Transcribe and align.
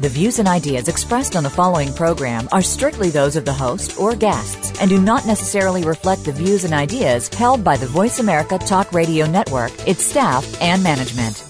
The 0.00 0.08
views 0.08 0.38
and 0.38 0.48
ideas 0.48 0.88
expressed 0.88 1.36
on 1.36 1.42
the 1.42 1.50
following 1.50 1.92
program 1.92 2.48
are 2.52 2.62
strictly 2.62 3.10
those 3.10 3.36
of 3.36 3.44
the 3.44 3.52
host 3.52 3.98
or 3.98 4.16
guests 4.16 4.80
and 4.80 4.88
do 4.88 4.98
not 4.98 5.26
necessarily 5.26 5.84
reflect 5.84 6.24
the 6.24 6.32
views 6.32 6.64
and 6.64 6.72
ideas 6.72 7.28
held 7.28 7.62
by 7.62 7.76
the 7.76 7.86
Voice 7.86 8.18
America 8.18 8.56
Talk 8.56 8.94
Radio 8.94 9.26
Network, 9.26 9.72
its 9.86 10.02
staff, 10.02 10.58
and 10.62 10.82
management. 10.82 11.44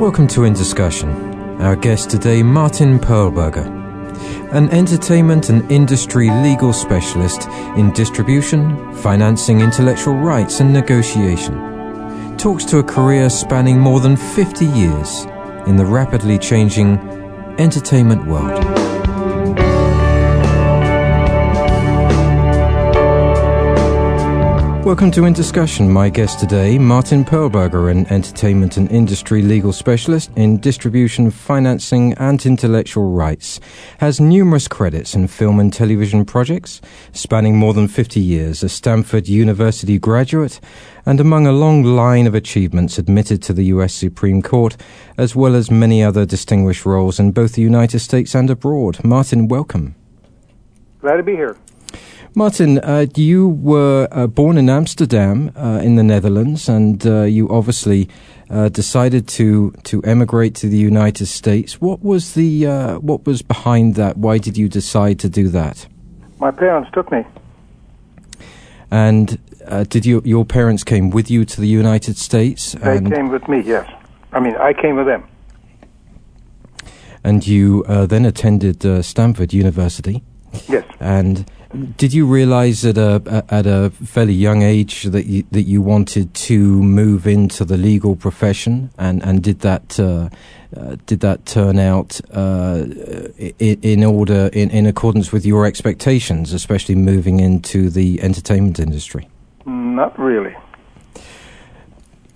Welcome 0.00 0.28
to 0.28 0.44
In 0.44 0.52
Discussion. 0.52 1.10
Our 1.60 1.74
guest 1.74 2.08
today, 2.08 2.44
Martin 2.44 3.00
Perlberger, 3.00 3.82
an 4.52 4.70
entertainment 4.70 5.48
and 5.48 5.68
industry 5.72 6.30
legal 6.30 6.72
specialist 6.72 7.48
in 7.76 7.92
distribution, 7.92 8.94
financing, 8.94 9.60
intellectual 9.60 10.14
rights, 10.14 10.60
and 10.60 10.72
negotiation. 10.72 11.73
Talks 12.38 12.64
to 12.66 12.78
a 12.78 12.82
career 12.82 13.30
spanning 13.30 13.78
more 13.78 14.00
than 14.00 14.16
50 14.16 14.66
years 14.66 15.24
in 15.66 15.76
the 15.76 15.84
rapidly 15.86 16.38
changing 16.38 16.98
entertainment 17.58 18.26
world. 18.26 19.03
Welcome 24.84 25.10
to 25.12 25.24
In 25.24 25.32
Discussion. 25.32 25.90
My 25.90 26.10
guest 26.10 26.40
today, 26.40 26.78
Martin 26.78 27.24
Perlberger, 27.24 27.90
an 27.90 28.06
entertainment 28.08 28.76
and 28.76 28.90
industry 28.90 29.40
legal 29.40 29.72
specialist 29.72 30.30
in 30.36 30.58
distribution, 30.58 31.30
financing, 31.30 32.12
and 32.18 32.44
intellectual 32.44 33.10
rights, 33.10 33.60
has 33.96 34.20
numerous 34.20 34.68
credits 34.68 35.14
in 35.14 35.26
film 35.26 35.58
and 35.58 35.72
television 35.72 36.26
projects, 36.26 36.82
spanning 37.12 37.56
more 37.56 37.72
than 37.72 37.88
50 37.88 38.20
years, 38.20 38.62
a 38.62 38.68
Stanford 38.68 39.26
University 39.26 39.98
graduate, 39.98 40.60
and 41.06 41.18
among 41.18 41.46
a 41.46 41.52
long 41.52 41.82
line 41.82 42.26
of 42.26 42.34
achievements 42.34 42.98
admitted 42.98 43.42
to 43.44 43.54
the 43.54 43.64
US 43.76 43.94
Supreme 43.94 44.42
Court, 44.42 44.76
as 45.16 45.34
well 45.34 45.54
as 45.54 45.70
many 45.70 46.04
other 46.04 46.26
distinguished 46.26 46.84
roles 46.84 47.18
in 47.18 47.32
both 47.32 47.54
the 47.54 47.62
United 47.62 48.00
States 48.00 48.34
and 48.34 48.50
abroad. 48.50 49.02
Martin, 49.02 49.48
welcome. 49.48 49.94
Glad 51.00 51.16
to 51.16 51.22
be 51.22 51.32
here. 51.32 51.56
Martin, 52.36 52.78
uh, 52.80 53.06
you 53.14 53.48
were 53.48 54.08
uh, 54.10 54.26
born 54.26 54.58
in 54.58 54.68
Amsterdam 54.68 55.52
uh, 55.56 55.80
in 55.84 55.94
the 55.94 56.02
Netherlands, 56.02 56.68
and 56.68 57.06
uh, 57.06 57.22
you 57.22 57.48
obviously 57.48 58.08
uh, 58.50 58.68
decided 58.68 59.28
to 59.28 59.70
to 59.84 60.02
emigrate 60.02 60.56
to 60.56 60.68
the 60.68 60.76
United 60.76 61.26
States. 61.26 61.80
What 61.80 62.02
was 62.02 62.34
the 62.34 62.66
uh, 62.66 62.98
what 62.98 63.24
was 63.24 63.42
behind 63.42 63.94
that? 63.94 64.16
Why 64.16 64.38
did 64.38 64.56
you 64.58 64.68
decide 64.68 65.20
to 65.20 65.28
do 65.28 65.48
that? 65.50 65.86
My 66.40 66.50
parents 66.50 66.90
took 66.92 67.12
me. 67.12 67.24
And 68.90 69.38
did 69.88 70.04
you, 70.04 70.20
your 70.24 70.44
parents 70.44 70.84
came 70.84 71.10
with 71.10 71.30
you 71.30 71.44
to 71.44 71.60
the 71.60 71.66
United 71.68 72.16
States? 72.16 72.72
They 72.72 73.00
came 73.00 73.28
with 73.28 73.48
me. 73.48 73.60
Yes, 73.60 73.88
I 74.32 74.40
mean 74.40 74.56
I 74.56 74.72
came 74.72 74.96
with 74.96 75.06
them. 75.06 75.22
And 77.22 77.46
you 77.46 77.84
then 77.84 78.24
attended 78.24 79.04
Stanford 79.04 79.54
University. 79.54 80.24
Yes. 80.68 80.84
And 80.98 81.48
did 81.96 82.12
you 82.12 82.26
realize 82.26 82.84
at 82.84 82.96
a 82.98 83.44
at 83.48 83.66
a 83.66 83.90
fairly 83.90 84.32
young 84.32 84.62
age 84.62 85.04
that 85.04 85.26
you, 85.26 85.44
that 85.50 85.62
you 85.62 85.82
wanted 85.82 86.32
to 86.34 86.82
move 86.82 87.26
into 87.26 87.64
the 87.64 87.76
legal 87.76 88.16
profession, 88.16 88.90
and 88.98 89.22
and 89.22 89.42
did 89.42 89.60
that 89.60 89.98
uh, 89.98 90.28
uh, 90.76 90.96
did 91.06 91.20
that 91.20 91.46
turn 91.46 91.78
out 91.78 92.20
uh, 92.32 92.84
in, 93.58 93.78
in, 93.82 94.04
order 94.04 94.50
in, 94.52 94.70
in 94.70 94.86
accordance 94.86 95.32
with 95.32 95.46
your 95.46 95.66
expectations, 95.66 96.52
especially 96.52 96.94
moving 96.94 97.40
into 97.40 97.90
the 97.90 98.20
entertainment 98.22 98.78
industry? 98.78 99.28
Not 99.66 100.18
really. 100.18 100.54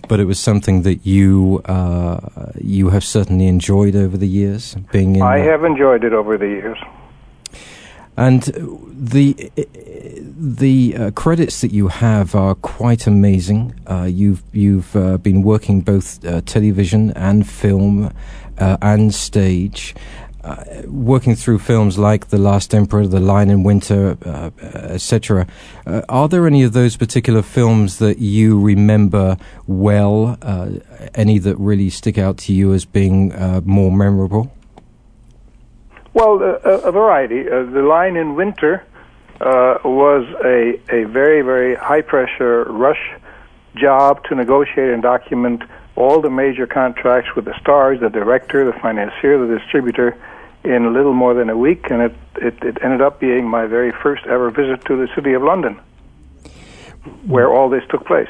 But 0.08 0.20
it 0.20 0.24
was 0.24 0.38
something 0.38 0.82
that 0.82 1.06
you 1.06 1.62
uh, 1.66 2.50
you 2.60 2.90
have 2.90 3.04
certainly 3.04 3.46
enjoyed 3.46 3.94
over 3.94 4.16
the 4.16 4.28
years, 4.28 4.74
being 4.90 5.16
in. 5.16 5.22
I 5.22 5.38
have 5.38 5.64
enjoyed 5.64 6.02
it 6.02 6.12
over 6.12 6.38
the 6.38 6.46
years. 6.46 6.78
And 8.18 8.42
the 8.42 9.52
the 10.36 10.96
uh, 10.96 11.10
credits 11.12 11.60
that 11.60 11.70
you 11.70 11.86
have 11.86 12.34
are 12.34 12.56
quite 12.56 13.06
amazing. 13.06 13.78
Uh, 13.86 14.08
you've 14.10 14.42
you've 14.52 14.96
uh, 14.96 15.18
been 15.18 15.44
working 15.44 15.82
both 15.82 16.24
uh, 16.24 16.40
television 16.40 17.12
and 17.12 17.48
film 17.48 18.12
uh, 18.58 18.76
and 18.82 19.14
stage. 19.14 19.94
Uh, 20.42 20.64
working 20.86 21.36
through 21.36 21.60
films 21.60 21.96
like 21.96 22.28
The 22.28 22.38
Last 22.38 22.74
Emperor, 22.74 23.06
The 23.06 23.20
Lion 23.20 23.50
in 23.50 23.62
Winter, 23.64 24.16
etc. 24.72 25.46
are 26.08 26.28
there 26.28 26.46
any 26.46 26.62
of 26.62 26.72
those 26.72 26.96
particular 26.96 27.42
films 27.42 27.98
that 27.98 28.18
you 28.18 28.58
remember 28.58 29.36
well? 29.66 30.38
any 31.14 31.38
that 31.38 31.56
really 31.56 31.90
stick 31.90 32.18
out 32.18 32.38
to 32.38 32.52
you 32.52 32.72
as 32.72 32.84
being 32.84 33.32
more 33.64 33.92
memorable? 33.92 34.50
Well, 36.14 36.42
uh, 36.42 36.68
a 36.68 36.92
variety. 36.92 37.48
Uh, 37.48 37.64
the 37.64 37.82
Lion 37.82 38.16
in 38.16 38.34
Winter 38.34 38.84
uh, 39.40 39.78
was 39.84 40.26
a, 40.44 40.80
a 40.90 41.04
very, 41.04 41.42
very 41.42 41.74
high 41.74 42.02
pressure 42.02 42.64
rush 42.64 43.12
job 43.76 44.24
to 44.24 44.34
negotiate 44.34 44.90
and 44.90 45.02
document 45.02 45.62
all 45.96 46.20
the 46.20 46.30
major 46.30 46.66
contracts 46.66 47.34
with 47.36 47.44
the 47.44 47.58
stars, 47.60 48.00
the 48.00 48.08
director, 48.08 48.64
the 48.64 48.78
financier, 48.80 49.46
the 49.46 49.58
distributor 49.58 50.16
in 50.64 50.84
a 50.84 50.90
little 50.90 51.14
more 51.14 51.34
than 51.34 51.50
a 51.50 51.56
week, 51.56 51.90
and 51.90 52.02
it, 52.02 52.14
it, 52.36 52.62
it 52.62 52.78
ended 52.82 53.00
up 53.00 53.20
being 53.20 53.46
my 53.46 53.66
very 53.66 53.92
first 53.92 54.26
ever 54.26 54.50
visit 54.50 54.84
to 54.86 54.96
the 54.96 55.08
city 55.14 55.34
of 55.34 55.42
London, 55.42 55.80
where 57.26 57.52
all 57.52 57.68
this 57.68 57.82
took 57.90 58.04
place 58.06 58.28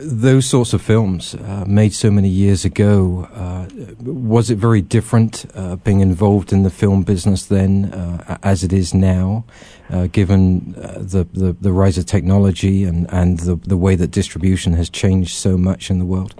those 0.00 0.46
sorts 0.46 0.72
of 0.72 0.82
films 0.82 1.34
uh, 1.34 1.64
made 1.66 1.92
so 1.92 2.10
many 2.10 2.28
years 2.28 2.64
ago, 2.64 3.28
uh, 3.34 3.66
was 4.00 4.50
it 4.50 4.58
very 4.58 4.80
different 4.80 5.46
uh, 5.54 5.76
being 5.76 6.00
involved 6.00 6.52
in 6.52 6.62
the 6.62 6.70
film 6.70 7.02
business 7.02 7.46
then 7.46 7.86
uh, 7.86 8.38
as 8.42 8.64
it 8.64 8.72
is 8.72 8.94
now, 8.94 9.44
uh, 9.90 10.06
given 10.06 10.74
uh, 10.76 10.94
the, 10.98 11.26
the, 11.32 11.56
the, 11.60 11.72
rise 11.72 11.98
of 11.98 12.06
technology 12.06 12.84
and, 12.84 13.10
and 13.12 13.40
the, 13.40 13.56
the 13.56 13.76
way 13.76 13.94
that 13.94 14.10
distribution 14.10 14.72
has 14.74 14.90
changed 14.90 15.34
so 15.34 15.56
much 15.56 15.90
in 15.90 15.98
the 15.98 16.04
world? 16.04 16.34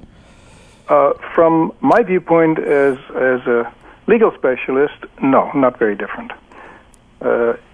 from 1.35 1.71
my 1.83 2.03
viewpoint 2.03 2.59
as, 2.59 2.97
as 3.11 3.41
a 3.47 3.71
legal 4.07 4.33
specialist, 4.35 4.97
no, 5.23 5.51
not 5.53 5.79
very 5.79 5.95
different. 5.95 6.33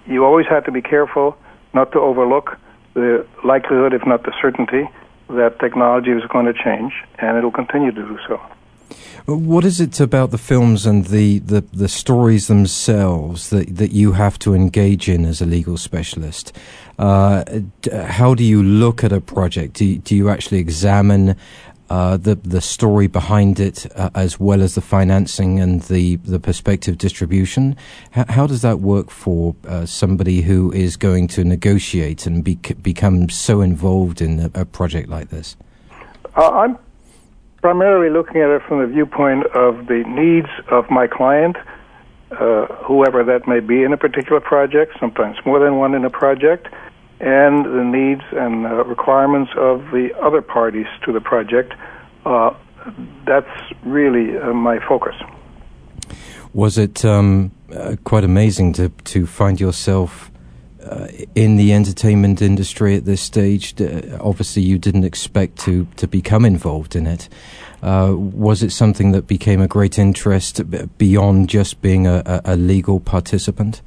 you 0.07 0.25
always 0.25 0.47
had 0.47 0.65
to 0.65 0.73
be 0.73 0.83
careful 0.83 1.37
not 1.75 1.93
to 1.93 2.01
overlook 2.01 2.59
the 2.95 3.25
likelihood, 3.45 3.93
if 3.95 4.05
not 4.05 4.25
the 4.25 4.33
certainty, 4.43 4.89
that 5.29 5.59
technology 5.61 6.11
is 6.11 6.23
going 6.29 6.47
to 6.47 6.55
change, 6.55 6.93
and 7.19 7.37
it'll 7.37 7.51
continue 7.51 7.93
to 7.93 8.03
do 8.03 8.19
so. 8.29 8.41
What 9.27 9.65
is 9.65 9.81
it 9.81 10.01
about 10.01 10.33
the 10.33 10.39
films 10.39 10.85
and 10.85 11.07
the, 11.07 11.39
the, 11.39 11.63
the 11.73 11.89
stories 11.89 12.47
themselves 12.47 13.49
that, 13.49 13.75
that 13.77 13.93
you 13.93 14.13
have 14.13 14.39
to 14.41 14.55
engage 14.55 15.09
in 15.09 15.25
as 15.25 15.41
a 15.41 15.47
legal 15.47 15.79
specialist? 15.79 16.55
Uh, 16.99 17.43
how 17.91 18.35
do 18.35 18.45
you 18.45 18.63
look 18.63 19.03
at 19.03 19.13
a 19.13 19.21
project? 19.23 19.75
Do 19.75 19.97
do 19.97 20.15
you 20.15 20.29
actually 20.29 20.59
examine 20.59 21.37
uh, 21.91 22.17
the 22.17 22.35
the 22.37 22.61
story 22.61 23.07
behind 23.07 23.61
it, 23.61 23.87
uh, 23.97 24.11
as 24.15 24.41
well 24.41 24.63
as 24.63 24.75
the 24.75 24.81
financing 24.81 25.61
and 25.61 25.83
the 25.83 26.17
the 26.17 26.41
perspective 26.41 26.99
distribution. 26.99 27.77
H- 28.17 28.27
how 28.29 28.47
does 28.47 28.63
that 28.63 28.81
work 28.81 29.11
for 29.11 29.55
uh, 29.69 29.85
somebody 29.85 30.43
who 30.43 30.73
is 30.73 30.97
going 30.97 31.29
to 31.29 31.45
negotiate 31.45 32.27
and 32.27 32.43
be- 32.43 32.57
become 32.83 33.29
so 33.29 33.61
involved 33.61 34.21
in 34.21 34.41
a, 34.41 34.63
a 34.63 34.65
project 34.65 35.09
like 35.09 35.29
this? 35.29 35.57
Uh, 36.37 36.51
I'm 36.51 36.79
primarily 37.61 38.11
looking 38.11 38.41
at 38.41 38.51
it 38.51 38.63
from 38.67 38.81
the 38.81 38.87
viewpoint 38.87 39.47
of 39.55 39.87
the 39.87 40.05
needs 40.07 40.49
of 40.71 40.91
my 40.91 41.07
client, 41.07 41.57
uh, 42.31 42.67
whoever 42.85 43.23
that 43.25 43.47
may 43.47 43.61
be 43.61 43.83
in 43.83 43.93
a 43.93 43.97
particular 43.97 44.41
project. 44.41 44.97
Sometimes 44.99 45.37
more 45.45 45.59
than 45.59 45.77
one 45.77 45.95
in 45.95 46.05
a 46.05 46.11
project 46.11 46.69
and 47.21 47.65
the 47.65 47.85
needs 47.85 48.23
and 48.33 48.67
uh, 48.67 48.85
requirements 48.85 49.53
of 49.57 49.81
the 49.93 50.11
other 50.23 50.43
parties 50.43 50.87
to 51.05 51.13
the 51.13 51.21
project. 51.21 51.73
Uh, 52.25 52.55
that's 53.27 53.73
really 53.85 54.37
uh, 54.37 54.53
my 54.53 54.79
focus. 54.87 55.15
Was 56.53 56.79
it 56.79 57.05
um, 57.05 57.53
uh, 57.75 57.97
quite 58.05 58.25
amazing 58.25 58.73
to 58.75 58.89
to 58.89 59.27
find 59.27 59.61
yourself? 59.61 60.31
Uh, 60.85 61.09
in 61.35 61.57
the 61.57 61.73
entertainment 61.73 62.43
industry 62.43 62.95
at 62.95 63.07
this 63.07 63.23
stage, 63.23 63.75
obviously 64.21 64.61
you 64.61 64.77
didn't 64.77 65.05
expect 65.05 65.59
to, 65.59 65.87
to 65.97 66.07
become 66.07 66.45
involved 66.45 66.95
in 66.95 67.07
it. 67.07 67.27
Uh, 67.83 68.15
was 68.15 68.63
it 68.63 68.71
something 68.71 69.13
that 69.13 69.27
became 69.27 69.63
a 69.63 69.67
great 69.67 69.99
interest 69.99 70.61
beyond 70.99 71.49
just 71.49 71.81
being 71.81 72.07
a, 72.07 72.23
a, 72.27 72.53
a 72.53 72.57
legal 72.57 73.01
participant? 73.01 73.81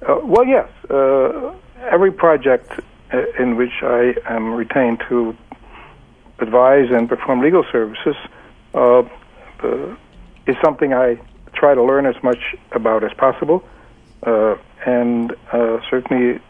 well, 0.00 0.46
yes 0.46 0.66
every 1.90 2.12
project 2.12 2.70
uh, 3.12 3.22
in 3.38 3.56
which 3.56 3.82
I 3.82 4.14
am 4.28 4.54
retained 4.54 5.02
to 5.08 5.36
advise 6.40 6.90
and 6.90 7.08
perform 7.08 7.40
legal 7.40 7.64
services 7.70 8.16
uh, 8.74 9.02
is 10.46 10.56
something 10.62 10.92
I 10.92 11.20
try 11.54 11.74
to 11.74 11.82
learn 11.82 12.06
as 12.06 12.22
much 12.22 12.56
about 12.72 13.04
as 13.04 13.12
possible. 13.14 13.64
Uh, 14.22 14.56
and 14.86 15.32
uh, 15.52 15.80
certainly 15.90 16.40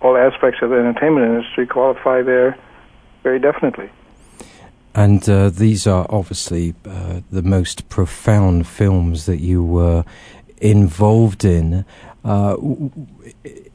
all 0.00 0.16
aspects 0.16 0.60
of 0.62 0.70
the 0.70 0.76
entertainment 0.76 1.26
industry 1.26 1.66
qualify 1.66 2.22
there 2.22 2.58
very 3.22 3.38
definitely. 3.38 3.90
And 4.94 5.26
uh, 5.28 5.48
these 5.48 5.86
are 5.86 6.06
obviously 6.10 6.74
uh, 6.84 7.20
the 7.30 7.42
most 7.42 7.88
profound 7.88 8.66
films 8.66 9.26
that 9.26 9.38
you 9.38 9.64
were 9.64 10.04
involved 10.58 11.44
in. 11.44 11.84
Uh, 12.24 12.56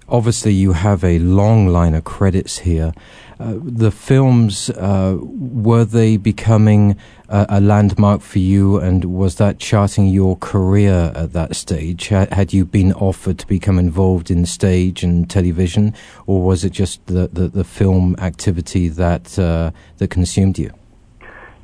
obviously, 0.10 0.54
you 0.54 0.74
have 0.74 1.04
a 1.04 1.20
long 1.20 1.68
line 1.68 1.94
of 1.94 2.04
credits 2.04 2.60
here. 2.60 2.94
Uh, 3.40 3.54
the 3.62 3.92
films 3.92 4.72
uh, 4.72 5.16
were 5.22 5.86
they 5.86 6.18
becoming 6.18 6.98
a, 7.30 7.46
a, 7.50 7.62
landmark 7.62 8.22
for 8.22 8.40
you, 8.40 8.80
and 8.80 9.06
was 9.06 9.36
that 9.36 9.60
charting 9.60 10.08
your 10.08 10.36
career 10.38 11.12
at 11.16 11.34
that 11.34 11.56
stage? 11.56 12.08
Had, 12.08 12.34
had 12.34 12.52
you 12.52 12.66
been 12.66 12.94
offered 12.94 13.38
to 13.38 13.48
become 13.48 13.78
involved 13.78 14.32
in 14.32 14.48
stage 14.48 15.04
and 15.04 15.30
television, 15.30 15.94
or 16.26 16.42
was 16.42 16.66
it 16.66 16.72
just 16.72 17.06
the, 17.06 17.28
the, 17.32 17.48
the 17.48 17.64
film 17.64 18.16
activity 18.18 18.88
that 18.88 19.38
uh, 19.38 19.70
that 19.98 20.10
consumed 20.10 20.58
you? 20.58 20.72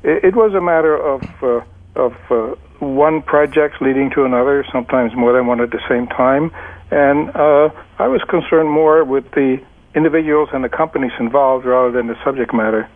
It, 0.04 0.22
it, 0.26 0.36
was 0.36 0.54
a 0.54 0.60
matter 0.60 0.96
of 0.96 1.22
uh, 1.42 1.60
of 1.96 2.14
uh, 2.30 2.54
one 2.78 3.20
project 3.22 3.82
leading 3.82 4.10
to 4.10 4.24
another, 4.24 4.64
sometimes 4.70 5.12
more 5.16 5.32
than 5.32 5.46
one 5.46 5.60
at 5.60 5.70
the 5.70 5.80
same 5.88 6.06
time. 6.06 6.52
And 6.94 7.30
uh, 7.34 7.70
I 7.98 8.06
was 8.06 8.22
concerned 8.28 8.70
more 8.70 9.02
with 9.02 9.28
the 9.32 9.60
individuals 9.96 10.50
and 10.52 10.62
the 10.62 10.68
companies 10.68 11.10
involved 11.18 11.66
rather 11.66 11.90
than 11.90 12.06
the 12.06 12.14
subject 12.22 12.54
matter 12.54 12.88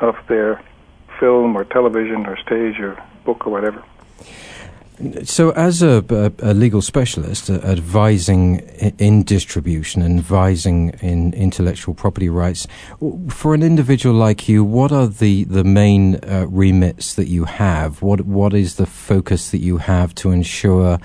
of 0.00 0.16
their 0.28 0.62
film 1.18 1.56
or 1.56 1.64
television 1.64 2.26
or 2.26 2.36
stage 2.36 2.78
or 2.78 3.02
book 3.24 3.46
or 3.46 3.50
whatever. 3.50 3.82
So, 5.24 5.50
as 5.52 5.80
a, 5.80 6.04
a, 6.10 6.50
a 6.50 6.52
legal 6.52 6.82
specialist, 6.82 7.48
uh, 7.48 7.54
advising 7.62 8.58
in 8.98 9.22
distribution, 9.22 10.02
and 10.02 10.18
advising 10.18 10.90
in 11.00 11.32
intellectual 11.34 11.94
property 11.94 12.28
rights, 12.28 12.66
for 13.30 13.54
an 13.54 13.62
individual 13.62 14.16
like 14.16 14.48
you, 14.48 14.64
what 14.64 14.90
are 14.90 15.06
the 15.06 15.44
the 15.44 15.62
main 15.62 16.16
uh, 16.16 16.46
remits 16.48 17.14
that 17.14 17.28
you 17.28 17.44
have? 17.44 18.02
What 18.02 18.22
what 18.22 18.52
is 18.52 18.74
the 18.74 18.86
focus 18.86 19.52
that 19.52 19.58
you 19.60 19.78
have 19.78 20.16
to 20.16 20.32
ensure 20.32 20.98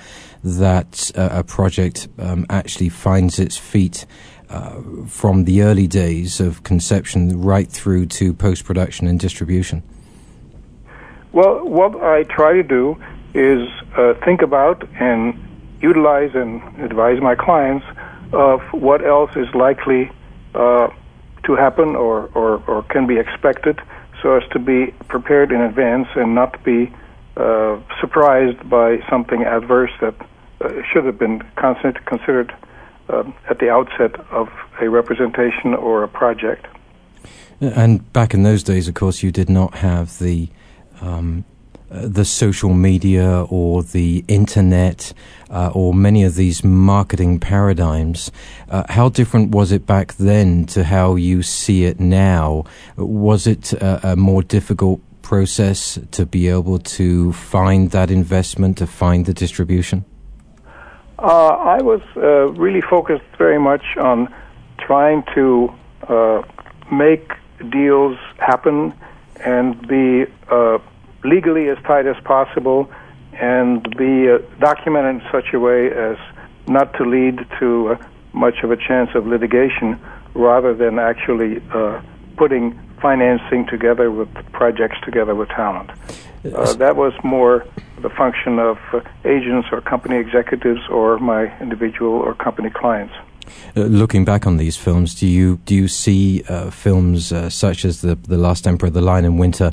that 0.44 1.10
uh, 1.16 1.30
a 1.32 1.44
project 1.44 2.08
um, 2.18 2.46
actually 2.48 2.88
finds 2.88 3.38
its 3.38 3.56
feet? 3.56 4.06
Uh, 4.50 4.82
from 5.06 5.44
the 5.44 5.62
early 5.62 5.86
days 5.86 6.38
of 6.38 6.62
conception 6.62 7.40
right 7.40 7.68
through 7.68 8.04
to 8.04 8.34
post 8.34 8.64
production 8.64 9.08
and 9.08 9.18
distribution? 9.18 9.82
Well, 11.32 11.66
what 11.66 12.00
I 12.00 12.24
try 12.24 12.52
to 12.52 12.62
do 12.62 12.96
is 13.32 13.66
uh, 13.96 14.14
think 14.24 14.42
about 14.42 14.86
and 15.00 15.34
utilize 15.80 16.30
and 16.34 16.62
advise 16.78 17.20
my 17.20 17.34
clients 17.34 17.84
of 18.32 18.60
what 18.72 19.04
else 19.04 19.30
is 19.34 19.52
likely 19.54 20.10
uh, 20.54 20.88
to 21.44 21.56
happen 21.56 21.96
or, 21.96 22.30
or, 22.34 22.62
or 22.68 22.82
can 22.84 23.06
be 23.06 23.18
expected 23.18 23.80
so 24.22 24.36
as 24.36 24.48
to 24.52 24.58
be 24.58 24.94
prepared 25.08 25.52
in 25.52 25.60
advance 25.60 26.08
and 26.14 26.34
not 26.34 26.62
be 26.64 26.92
uh, 27.36 27.78
surprised 28.00 28.68
by 28.70 28.98
something 29.10 29.42
adverse 29.42 29.90
that 30.00 30.14
should 30.92 31.04
have 31.04 31.18
been 31.18 31.42
considered 31.56 32.54
uh, 33.08 33.24
at 33.48 33.58
the 33.58 33.70
outset 33.70 34.18
of 34.30 34.48
a 34.80 34.88
representation 34.88 35.74
or 35.74 36.02
a 36.02 36.08
project. 36.08 36.66
And 37.60 38.12
back 38.12 38.34
in 38.34 38.42
those 38.42 38.62
days, 38.62 38.88
of 38.88 38.94
course, 38.94 39.22
you 39.22 39.30
did 39.30 39.48
not 39.48 39.76
have 39.76 40.18
the 40.18 40.48
um, 41.00 41.44
the 41.90 42.24
social 42.24 42.74
media 42.74 43.42
or 43.48 43.82
the 43.82 44.24
internet 44.26 45.12
uh, 45.50 45.70
or 45.74 45.94
many 45.94 46.24
of 46.24 46.34
these 46.34 46.64
marketing 46.64 47.38
paradigms. 47.38 48.32
Uh, 48.68 48.82
how 48.88 49.08
different 49.08 49.50
was 49.50 49.70
it 49.70 49.86
back 49.86 50.14
then 50.14 50.66
to 50.66 50.82
how 50.84 51.14
you 51.14 51.42
see 51.42 51.84
it 51.84 52.00
now? 52.00 52.64
Was 52.96 53.46
it 53.46 53.72
a, 53.74 54.12
a 54.12 54.16
more 54.16 54.42
difficult 54.42 55.00
process 55.22 55.98
to 56.10 56.26
be 56.26 56.48
able 56.48 56.78
to 56.78 57.32
find 57.32 57.90
that 57.92 58.10
investment, 58.10 58.78
to 58.78 58.86
find 58.86 59.26
the 59.26 59.34
distribution? 59.34 60.04
Uh, 61.24 61.56
I 61.78 61.80
was 61.80 62.02
uh, 62.18 62.52
really 62.52 62.82
focused 62.82 63.24
very 63.38 63.58
much 63.58 63.96
on 63.96 64.28
trying 64.78 65.24
to 65.34 65.72
uh, 66.06 66.42
make 66.92 67.32
deals 67.70 68.18
happen 68.36 68.92
and 69.42 69.88
be 69.88 70.26
uh, 70.50 70.76
legally 71.24 71.70
as 71.70 71.78
tight 71.84 72.06
as 72.06 72.16
possible 72.24 72.90
and 73.40 73.82
be 73.96 74.28
uh, 74.28 74.36
documented 74.60 75.22
in 75.22 75.30
such 75.32 75.54
a 75.54 75.58
way 75.58 75.90
as 75.90 76.18
not 76.66 76.92
to 76.98 77.06
lead 77.06 77.38
to 77.58 77.92
uh, 77.92 78.06
much 78.34 78.62
of 78.62 78.70
a 78.70 78.76
chance 78.76 79.08
of 79.14 79.26
litigation 79.26 79.98
rather 80.34 80.74
than 80.74 80.98
actually 80.98 81.62
putting 82.36 82.78
financing 83.00 83.66
together 83.66 84.10
with 84.10 84.28
projects 84.52 84.98
together 85.02 85.34
with 85.34 85.48
talent. 85.48 85.88
Uh, 86.44 86.72
that 86.74 86.96
was 86.96 87.12
more 87.24 87.66
the 88.02 88.10
function 88.10 88.58
of 88.58 88.78
uh, 88.92 89.00
agents 89.24 89.68
or 89.72 89.80
company 89.80 90.16
executives 90.16 90.80
or 90.90 91.18
my 91.18 91.58
individual 91.60 92.12
or 92.12 92.34
company 92.34 92.70
clients. 92.70 93.14
Uh, 93.76 93.80
looking 93.82 94.24
back 94.24 94.46
on 94.46 94.56
these 94.56 94.76
films, 94.76 95.14
do 95.14 95.26
you 95.26 95.58
do 95.64 95.74
you 95.74 95.88
see 95.88 96.42
uh, 96.48 96.70
films 96.70 97.32
uh, 97.32 97.48
such 97.50 97.84
as 97.84 98.00
the 98.00 98.14
the 98.14 98.38
Last 98.38 98.66
Emperor, 98.66 98.90
The 98.90 99.02
Lion 99.02 99.24
in 99.24 99.38
Winter, 99.38 99.70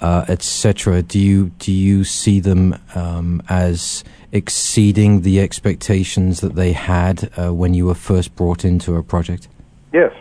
uh, 0.00 0.24
etc. 0.28 1.02
Do 1.02 1.18
you 1.18 1.50
do 1.58 1.72
you 1.72 2.04
see 2.04 2.40
them 2.40 2.78
um, 2.94 3.42
as 3.48 4.04
exceeding 4.32 5.22
the 5.22 5.40
expectations 5.40 6.40
that 6.40 6.54
they 6.54 6.72
had 6.72 7.30
uh, 7.38 7.52
when 7.54 7.74
you 7.74 7.86
were 7.86 7.94
first 7.94 8.36
brought 8.36 8.64
into 8.64 8.96
a 8.96 9.02
project? 9.02 9.48
Yes. 9.92 10.12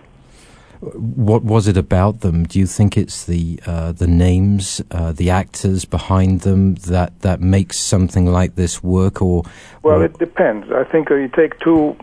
What 0.81 1.43
was 1.43 1.67
it 1.67 1.77
about 1.77 2.21
them? 2.21 2.45
Do 2.45 2.59
you 2.59 2.67
think 2.67 2.97
it's 2.97 3.25
the 3.25 3.59
uh, 3.65 3.91
the 3.91 4.07
names, 4.07 4.81
uh, 4.91 5.11
the 5.11 5.29
actors 5.29 5.85
behind 5.85 6.41
them 6.41 6.75
that, 6.75 7.21
that 7.21 7.41
makes 7.41 7.77
something 7.77 8.25
like 8.25 8.55
this 8.55 8.83
work? 8.83 9.21
Or 9.21 9.43
well, 9.83 10.01
or 10.01 10.05
it 10.05 10.17
depends. 10.19 10.71
I 10.71 10.83
think 10.83 11.11
uh, 11.11 11.15
you 11.15 11.27
take 11.27 11.59
two 11.59 11.95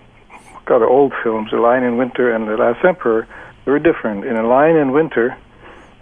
kind 0.67 0.83
of 0.83 0.89
old 0.89 1.13
films, 1.23 1.51
*The 1.51 1.59
Lion 1.59 1.85
in 1.85 1.97
Winter* 1.97 2.33
and 2.33 2.49
*The 2.49 2.57
Last 2.57 2.85
Emperor*. 2.85 3.27
They're 3.65 3.79
different. 3.79 4.25
In 4.25 4.37
*A 4.37 4.47
Lion 4.47 4.77
in 4.77 4.93
Winter*, 4.93 5.37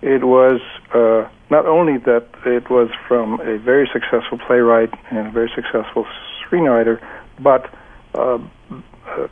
it 0.02 0.24
was 0.24 0.60
uh, 0.94 1.28
not 1.50 1.66
only 1.66 1.98
that 1.98 2.26
it 2.46 2.70
was 2.70 2.88
from 3.06 3.40
a 3.40 3.58
very 3.58 3.88
successful 3.92 4.38
playwright 4.38 4.92
and 5.10 5.28
a 5.28 5.30
very 5.30 5.50
successful 5.54 6.06
screenwriter, 6.42 7.00
but 7.38 7.72
uh, 8.14 8.38
uh, 9.06 9.28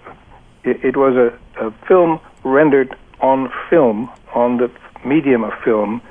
it, 0.64 0.84
it, 0.84 0.96
was 0.96 1.14
a, 1.16 1.64
a, 1.64 1.70
film 1.86 2.20
rendered 2.44 2.94
on 3.20 3.52
film, 3.68 4.10
on 4.34 4.58
the 4.58 4.70
medium 5.04 5.44
of 5.44 5.52
film, 5.64 6.02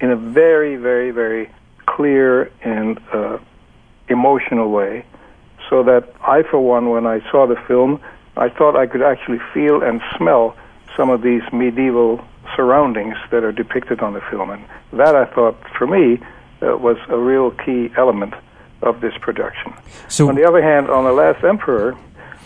in 0.00 0.10
a 0.10 0.16
very, 0.16 0.76
very, 0.76 1.10
very 1.10 1.50
clear 1.86 2.50
and 2.62 3.00
uh, 3.12 3.38
emotional 4.08 4.70
way. 4.70 5.04
So 5.70 5.82
that 5.84 6.12
I, 6.22 6.42
for 6.42 6.60
one, 6.60 6.90
when 6.90 7.06
I 7.06 7.20
saw 7.30 7.46
the 7.46 7.56
film, 7.66 8.00
I 8.36 8.48
thought 8.48 8.76
I 8.76 8.86
could 8.86 9.02
actually 9.02 9.40
feel 9.52 9.82
and 9.82 10.00
smell 10.16 10.56
some 10.96 11.10
of 11.10 11.22
these 11.22 11.42
medieval 11.52 12.24
surroundings 12.54 13.16
that 13.30 13.42
are 13.42 13.52
depicted 13.52 14.00
on 14.00 14.14
the 14.14 14.20
film. 14.30 14.50
And 14.50 14.64
that, 14.92 15.16
I 15.16 15.24
thought, 15.24 15.56
for 15.76 15.86
me, 15.86 16.20
uh, 16.62 16.76
was 16.76 16.96
a 17.08 17.18
real 17.18 17.50
key 17.50 17.90
element 17.96 18.34
of 18.82 19.00
this 19.00 19.14
production. 19.20 19.74
So, 20.08 20.28
on 20.28 20.34
the 20.36 20.44
other 20.44 20.62
hand, 20.62 20.88
on 20.88 21.04
The 21.04 21.12
Last 21.12 21.44
Emperor, 21.44 21.96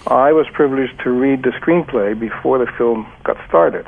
I 0.07 0.33
was 0.33 0.47
privileged 0.53 0.99
to 1.00 1.11
read 1.11 1.43
the 1.43 1.50
screenplay 1.50 2.19
before 2.19 2.59
the 2.59 2.71
film 2.79 3.12
got 3.25 3.37
started. 3.49 3.87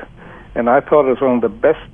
And 0.54 0.68
I 0.68 0.80
thought 0.80 1.06
it 1.06 1.10
was 1.10 1.20
one 1.20 1.36
of 1.36 1.40
the 1.42 1.48
best 1.48 1.90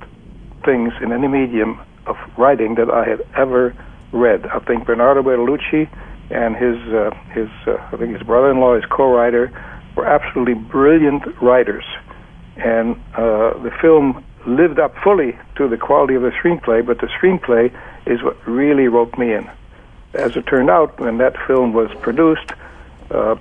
things 0.65 0.93
in 1.01 1.11
any 1.11 1.27
medium 1.27 1.79
of 2.05 2.17
writing 2.37 2.75
that 2.75 2.89
I 2.89 3.07
had 3.07 3.25
ever 3.35 3.75
read. 4.11 4.45
I 4.47 4.59
think 4.59 4.85
Bernardo 4.85 5.21
Bertolucci 5.21 5.89
and 6.29 6.55
his, 6.55 6.77
uh, 6.93 7.11
his 7.31 7.49
uh, 7.65 7.77
I 7.91 7.97
think 7.97 8.13
his 8.13 8.23
brother-in-law, 8.23 8.75
his 8.75 8.85
co-writer, 8.85 9.51
were 9.95 10.05
absolutely 10.05 10.55
brilliant 10.55 11.23
writers 11.41 11.85
and 12.59 12.95
uh, 13.15 13.57
the 13.63 13.71
film 13.81 14.23
lived 14.45 14.79
up 14.79 14.95
fully 15.03 15.37
to 15.55 15.67
the 15.67 15.77
quality 15.77 16.15
of 16.15 16.21
the 16.21 16.31
screenplay, 16.31 16.85
but 16.85 16.99
the 16.99 17.07
screenplay 17.07 17.73
is 18.05 18.21
what 18.23 18.35
really 18.47 18.87
roped 18.87 19.17
me 19.17 19.33
in. 19.33 19.49
As 20.13 20.35
it 20.35 20.45
turned 20.47 20.69
out, 20.69 20.99
when 20.99 21.17
that 21.19 21.35
film 21.47 21.73
was 21.73 21.89
produced, 22.01 22.51
uh, 23.11 23.35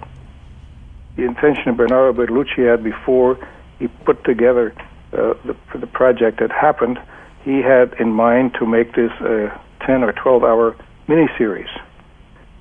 the 1.16 1.24
intention 1.24 1.74
Bernardo 1.74 2.12
Bertolucci 2.12 2.70
had 2.70 2.84
before 2.84 3.38
he 3.78 3.88
put 3.88 4.22
together 4.24 4.74
uh, 5.12 5.34
the, 5.44 5.56
the 5.78 5.86
project 5.86 6.40
that 6.40 6.50
happened, 6.50 6.98
he 7.42 7.62
had 7.62 7.94
in 7.98 8.12
mind 8.12 8.54
to 8.58 8.66
make 8.66 8.94
this 8.94 9.12
a 9.20 9.58
10 9.86 10.02
or 10.04 10.12
12 10.12 10.44
hour 10.44 10.76
miniseries. 11.08 11.70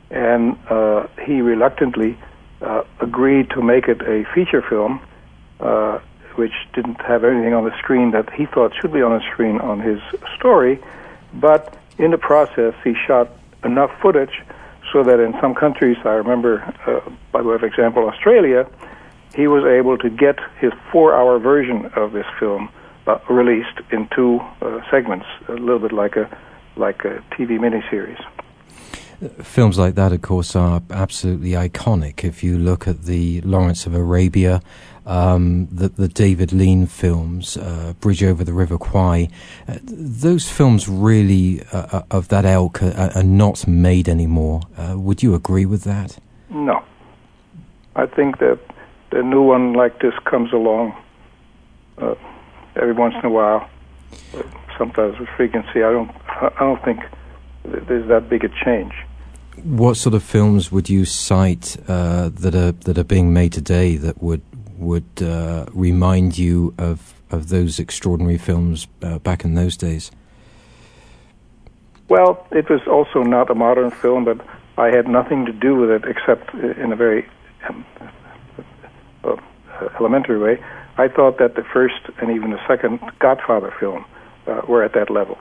And 0.10 0.58
uh, 0.70 1.08
he 1.26 1.42
reluctantly 1.42 2.18
uh, 2.62 2.84
agreed 3.02 3.50
to 3.52 3.62
make 3.62 3.88
it 3.88 4.02
a 4.02 4.26
feature 4.34 4.62
film 4.62 5.02
uh, 5.60 6.00
which 6.36 6.54
didn't 6.74 7.02
have 7.02 7.24
anything 7.24 7.54
on 7.54 7.66
the 7.66 7.76
screen 7.80 8.12
that 8.12 8.32
he 8.34 8.46
thought 8.46 8.72
should 8.80 8.94
be 8.94 9.02
on 9.02 9.12
the 9.18 9.26
screen 9.32 9.60
on 9.60 9.80
his 9.80 10.00
story. 10.38 10.80
But 11.34 11.76
in 11.98 12.12
the 12.12 12.18
process, 12.18 12.74
he 12.84 12.94
shot 13.08 13.30
enough 13.64 13.92
footage 14.02 14.44
so 14.94 15.04
that 15.04 15.20
in 15.20 15.34
some 15.42 15.56
countries, 15.56 15.98
I 16.06 16.12
remember, 16.12 16.62
uh, 16.86 17.10
by 17.32 17.42
way 17.42 17.56
of 17.56 17.64
example, 17.64 18.08
Australia, 18.08 18.68
he 19.36 19.48
was 19.48 19.64
able 19.66 19.98
to 19.98 20.10
get 20.10 20.40
his 20.60 20.72
four-hour 20.92 21.40
version 21.40 21.86
of 21.96 22.12
this 22.12 22.26
film 22.40 22.70
uh, 23.08 23.20
released 23.30 23.80
in 23.92 24.08
two 24.16 24.40
uh, 24.62 24.82
segments, 24.92 25.26
a 25.48 25.54
little 25.54 25.80
bit 25.80 25.94
like 25.94 26.16
a 26.16 26.30
like 26.76 27.06
a 27.06 27.24
TV 27.32 27.58
miniseries. 27.58 28.24
Films 29.44 29.80
like 29.80 29.96
that, 29.96 30.12
of 30.12 30.22
course, 30.22 30.56
are 30.56 30.82
absolutely 30.92 31.52
iconic. 31.52 32.24
If 32.24 32.44
you 32.44 32.56
look 32.56 32.88
at 32.88 33.04
the 33.04 33.42
Lawrence 33.42 33.88
of 33.88 33.96
Arabia, 33.96 34.62
um, 35.08 35.68
the, 35.72 35.90
the, 35.90 36.08
David 36.08 36.54
Lean 36.54 36.86
films, 36.86 37.58
uh, 37.58 37.94
Bridge 38.00 38.24
Over 38.24 38.44
the 38.44 38.54
River 38.54 38.78
Kwai, 38.78 39.30
uh, 39.68 39.78
those 39.82 40.48
films 40.48 40.88
really 40.88 41.64
uh, 41.72 41.88
uh 41.92 42.02
of 42.12 42.28
that 42.28 42.46
ilk 42.46 42.84
are, 42.84 43.12
are, 43.16 43.24
not 43.24 43.68
made 43.68 44.08
anymore. 44.08 44.62
Uh, 44.78 45.00
would 45.00 45.24
you 45.24 45.34
agree 45.34 45.66
with 45.66 45.84
that? 45.84 46.20
No. 46.50 46.84
I 47.96 48.06
think 48.06 48.38
that 48.38 48.60
the 49.12 49.24
new 49.24 49.42
one 49.42 49.74
like 49.74 50.00
this 50.02 50.14
comes 50.26 50.52
along 50.54 50.96
uh, 51.98 52.16
every 52.76 52.94
once 52.94 53.16
in 53.16 53.26
a 53.26 53.30
while, 53.30 53.70
sometimes 54.78 55.20
with 55.20 55.30
frequency. 55.36 55.84
I 55.84 55.92
don't, 55.92 56.12
I 56.28 56.60
don't 56.60 56.84
think 56.84 57.00
there's 57.64 58.08
that 58.08 58.30
big 58.30 58.44
a 58.44 58.50
change. 58.64 58.94
What 59.64 59.98
sort 59.98 60.14
of 60.14 60.24
films 60.24 60.72
would 60.72 60.90
you 60.90 61.06
cite 61.06 61.78
uh, 61.88 62.30
that 62.30 62.54
are 62.54 62.72
that 62.72 62.98
are 62.98 63.04
being 63.04 63.34
made 63.34 63.54
today 63.54 63.96
that 63.98 64.22
would 64.22 64.42
would 64.78 65.22
uh, 65.22 65.66
remind 65.74 66.38
you 66.38 66.74
of 66.78 67.16
of 67.32 67.50
those 67.50 67.80
extraordinary 67.80 68.38
films 68.38 68.88
uh, 69.02 69.18
back 69.20 69.44
in 69.44 69.56
those 69.56 69.76
days? 69.76 70.12
Well, 72.10 72.48
it 72.52 72.70
was 72.70 72.82
also 72.88 73.24
not 73.24 73.50
a 73.50 73.56
modern 73.56 73.92
film, 73.92 74.24
but 74.24 74.40
I 74.78 74.96
had 74.96 75.08
nothing 75.08 75.46
to 75.46 75.52
do 75.52 75.76
with 75.76 75.90
it 75.90 76.04
except 76.06 76.54
in 76.54 76.92
a 76.94 76.96
very 76.96 77.28
um, 77.68 77.84
uh, 79.34 79.90
elementary 80.00 80.40
way. 80.40 80.64
I 80.98 81.08
thought 81.08 81.38
that 81.38 81.56
the 81.56 81.64
first 81.64 82.02
and 82.20 82.32
even 82.32 82.52
the 82.52 82.68
second 82.68 83.00
Godfather 83.20 83.74
film 83.80 84.06
uh, 84.48 84.62
were 84.68 84.84
at 84.84 84.94
that 84.94 85.10
level. 85.10 85.38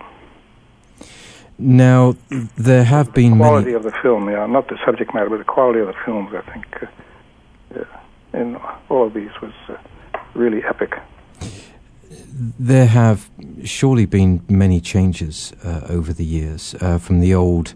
Now, 1.58 2.16
there 2.56 2.84
have 2.84 3.14
been 3.14 3.32
the 3.32 3.44
quality 3.44 3.72
many... 3.72 3.76
of 3.76 3.82
the 3.84 3.92
film, 4.02 4.28
yeah, 4.28 4.44
not 4.46 4.68
the 4.68 4.78
subject 4.84 5.14
matter, 5.14 5.30
but 5.30 5.38
the 5.38 5.44
quality 5.44 5.80
of 5.80 5.86
the 5.86 5.94
films. 6.04 6.30
I 6.34 6.42
think, 6.52 6.66
uh, 6.82 6.86
yeah, 7.74 8.40
in 8.40 8.56
all 8.90 9.06
of 9.06 9.14
these 9.14 9.30
was 9.40 9.54
uh, 9.68 9.76
really 10.34 10.62
epic. 10.64 10.98
There 12.58 12.86
have 12.86 13.30
surely 13.64 14.04
been 14.04 14.42
many 14.48 14.80
changes 14.80 15.54
uh, 15.64 15.86
over 15.88 16.12
the 16.12 16.24
years 16.24 16.74
uh, 16.80 16.98
from 16.98 17.20
the 17.20 17.34
old 17.34 17.72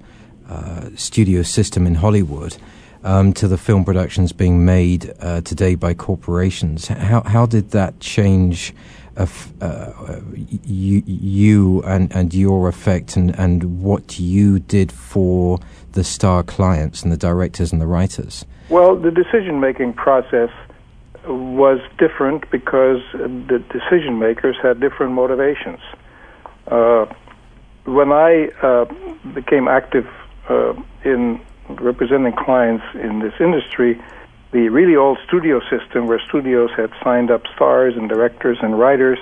uh, 0.48 0.90
studio 0.96 1.42
system 1.42 1.86
in 1.86 1.94
Hollywood 1.94 2.58
um, 3.04 3.32
to 3.34 3.48
the 3.48 3.56
film 3.56 3.84
productions 3.84 4.32
being 4.32 4.64
made 4.64 5.12
uh, 5.20 5.40
today 5.42 5.74
by 5.74 5.94
corporations. 5.94 6.88
How 6.88 7.22
how 7.22 7.46
did 7.46 7.70
that 7.70 8.00
change? 8.00 8.74
Of, 9.16 9.52
uh, 9.60 10.20
you, 10.64 11.02
you 11.04 11.82
and, 11.82 12.10
and 12.14 12.32
your 12.32 12.68
effect 12.68 13.16
and, 13.16 13.38
and 13.38 13.82
what 13.82 14.18
you 14.18 14.60
did 14.60 14.90
for 14.90 15.58
the 15.92 16.04
star 16.04 16.42
clients 16.42 17.02
and 17.02 17.12
the 17.12 17.18
directors 17.18 17.70
and 17.70 17.82
the 17.82 17.86
writers? 17.86 18.46
Well, 18.70 18.96
the 18.96 19.10
decision 19.10 19.60
making 19.60 19.94
process 19.94 20.50
was 21.26 21.80
different 21.98 22.50
because 22.50 23.02
the 23.12 23.62
decision 23.70 24.18
makers 24.18 24.56
had 24.62 24.80
different 24.80 25.12
motivations. 25.12 25.80
Uh, 26.68 27.06
when 27.84 28.12
I 28.12 28.48
uh, 28.62 28.86
became 29.34 29.68
active 29.68 30.08
uh, 30.48 30.74
in 31.04 31.40
representing 31.76 32.32
clients 32.32 32.84
in 32.94 33.20
this 33.20 33.34
industry, 33.40 34.00
the 34.52 34.68
really 34.68 34.96
old 34.96 35.18
studio 35.26 35.60
system 35.70 36.06
where 36.06 36.20
studios 36.28 36.70
had 36.76 36.90
signed 37.02 37.30
up 37.30 37.42
stars 37.54 37.94
and 37.96 38.08
directors 38.08 38.58
and 38.62 38.78
writers 38.78 39.18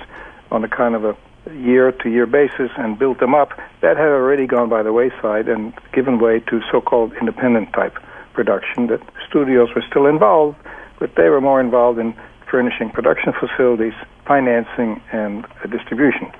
on 0.51 0.65
a 0.65 0.69
kind 0.69 0.95
of 0.95 1.05
a 1.05 1.17
year 1.55 1.93
to 1.93 2.11
year 2.11 2.27
basis 2.27 2.71
and 2.77 2.99
built 2.99 3.19
them 3.21 3.35
up, 3.35 3.51
that 3.81 3.97
had 3.97 4.09
already 4.09 4.47
gone 4.47 4.69
by 4.69 4.83
the 4.83 4.93
wayside 4.93 5.49
and 5.49 5.73
given 5.93 6.19
way 6.19 6.41
to 6.41 6.61
so 6.71 6.81
called 6.81 7.13
independent 7.15 7.73
type 7.73 7.97
production 8.33 8.87
that 8.87 9.01
studios 9.29 9.69
were 9.75 9.85
still 9.89 10.07
involved, 10.07 10.57
but 10.99 11.15
they 11.17 11.29
were 11.29 11.41
more 11.41 11.61
involved 11.61 11.99
in 11.99 12.15
furnishing 12.51 12.91
production 12.91 13.33
facilities, 13.33 13.95
financing, 14.27 15.01
and 15.13 15.45
uh, 15.45 15.67
distribution. 15.67 16.31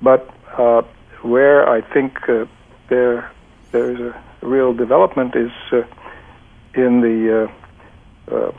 But 0.00 0.28
uh, 0.56 0.82
where 1.22 1.68
I 1.68 1.80
think 1.80 2.28
uh, 2.28 2.46
there 2.88 3.30
there's 3.72 4.00
a 4.00 4.22
real 4.42 4.72
development 4.74 5.34
is 5.36 5.50
uh, 5.72 5.82
in 6.74 7.00
the 7.00 7.48
uh, 8.30 8.34
uh, 8.34 8.52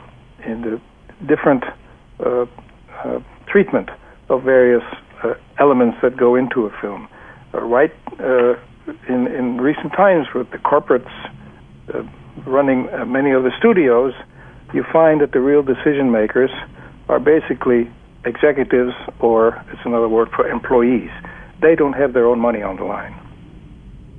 in 0.46 0.62
the 0.62 0.80
different 1.26 1.64
uh, 2.20 2.46
uh, 3.04 3.20
treatment 3.46 3.88
of 4.28 4.42
various 4.42 4.82
uh, 5.22 5.34
elements 5.58 5.96
that 6.02 6.16
go 6.16 6.34
into 6.34 6.66
a 6.66 6.70
film. 6.80 7.08
right 7.52 7.92
in 9.08 9.26
in 9.26 9.58
recent 9.60 9.92
times, 9.92 10.26
with 10.34 10.50
the 10.50 10.58
corporates 10.58 11.10
running 12.46 12.88
many 13.10 13.30
of 13.30 13.42
the 13.44 13.52
studios, 13.58 14.12
you 14.74 14.84
find 14.92 15.20
that 15.20 15.32
the 15.32 15.40
real 15.40 15.62
decision 15.62 16.10
makers 16.10 16.50
are 17.08 17.20
basically 17.20 17.90
executives, 18.24 18.92
or 19.20 19.62
it's 19.72 19.80
another 19.84 20.08
word 20.08 20.28
for 20.34 20.48
employees. 20.48 21.10
They 21.60 21.74
don't 21.74 21.92
have 21.94 22.12
their 22.12 22.26
own 22.26 22.40
money 22.40 22.62
on 22.62 22.76
the 22.76 22.84
line. 22.84 23.14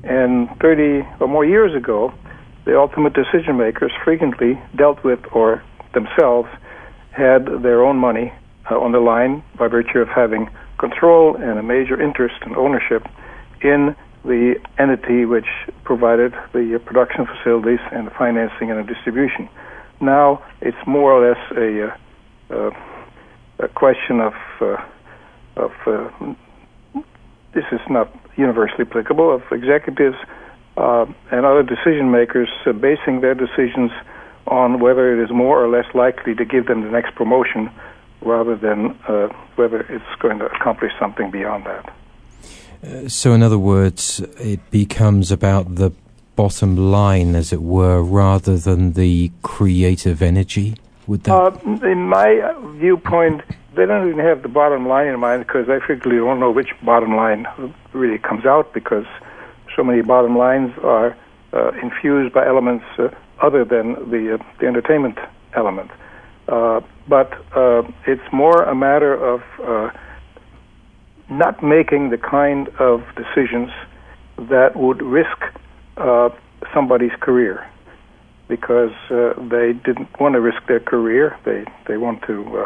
And 0.05 0.50
30 0.62 1.07
or 1.19 1.27
more 1.27 1.43
years 1.43 1.75
ago, 1.75 2.13
the 2.65 2.77
ultimate 2.77 3.13
decision 3.13 3.57
makers 3.57 3.91
frequently 4.03 4.62
dealt 4.75 5.03
with 5.03 5.19
or 5.31 5.63
themselves 5.93 6.47
had 7.12 7.45
their 7.63 7.83
own 7.83 7.97
money 7.97 8.31
uh, 8.69 8.79
on 8.79 8.91
the 8.91 9.00
line 9.00 9.43
by 9.57 9.67
virtue 9.67 10.00
of 10.00 10.07
having 10.07 10.50
control 10.77 11.35
and 11.35 11.57
a 11.57 11.63
major 11.63 12.00
interest 12.00 12.35
and 12.41 12.55
ownership 12.55 13.07
in 13.62 13.95
the 14.24 14.55
entity 14.77 15.25
which 15.25 15.45
provided 15.83 16.33
the 16.53 16.79
production 16.85 17.25
facilities 17.25 17.79
and 17.91 18.07
the 18.07 18.12
financing 18.12 18.71
and 18.71 18.79
the 18.79 18.93
distribution. 18.93 19.50
Now 20.01 20.43
it's 20.62 20.77
more 20.85 21.13
or 21.13 21.29
less 21.29 21.39
a, 21.57 21.95
uh, 22.53 22.71
a 23.59 23.67
question 23.69 24.19
of 24.19 24.33
uh, 24.62 24.77
of 25.55 25.71
uh, 25.88 26.09
this 27.53 27.63
is 27.71 27.79
not 27.89 28.12
universally 28.38 28.86
applicable 28.89 29.34
of 29.34 29.44
executives 29.51 30.18
uh, 30.77 31.06
and 31.32 31.46
other 31.46 31.63
decision 31.63 32.12
makers 32.12 32.50
uh, 32.65 32.74
basing 32.74 33.22
their 33.22 33.36
decisions 33.36 33.92
on 34.48 34.80
whether 34.80 35.20
it 35.20 35.24
is 35.24 35.32
more 35.32 35.63
or 35.63 35.68
less 35.68 35.86
likely 35.96 36.36
to 36.36 36.46
give 36.46 36.68
them 36.68 36.82
the 36.82 36.89
next 36.89 37.15
promotion 37.15 37.72
rather 38.22 38.56
than 38.56 38.98
uh, 39.08 39.27
whether 39.56 39.82
it's 39.82 40.20
going 40.20 40.39
to 40.39 40.46
accomplish 40.46 40.92
something 41.00 41.32
beyond 41.32 41.65
that. 41.65 41.94
Uh, 42.84 43.08
so, 43.08 43.34
in 43.34 43.42
other 43.42 43.58
words, 43.58 44.20
it 44.39 44.60
becomes 44.72 45.32
about 45.32 45.75
the 45.75 45.92
bottom 46.36 46.75
line, 46.75 47.36
as 47.36 47.54
it 47.54 47.62
were, 47.62 48.04
rather 48.04 48.58
than 48.58 48.94
the 48.94 49.32
creative 49.42 50.22
energy? 50.22 50.75
Would 51.07 51.24
that? 51.24 51.33
Uh, 51.33 51.88
in 51.88 52.09
my 52.09 52.53
viewpoint, 52.77 53.41
they 53.75 53.85
don't 53.85 54.07
even 54.09 54.19
have 54.19 54.41
the 54.41 54.50
bottom 54.50 54.88
line 54.88 55.07
in 55.07 55.19
mind 55.19 55.45
because 55.45 55.69
I 55.69 55.79
frequently 55.85 56.17
don't 56.17 56.39
know 56.39 56.51
which 56.51 56.69
bottom 56.83 57.15
line 57.15 57.47
really 57.93 58.17
comes 58.17 58.45
out 58.45 58.74
because 58.74 59.05
so 59.75 59.83
many 59.83 60.01
bottom 60.01 60.38
lines 60.38 60.71
are 60.83 61.15
uh, 61.53 61.71
infused 61.81 62.33
by 62.33 62.45
elements 62.45 62.85
uh, 62.97 63.09
other 63.41 63.63
than 63.63 64.09
the 64.09 64.35
uh, 64.35 64.43
the 64.59 64.67
entertainment 64.67 65.17
element. 65.53 65.91
Uh, 66.47 66.81
but 67.07 67.33
uh, 67.55 67.83
it's 68.07 68.31
more 68.31 68.63
a 68.63 68.75
matter 68.75 69.13
of 69.13 69.41
not 71.27 71.63
making 71.63 72.12
the 72.12 72.17
kind 72.19 72.69
of 72.79 73.03
decisions 73.15 73.71
that 74.38 74.75
would 74.75 75.01
risk 75.01 75.38
somebody's 76.74 77.15
career 77.19 77.67
because 78.47 78.91
they 79.09 79.73
didn't 79.73 80.19
want 80.19 80.33
to 80.33 80.41
risk 80.41 80.65
their 80.67 80.79
career. 80.79 81.37
They 81.45 81.65
they 81.87 81.97
want 81.97 82.21
to 82.23 82.65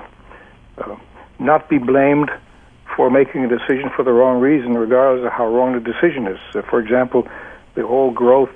uh, 0.78 0.96
not 1.40 1.70
be 1.70 1.78
blamed 1.78 2.30
for 2.96 3.10
making 3.10 3.46
a 3.46 3.48
decision 3.48 3.90
for 3.96 4.04
the 4.04 4.12
wrong 4.12 4.42
reason, 4.42 4.78
regardless 4.78 5.26
of 5.26 5.32
how 5.32 5.48
wrong 5.48 5.74
the 5.74 5.80
decision 5.80 6.28
is. 6.28 6.40
Uh, 6.54 6.62
for 6.70 6.80
example, 6.80 7.28
the 7.76 7.86
whole 7.86 8.12
growth 8.12 8.54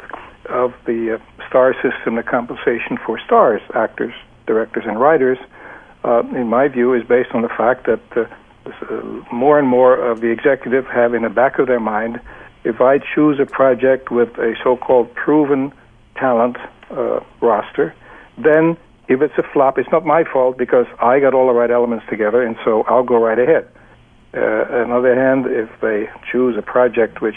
of 0.50 0.74
the 0.86 1.16
uh, 1.16 1.48
star 1.48 1.74
system, 1.76 2.16
the 2.16 2.24
compensation 2.24 2.98
for 3.06 3.20
stars, 3.20 3.62
actors, 3.74 4.14
directors, 4.46 4.84
and 4.86 5.00
writers, 5.00 5.38
uh, 6.04 6.24
in 6.36 6.48
my 6.48 6.68
view, 6.68 6.94
is 6.94 7.04
based 7.08 7.30
on 7.34 7.42
the 7.42 7.48
fact 7.50 7.86
that 7.86 8.02
uh, 8.18 8.26
uh, 8.66 9.02
more 9.32 9.60
and 9.60 9.68
more 9.68 9.96
of 9.96 10.20
the 10.20 10.28
executive 10.28 10.86
have 10.88 11.14
in 11.14 11.24
the 11.24 11.30
back 11.30 11.60
of 11.60 11.68
their 11.68 11.80
mind, 11.80 12.20
if 12.66 12.82
I 12.82 12.98
choose 12.98 13.40
a 13.40 13.46
project 13.46 14.12
with 14.12 14.30
a 14.38 14.56
so-called 14.64 15.14
proven 15.16 15.72
talent 16.16 16.58
uh, 16.92 17.20
roster, 17.42 17.94
then 18.38 18.78
if 19.08 19.22
it's 19.22 19.38
a 19.38 19.44
flop, 19.54 19.78
it's 19.78 19.92
not 19.92 20.06
my 20.06 20.24
fault 20.24 20.58
because 20.58 20.86
I 21.02 21.20
got 21.20 21.34
all 21.34 21.48
the 21.48 21.54
right 21.54 21.72
elements 21.72 22.06
together, 22.10 22.42
and 22.42 22.56
so 22.64 22.84
I'll 22.84 23.04
go 23.04 23.18
right 23.18 23.38
ahead. 23.38 23.68
Uh, 24.36 24.82
on 24.82 24.90
the 24.90 24.96
other 24.96 25.16
hand, 25.16 25.46
if 25.46 25.70
they 25.82 26.10
choose 26.32 26.58
a 26.58 26.62
project 26.62 27.22
which 27.22 27.36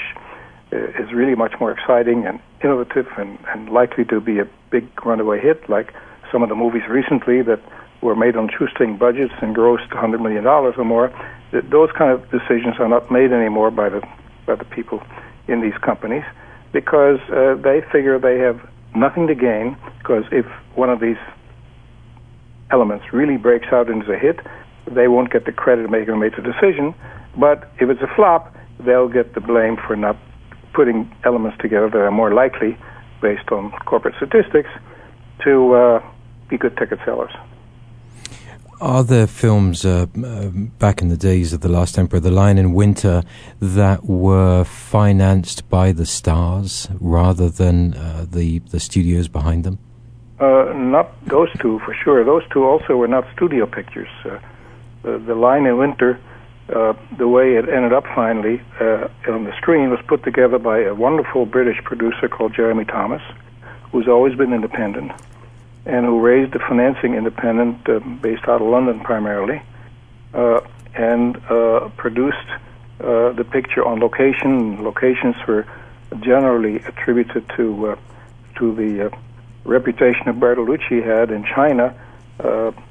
uh, 0.72 0.76
is 1.02 1.12
really 1.12 1.34
much 1.34 1.52
more 1.60 1.70
exciting 1.70 2.24
and 2.26 2.40
innovative 2.64 3.06
and, 3.18 3.38
and 3.48 3.68
likely 3.68 4.04
to 4.06 4.20
be 4.20 4.38
a 4.38 4.48
big 4.70 4.88
runaway 5.04 5.40
hit, 5.40 5.68
like 5.68 5.92
some 6.32 6.42
of 6.42 6.48
the 6.48 6.54
movies 6.54 6.82
recently 6.88 7.42
that 7.42 7.60
were 8.00 8.16
made 8.16 8.36
on 8.36 8.48
shoestring 8.56 8.96
budgets 8.96 9.34
and 9.42 9.54
grossed 9.54 9.88
$100 9.90 10.22
million 10.22 10.46
or 10.46 10.84
more, 10.84 11.12
that 11.52 11.68
those 11.70 11.90
kind 11.96 12.10
of 12.10 12.22
decisions 12.30 12.76
are 12.78 12.88
not 12.88 13.10
made 13.10 13.32
anymore 13.32 13.70
by 13.70 13.88
the, 13.88 14.00
by 14.46 14.54
the 14.54 14.64
people 14.64 15.02
in 15.48 15.60
these 15.60 15.76
companies 15.84 16.24
because 16.72 17.18
uh, 17.30 17.54
they 17.62 17.80
figure 17.92 18.18
they 18.18 18.38
have 18.38 18.60
nothing 18.96 19.26
to 19.28 19.34
gain 19.34 19.76
because 19.98 20.24
if 20.32 20.46
one 20.74 20.90
of 20.90 21.00
these 21.00 21.20
elements 22.70 23.04
really 23.12 23.36
breaks 23.36 23.66
out 23.72 23.88
into 23.88 24.10
a 24.12 24.18
hit, 24.18 24.40
they 24.92 25.08
won't 25.08 25.32
get 25.32 25.44
the 25.44 25.52
credit 25.52 25.84
of 25.84 25.90
making 25.90 26.18
make 26.18 26.34
the 26.36 26.42
decision. 26.42 26.94
But 27.38 27.70
if 27.80 27.90
it's 27.90 28.02
a 28.02 28.12
flop, 28.14 28.54
they'll 28.84 29.08
get 29.08 29.34
the 29.34 29.40
blame 29.40 29.76
for 29.86 29.96
not 29.96 30.16
putting 30.74 31.10
elements 31.24 31.58
together 31.60 31.88
that 31.90 31.98
are 31.98 32.10
more 32.10 32.32
likely, 32.32 32.76
based 33.22 33.50
on 33.50 33.70
corporate 33.86 34.14
statistics, 34.16 34.68
to 35.44 35.74
uh, 35.74 36.10
be 36.48 36.58
good 36.58 36.76
ticket 36.76 36.98
sellers. 37.04 37.32
Are 38.80 39.02
there 39.02 39.26
films 39.26 39.86
uh, 39.86 40.06
uh, 40.22 40.48
back 40.78 41.00
in 41.00 41.08
the 41.08 41.16
days 41.16 41.54
of 41.54 41.62
The 41.62 41.68
Last 41.68 41.98
Emperor, 41.98 42.20
The 42.20 42.30
Lion 42.30 42.58
in 42.58 42.74
Winter, 42.74 43.22
that 43.58 44.04
were 44.04 44.64
financed 44.64 45.70
by 45.70 45.92
the 45.92 46.04
stars 46.04 46.86
rather 47.00 47.48
than 47.48 47.94
uh, 47.94 48.26
the, 48.30 48.58
the 48.58 48.78
studios 48.78 49.28
behind 49.28 49.64
them? 49.64 49.78
Uh, 50.38 50.74
not 50.74 51.10
those 51.24 51.48
two, 51.58 51.78
for 51.86 51.94
sure. 51.94 52.22
Those 52.22 52.42
two 52.52 52.64
also 52.64 52.96
were 52.96 53.08
not 53.08 53.24
studio 53.34 53.64
pictures. 53.64 54.10
Uh, 54.26 54.38
the, 55.02 55.18
the 55.20 55.34
Lion 55.34 55.64
in 55.64 55.78
Winter, 55.78 56.20
uh, 56.68 56.92
the 57.16 57.28
way 57.28 57.54
it 57.54 57.70
ended 57.70 57.94
up 57.94 58.04
finally 58.14 58.60
on 59.26 59.44
the 59.44 59.56
screen, 59.56 59.88
was 59.88 60.00
put 60.06 60.22
together 60.22 60.58
by 60.58 60.80
a 60.80 60.94
wonderful 60.94 61.46
British 61.46 61.82
producer 61.82 62.28
called 62.28 62.54
Jeremy 62.54 62.84
Thomas, 62.84 63.22
who's 63.90 64.06
always 64.06 64.36
been 64.36 64.52
independent 64.52 65.12
and 65.86 66.04
who 66.04 66.20
raised 66.20 66.52
the 66.52 66.58
financing 66.58 67.14
independent 67.14 67.88
uh, 67.88 68.00
based 68.20 68.42
out 68.48 68.60
of 68.60 68.68
London 68.68 69.00
primarily, 69.00 69.62
uh, 70.34 70.60
and 70.94 71.36
uh, 71.48 71.88
produced 71.96 72.48
uh, 73.00 73.32
the 73.32 73.44
picture 73.44 73.84
on 73.86 74.00
location. 74.00 74.82
Locations 74.82 75.36
were 75.46 75.64
generally 76.20 76.76
attributed 76.80 77.48
to 77.56 77.88
uh, 77.88 77.96
to 78.56 78.74
the 78.74 79.06
uh, 79.06 79.16
reputation 79.64 80.22
that 80.26 80.40
Bertolucci 80.40 81.04
had 81.04 81.30
in 81.30 81.44
China. 81.44 81.94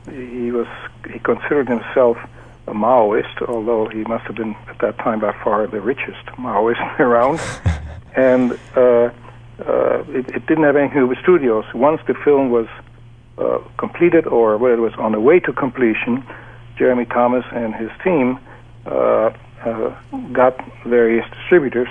he 0.10 0.52
was 0.52 0.68
he 1.12 1.20
considered 1.20 1.68
himself 1.68 2.18
a 2.68 2.74
Maoist, 2.74 3.42
although 3.48 3.88
he 3.88 4.04
must 4.06 4.24
have 4.26 4.36
been 4.36 4.56
at 4.68 4.80
that 4.80 4.98
time 5.00 5.20
by 5.20 5.34
far 5.44 5.68
the 5.68 5.82
richest 5.82 6.26
Maoist 6.38 7.00
around, 7.00 7.40
and 8.16 8.54
uh, 8.76 9.10
it, 10.10 10.28
it, 10.30 10.46
didn't 10.48 10.64
have 10.64 10.76
anything 10.76 10.96
to 10.96 11.00
do 11.02 11.08
with 11.08 11.20
studios. 11.20 11.66
Once 11.74 12.02
the 12.08 12.14
film 12.14 12.50
was 12.50 12.68
uh, 13.38 13.60
completed 13.78 14.28
or 14.28 14.58
whether 14.58 14.76
it 14.76 14.80
was 14.80 14.94
on 14.98 15.12
the 15.12 15.20
way 15.20 15.40
to 15.40 15.54
completion, 15.54 16.26
Jeremy 16.78 17.06
Thomas 17.06 17.46
and 17.52 17.74
his 17.76 17.90
team 18.04 18.40
uh, 18.86 19.32
uh 19.66 19.96
got 20.32 20.56
various 20.86 21.26
distributors. 21.32 21.90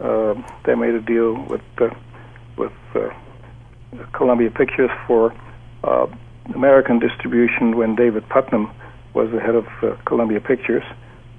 Uh, 0.00 0.34
they 0.64 0.74
made 0.74 0.94
a 0.94 1.00
deal 1.00 1.34
with 1.46 1.62
with 2.56 2.72
Columbia 4.12 4.50
Pictures 4.50 4.90
for 5.06 5.34
American 6.54 6.98
distribution 6.98 7.76
when 7.76 7.94
David 7.94 8.28
Puttnam 8.28 8.72
was 9.14 9.30
the 9.30 9.40
head 9.40 9.54
of 9.54 9.66
Columbia 10.04 10.40
Pictures. 10.40 10.84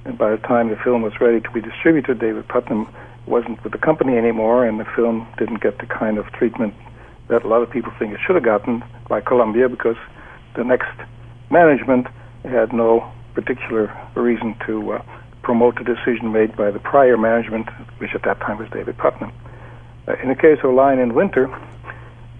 And 0.05 0.17
by 0.17 0.31
the 0.31 0.37
time 0.37 0.69
the 0.69 0.75
film 0.75 1.01
was 1.01 1.19
ready 1.19 1.39
to 1.41 1.51
be 1.51 1.61
distributed, 1.61 2.19
David 2.19 2.47
Puttnam 2.47 2.87
wasn't 3.25 3.63
with 3.63 3.71
the 3.71 3.79
company 3.79 4.17
anymore, 4.17 4.65
and 4.65 4.79
the 4.79 4.85
film 4.95 5.27
didn't 5.37 5.61
get 5.61 5.79
the 5.79 5.85
kind 5.85 6.17
of 6.17 6.25
treatment 6.33 6.73
that 7.27 7.43
a 7.43 7.47
lot 7.47 7.61
of 7.61 7.69
people 7.69 7.91
think 7.97 8.13
it 8.13 8.19
should 8.25 8.35
have 8.35 8.43
gotten 8.43 8.83
by 9.07 9.21
Columbia 9.21 9.69
because 9.69 9.97
the 10.55 10.63
next 10.63 10.91
management 11.49 12.07
had 12.43 12.73
no 12.73 13.11
particular 13.33 13.95
reason 14.15 14.55
to 14.65 14.93
uh, 14.93 15.01
promote 15.41 15.75
the 15.75 15.83
decision 15.83 16.31
made 16.31 16.55
by 16.55 16.71
the 16.71 16.79
prior 16.79 17.17
management, 17.17 17.69
which 17.97 18.13
at 18.13 18.23
that 18.23 18.39
time 18.39 18.57
was 18.57 18.69
David 18.69 18.97
Puttnam. 18.97 19.31
Uh, 20.07 20.15
in 20.21 20.29
the 20.29 20.35
case 20.35 20.59
of 20.63 20.73
Lion 20.73 20.99
in 20.99 21.13
Winter, 21.13 21.51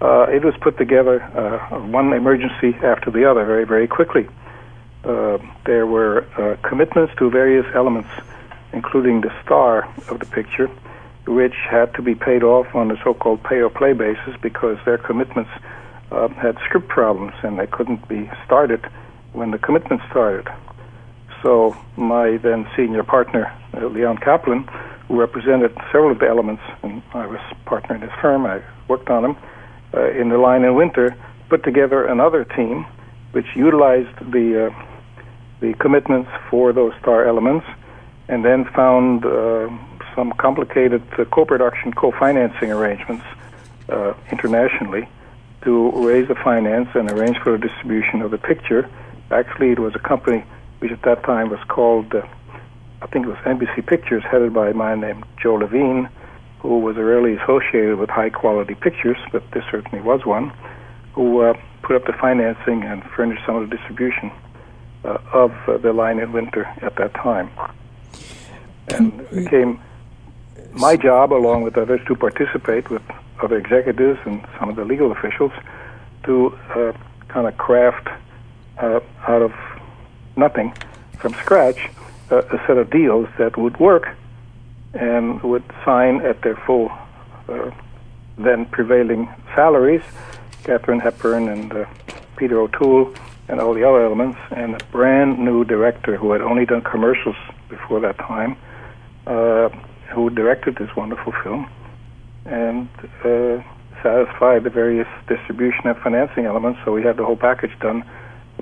uh, 0.00 0.26
it 0.28 0.44
was 0.44 0.54
put 0.60 0.76
together 0.76 1.22
uh, 1.22 1.80
one 1.80 2.12
emergency 2.12 2.76
after 2.82 3.10
the 3.10 3.28
other 3.28 3.44
very, 3.44 3.64
very 3.64 3.88
quickly. 3.88 4.28
Uh, 5.02 5.38
there 5.66 5.86
were 5.86 6.24
uh, 6.38 6.56
commitments 6.68 7.12
to 7.18 7.30
various 7.30 7.66
elements 7.74 8.08
including 8.74 9.20
the 9.20 9.32
star 9.42 9.88
of 10.08 10.18
the 10.18 10.26
picture, 10.26 10.68
which 11.26 11.54
had 11.70 11.92
to 11.94 12.02
be 12.02 12.14
paid 12.14 12.42
off 12.42 12.74
on 12.74 12.90
a 12.90 12.96
so-called 13.02 13.42
pay-or-play 13.44 13.92
basis 13.94 14.34
because 14.42 14.78
their 14.84 14.98
commitments 14.98 15.50
uh, 16.12 16.28
had 16.28 16.56
script 16.64 16.88
problems 16.88 17.32
and 17.42 17.58
they 17.58 17.66
couldn't 17.66 18.06
be 18.08 18.30
started 18.44 18.84
when 19.32 19.50
the 19.50 19.58
commitment 19.58 20.00
started. 20.10 20.48
So 21.42 21.76
my 21.96 22.38
then 22.38 22.66
senior 22.76 23.02
partner, 23.02 23.52
uh, 23.74 23.86
Leon 23.86 24.18
Kaplan, 24.18 24.64
who 25.08 25.18
represented 25.18 25.76
several 25.92 26.12
of 26.12 26.18
the 26.18 26.28
elements, 26.28 26.62
and 26.82 27.02
I 27.12 27.26
was 27.26 27.40
partner 27.66 27.96
in 27.96 28.02
his 28.02 28.12
firm, 28.20 28.46
I 28.46 28.62
worked 28.88 29.10
on 29.10 29.22
them, 29.22 29.36
uh, 29.92 30.10
in 30.10 30.28
the 30.30 30.38
Lion 30.38 30.64
in 30.64 30.74
Winter, 30.74 31.16
put 31.48 31.62
together 31.64 32.06
another 32.06 32.44
team 32.44 32.86
which 33.32 33.46
utilized 33.56 34.16
the, 34.32 34.70
uh, 34.70 34.84
the 35.60 35.74
commitments 35.80 36.30
for 36.50 36.72
those 36.72 36.92
star 37.00 37.26
elements 37.26 37.66
and 38.28 38.44
then 38.44 38.64
found 38.74 39.24
uh, 39.24 39.68
some 40.14 40.32
complicated 40.32 41.02
uh, 41.18 41.24
co-production, 41.26 41.92
co-financing 41.92 42.70
arrangements 42.70 43.24
uh, 43.88 44.14
internationally 44.30 45.08
to 45.62 45.90
raise 46.06 46.28
the 46.28 46.34
finance 46.34 46.88
and 46.94 47.10
arrange 47.10 47.38
for 47.38 47.52
the 47.52 47.68
distribution 47.68 48.22
of 48.22 48.30
the 48.30 48.38
picture. 48.38 48.88
Actually, 49.30 49.70
it 49.70 49.78
was 49.78 49.94
a 49.94 49.98
company 49.98 50.44
which 50.78 50.92
at 50.92 51.02
that 51.02 51.22
time 51.24 51.48
was 51.50 51.60
called, 51.68 52.14
uh, 52.14 52.26
I 53.00 53.06
think 53.06 53.26
it 53.26 53.28
was 53.28 53.38
Embassy 53.46 53.82
Pictures, 53.82 54.22
headed 54.30 54.52
by 54.52 54.70
a 54.70 54.74
man 54.74 55.00
named 55.00 55.24
Joe 55.42 55.54
Levine, 55.54 56.08
who 56.60 56.78
was 56.78 56.96
rarely 56.96 57.34
associated 57.36 57.98
with 57.98 58.10
high-quality 58.10 58.74
pictures, 58.74 59.18
but 59.32 59.42
this 59.52 59.64
certainly 59.70 60.00
was 60.00 60.24
one, 60.24 60.52
who 61.12 61.40
uh, 61.40 61.54
put 61.82 61.96
up 61.96 62.04
the 62.06 62.12
financing 62.14 62.82
and 62.82 63.02
furnished 63.16 63.42
some 63.46 63.56
of 63.56 63.68
the 63.68 63.76
distribution 63.76 64.30
uh, 65.04 65.18
of 65.32 65.52
the 65.82 65.92
Lion 65.92 66.18
in 66.18 66.32
Winter 66.32 66.64
at 66.80 66.96
that 66.96 67.12
time 67.14 67.50
and 68.88 69.18
became 69.30 69.80
my 70.72 70.96
job, 70.96 71.32
along 71.32 71.62
with 71.62 71.76
others, 71.76 72.00
to 72.06 72.14
participate 72.14 72.90
with 72.90 73.02
other 73.42 73.56
executives 73.56 74.18
and 74.24 74.44
some 74.58 74.68
of 74.68 74.76
the 74.76 74.84
legal 74.84 75.12
officials 75.12 75.52
to 76.24 76.56
uh, 76.74 76.92
kind 77.28 77.46
of 77.46 77.56
craft 77.56 78.08
uh, 78.78 79.00
out 79.28 79.42
of 79.42 79.52
nothing, 80.36 80.72
from 81.18 81.32
scratch, 81.34 81.90
uh, 82.30 82.38
a 82.38 82.58
set 82.66 82.76
of 82.76 82.90
deals 82.90 83.28
that 83.38 83.56
would 83.56 83.78
work 83.78 84.08
and 84.94 85.42
would 85.42 85.64
sign 85.84 86.20
at 86.24 86.40
their 86.42 86.56
full 86.56 86.90
uh, 87.48 87.70
then 88.38 88.66
prevailing 88.66 89.28
salaries. 89.54 90.02
Katharine 90.64 91.00
Hepburn 91.00 91.48
and 91.48 91.72
uh, 91.72 91.84
Peter 92.36 92.60
O'Toole 92.60 93.14
and 93.48 93.60
all 93.60 93.74
the 93.74 93.86
other 93.86 94.02
elements, 94.02 94.38
and 94.50 94.80
a 94.80 94.84
brand 94.86 95.38
new 95.38 95.64
director 95.64 96.16
who 96.16 96.32
had 96.32 96.40
only 96.40 96.64
done 96.64 96.80
commercials 96.80 97.36
before 97.68 98.00
that 98.00 98.16
time 98.16 98.56
uh, 99.26 99.68
who 100.14 100.30
directed 100.30 100.76
this 100.76 100.94
wonderful 100.96 101.32
film 101.42 101.68
and 102.46 102.88
uh, 103.24 103.62
satisfied 104.02 104.64
the 104.64 104.70
various 104.70 105.08
distribution 105.28 105.86
and 105.86 105.96
financing 105.98 106.44
elements. 106.44 106.78
So 106.84 106.92
we 106.92 107.02
had 107.02 107.16
the 107.16 107.24
whole 107.24 107.36
package 107.36 107.76
done 107.80 108.04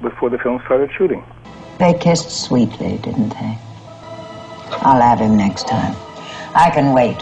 before 0.01 0.31
the 0.31 0.39
film 0.39 0.61
started 0.65 0.91
shooting. 0.97 1.25
They 1.79 1.95
kissed 1.95 2.31
sweetly, 2.31 2.99
didn't 2.99 3.31
they? 3.31 3.59
I'll 4.85 5.03
have 5.03 5.21
him 5.21 5.37
next 5.37 5.69
time. 5.69 5.95
I 6.55 6.71
can 6.73 6.95
wait. 6.95 7.19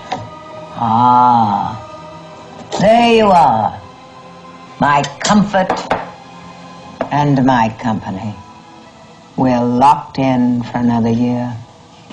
Ah, 0.83 1.77
there 2.81 3.15
you 3.15 3.27
are. 3.27 3.81
My 4.81 5.03
comfort 5.21 5.71
and 7.13 7.45
my 7.45 7.75
company. 7.81 8.35
We're 9.37 9.65
locked 9.65 10.19
in 10.19 10.63
for 10.63 10.79
another 10.79 11.11
year. 11.11 11.57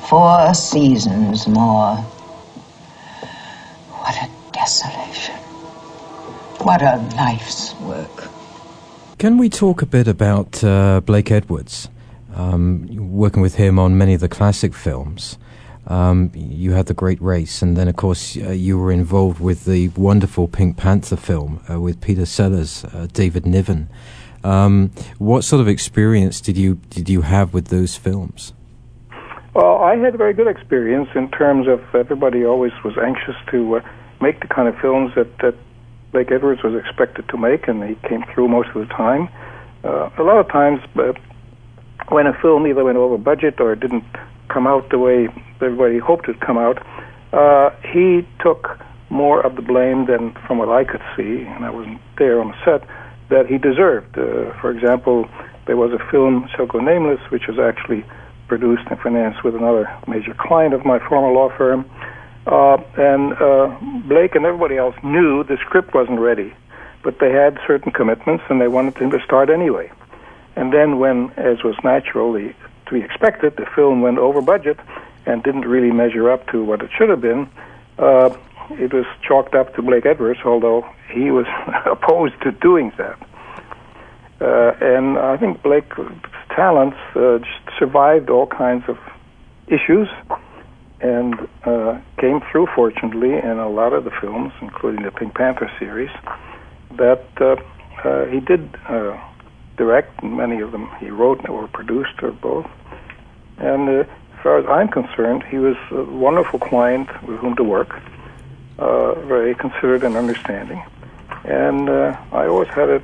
Four 0.06 0.54
seasons 0.54 1.48
more. 1.48 1.98
What 3.98 4.16
a 4.16 4.30
desolation. 4.54 5.36
What 6.60 6.82
a 6.82 6.98
life's 7.16 7.74
work. 7.82 8.30
Can 9.18 9.38
we 9.38 9.50
talk 9.50 9.82
a 9.82 9.86
bit 9.86 10.08
about 10.08 10.64
uh, 10.64 11.02
Blake 11.02 11.32
Edwards? 11.32 11.90
Um, 12.36 12.88
working 13.12 13.42
with 13.42 13.56
him 13.56 13.80
on 13.80 13.98
many 13.98 14.14
of 14.14 14.22
the 14.22 14.30
classic 14.30 14.74
films. 14.74 15.38
Um, 15.88 16.32
you 16.36 16.74
had 16.74 16.86
The 16.86 16.94
Great 16.94 17.22
Race, 17.22 17.62
and 17.62 17.76
then, 17.76 17.88
of 17.88 17.96
course, 17.96 18.38
uh, 18.38 18.52
you 18.52 18.78
were 18.78 18.92
involved 18.92 19.40
with 19.40 19.66
the 19.66 19.88
wonderful 19.90 20.48
Pink 20.48 20.78
Panther 20.78 21.16
film 21.16 21.62
uh, 21.70 21.80
with 21.80 22.02
Peter 22.02 22.26
Sellers, 22.26 22.84
uh, 22.86 23.08
David 23.12 23.46
Niven. 23.46 23.90
Um, 24.44 24.92
what 25.18 25.44
sort 25.44 25.62
of 25.62 25.68
experience 25.68 26.40
did 26.42 26.58
you 26.58 26.76
did 26.90 27.10
you 27.10 27.22
have 27.22 27.54
with 27.54 27.68
those 27.70 27.96
films? 27.96 28.54
Well, 29.58 29.78
I 29.78 29.96
had 29.96 30.14
a 30.14 30.18
very 30.18 30.36
good 30.36 30.46
experience 30.46 31.10
in 31.16 31.32
terms 31.32 31.68
of 31.68 31.82
everybody 31.96 32.46
always 32.46 32.74
was 32.86 32.94
anxious 32.96 33.34
to 33.50 33.78
uh, 33.78 33.82
make 34.22 34.40
the 34.40 34.48
kind 34.48 34.68
of 34.68 34.80
films 34.80 35.14
that, 35.16 35.36
that 35.40 35.56
Blake 36.12 36.32
Edwards 36.32 36.62
was 36.62 36.76
expected 36.76 37.28
to 37.30 37.38
make, 37.38 37.68
and 37.68 37.84
he 37.84 37.96
came 38.08 38.24
through 38.32 38.50
most 38.50 38.70
of 38.76 38.88
the 38.88 38.94
time. 38.94 39.28
Uh, 39.84 40.12
a 40.20 40.22
lot 40.22 40.38
of 40.38 40.48
times, 40.52 40.80
uh, 40.96 41.12
when 42.10 42.28
a 42.28 42.38
film 42.40 42.68
either 42.68 42.84
went 42.84 43.00
over 43.00 43.18
budget 43.18 43.60
or 43.60 43.74
didn't 43.76 44.06
come 44.48 44.68
out 44.68 44.92
the 44.92 45.00
way 45.00 45.28
everybody 45.60 45.98
hoped 45.98 46.30
it'd 46.30 46.40
come 46.40 46.60
out, 46.60 46.78
uh, 47.34 47.72
he 47.82 48.22
took 48.40 48.78
more 49.10 49.44
of 49.44 49.56
the 49.56 49.64
blame 49.64 50.06
than, 50.06 50.38
from 50.46 50.60
what 50.60 50.70
I 50.70 50.84
could 50.84 51.02
see, 51.18 51.42
and 51.50 51.66
I 51.66 51.72
wasn't 51.72 52.00
there 52.20 52.40
on 52.40 52.50
the 52.50 52.58
set, 52.64 52.88
that 53.30 53.48
he 53.48 53.58
deserved. 53.58 54.20
Uh, 54.20 54.54
for 54.62 54.70
example, 54.70 55.28
there 55.66 55.78
was 55.78 55.90
a 55.94 56.12
film, 56.12 56.48
Shall 56.56 56.68
Go 56.68 56.78
Nameless, 56.78 57.22
which 57.32 57.48
was 57.48 57.58
actually 57.58 58.06
produced 58.48 58.84
and 58.90 59.00
financed 59.00 59.44
with 59.44 59.56
another 59.56 59.90
major 60.08 60.34
client 60.34 60.74
of 60.74 60.86
my 60.86 61.00
former 61.08 61.32
law 61.32 61.50
firm. 61.58 61.90
Uh, 62.46 62.78
and 62.98 63.34
uh, 63.34 63.78
Blake 64.08 64.36
and 64.36 64.46
everybody 64.46 64.78
else 64.78 64.96
knew 65.04 65.44
the 65.44 65.58
script 65.58 65.94
wasn't 65.94 66.20
ready, 66.20 66.54
but 67.04 67.20
they 67.20 67.32
had 67.32 67.60
certain 67.68 67.92
commitments 67.92 68.44
and 68.50 68.62
they 68.62 68.68
wanted 68.68 68.98
him 68.98 69.12
to 69.12 69.20
start 69.24 69.50
anyway. 69.50 69.92
And 70.56 70.74
then, 70.74 70.98
when, 70.98 71.32
as 71.38 71.64
was 71.64 71.76
natural 71.84 72.34
the, 72.34 72.56
to 72.88 72.94
be 72.94 73.02
expected, 73.02 73.58
the 73.58 73.68
film 73.76 74.02
went 74.02 74.18
over 74.18 74.42
budget 74.42 74.80
and 75.26 75.44
didn't 75.44 75.68
really 75.68 75.92
measure 75.92 76.32
up 76.32 76.48
to 76.48 76.64
what 76.64 76.82
it 76.82 76.90
should 76.98 77.10
have 77.10 77.22
been, 77.22 77.50
uh, 78.00 78.36
it 78.72 78.94
was 78.94 79.06
chalked 79.22 79.56
up 79.56 79.76
to 79.76 79.82
Blake 79.82 80.06
Edwards, 80.06 80.40
although 80.46 80.88
he 81.12 81.32
was 81.32 81.46
opposed 81.86 82.42
to 82.42 82.52
doing 82.52 82.92
that. 82.98 83.20
Uh, 84.40 84.74
and 84.82 85.18
I 85.18 85.38
think 85.38 85.64
Blake's 85.64 85.98
talents 86.56 86.98
uh, 87.16 87.40
survived 87.80 88.30
all 88.30 88.46
kinds 88.46 88.84
of 88.88 88.98
issues 89.68 90.08
and 91.02 91.36
uh, 91.64 92.00
came 92.20 92.42
through, 92.52 92.68
fortunately, 92.76 93.34
in 93.34 93.58
a 93.60 93.70
lot 93.70 93.94
of 93.94 94.04
the 94.04 94.12
films, 94.22 94.54
including 94.62 95.04
the 95.04 95.12
Pink 95.12 95.34
Panther 95.36 95.72
series, 95.80 96.12
that 96.98 97.26
uh, 97.42 97.56
uh, 98.04 98.26
he 98.26 98.40
did 98.40 98.76
uh, 98.88 99.20
direct. 99.76 100.24
Many 100.24 100.62
of 100.62 100.72
them 100.72 100.90
he 101.00 101.10
wrote 101.10 101.48
or 101.50 101.68
produced 101.68 102.22
or 102.22 102.32
both. 102.32 102.68
And 103.58 103.90
as 103.90 104.08
far 104.44 104.60
as 104.60 104.66
I'm 104.68 104.88
concerned, 104.88 105.44
he 105.44 105.58
was 105.58 105.78
a 105.92 106.04
wonderful 106.04 106.60
client 106.60 107.10
with 107.28 107.38
whom 107.40 107.56
to 107.56 107.64
work, 107.64 108.00
very 108.78 109.56
considerate 109.56 110.04
and 110.04 110.16
understanding. 110.16 110.84
And 111.44 111.90
I 111.90 112.46
always 112.46 112.70
had 112.70 112.90
a 112.90 113.00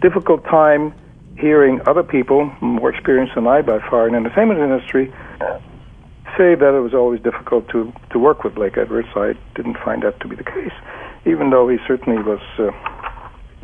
difficult 0.00 0.44
time 0.44 0.94
hearing 1.38 1.80
other 1.86 2.02
people, 2.02 2.52
more 2.60 2.90
experienced 2.90 3.34
than 3.34 3.46
I 3.46 3.62
by 3.62 3.78
far 3.88 4.06
in 4.06 4.12
the 4.12 4.18
entertainment 4.18 4.60
industry, 4.60 5.12
say 6.36 6.54
that 6.54 6.74
it 6.74 6.80
was 6.80 6.94
always 6.94 7.20
difficult 7.22 7.68
to, 7.70 7.92
to 8.10 8.18
work 8.18 8.44
with 8.44 8.54
Blake 8.54 8.76
Edwards. 8.76 9.08
I 9.16 9.34
didn't 9.54 9.76
find 9.84 10.02
that 10.02 10.20
to 10.20 10.28
be 10.28 10.36
the 10.36 10.44
case, 10.44 10.72
even 11.24 11.50
though 11.50 11.68
he 11.68 11.78
certainly 11.86 12.22
was 12.22 12.40
uh, 12.58 12.70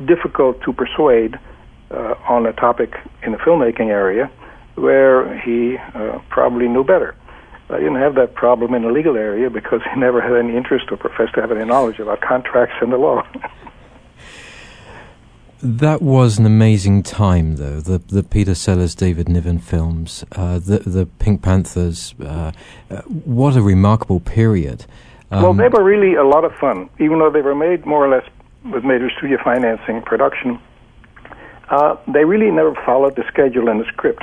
difficult 0.05 0.61
to 0.63 0.73
persuade 0.73 1.39
uh, 1.91 2.15
on 2.29 2.47
a 2.47 2.53
topic 2.53 2.95
in 3.23 3.33
the 3.33 3.39
filmmaking 3.39 3.89
area 3.89 4.31
where 4.75 5.39
he 5.41 5.77
uh, 5.95 6.19
probably 6.29 6.69
knew 6.69 6.85
better. 6.85 7.15
I 7.69 7.79
didn't 7.79 7.97
have 7.97 8.15
that 8.15 8.35
problem 8.35 8.75
in 8.75 8.83
the 8.83 8.91
legal 8.91 9.17
area 9.17 9.51
because 9.51 9.81
he 9.93 10.01
never 10.01 10.21
had 10.21 10.33
any 10.33 10.57
interest 10.57 10.87
or 10.91 10.97
professed 10.97 11.35
to 11.35 11.41
have 11.41 11.53
any 11.53 11.65
knowledge 11.65 11.99
about 11.99 12.21
contracts 12.21 12.77
and 12.81 12.93
the 12.93 12.99
law. 12.99 13.27
That 15.67 16.01
was 16.01 16.39
an 16.39 16.47
amazing 16.47 17.03
time, 17.03 17.57
though. 17.57 17.81
The 17.81 17.99
the 17.99 18.23
Peter 18.23 18.55
Sellers, 18.55 18.95
David 18.95 19.29
Niven 19.29 19.59
films, 19.59 20.25
uh, 20.31 20.61
the 20.61 20.79
the 20.79 21.07
Pink 21.19 21.43
Panthers. 21.43 22.15
Uh, 22.21 22.53
uh, 22.89 23.03
what 23.03 23.57
a 23.57 23.63
remarkable 23.63 24.21
period. 24.21 24.87
Um, 25.33 25.43
well, 25.43 25.55
they 25.55 25.67
were 25.67 25.83
really 25.83 26.15
a 26.15 26.23
lot 26.23 26.45
of 26.45 26.53
fun, 26.55 26.89
even 27.01 27.19
though 27.19 27.31
they 27.31 27.41
were 27.43 27.57
made 27.57 27.85
more 27.85 28.07
or 28.07 28.09
less 28.09 28.25
with 28.73 28.85
major 28.85 29.11
studio 29.19 29.39
financing 29.43 30.03
production. 30.03 30.61
Uh, 31.69 31.97
they 32.07 32.25
really 32.25 32.53
never 32.53 32.73
followed 32.87 33.17
the 33.17 33.25
schedule 33.27 33.69
and 33.69 33.81
the 33.81 33.87
script. 33.87 34.23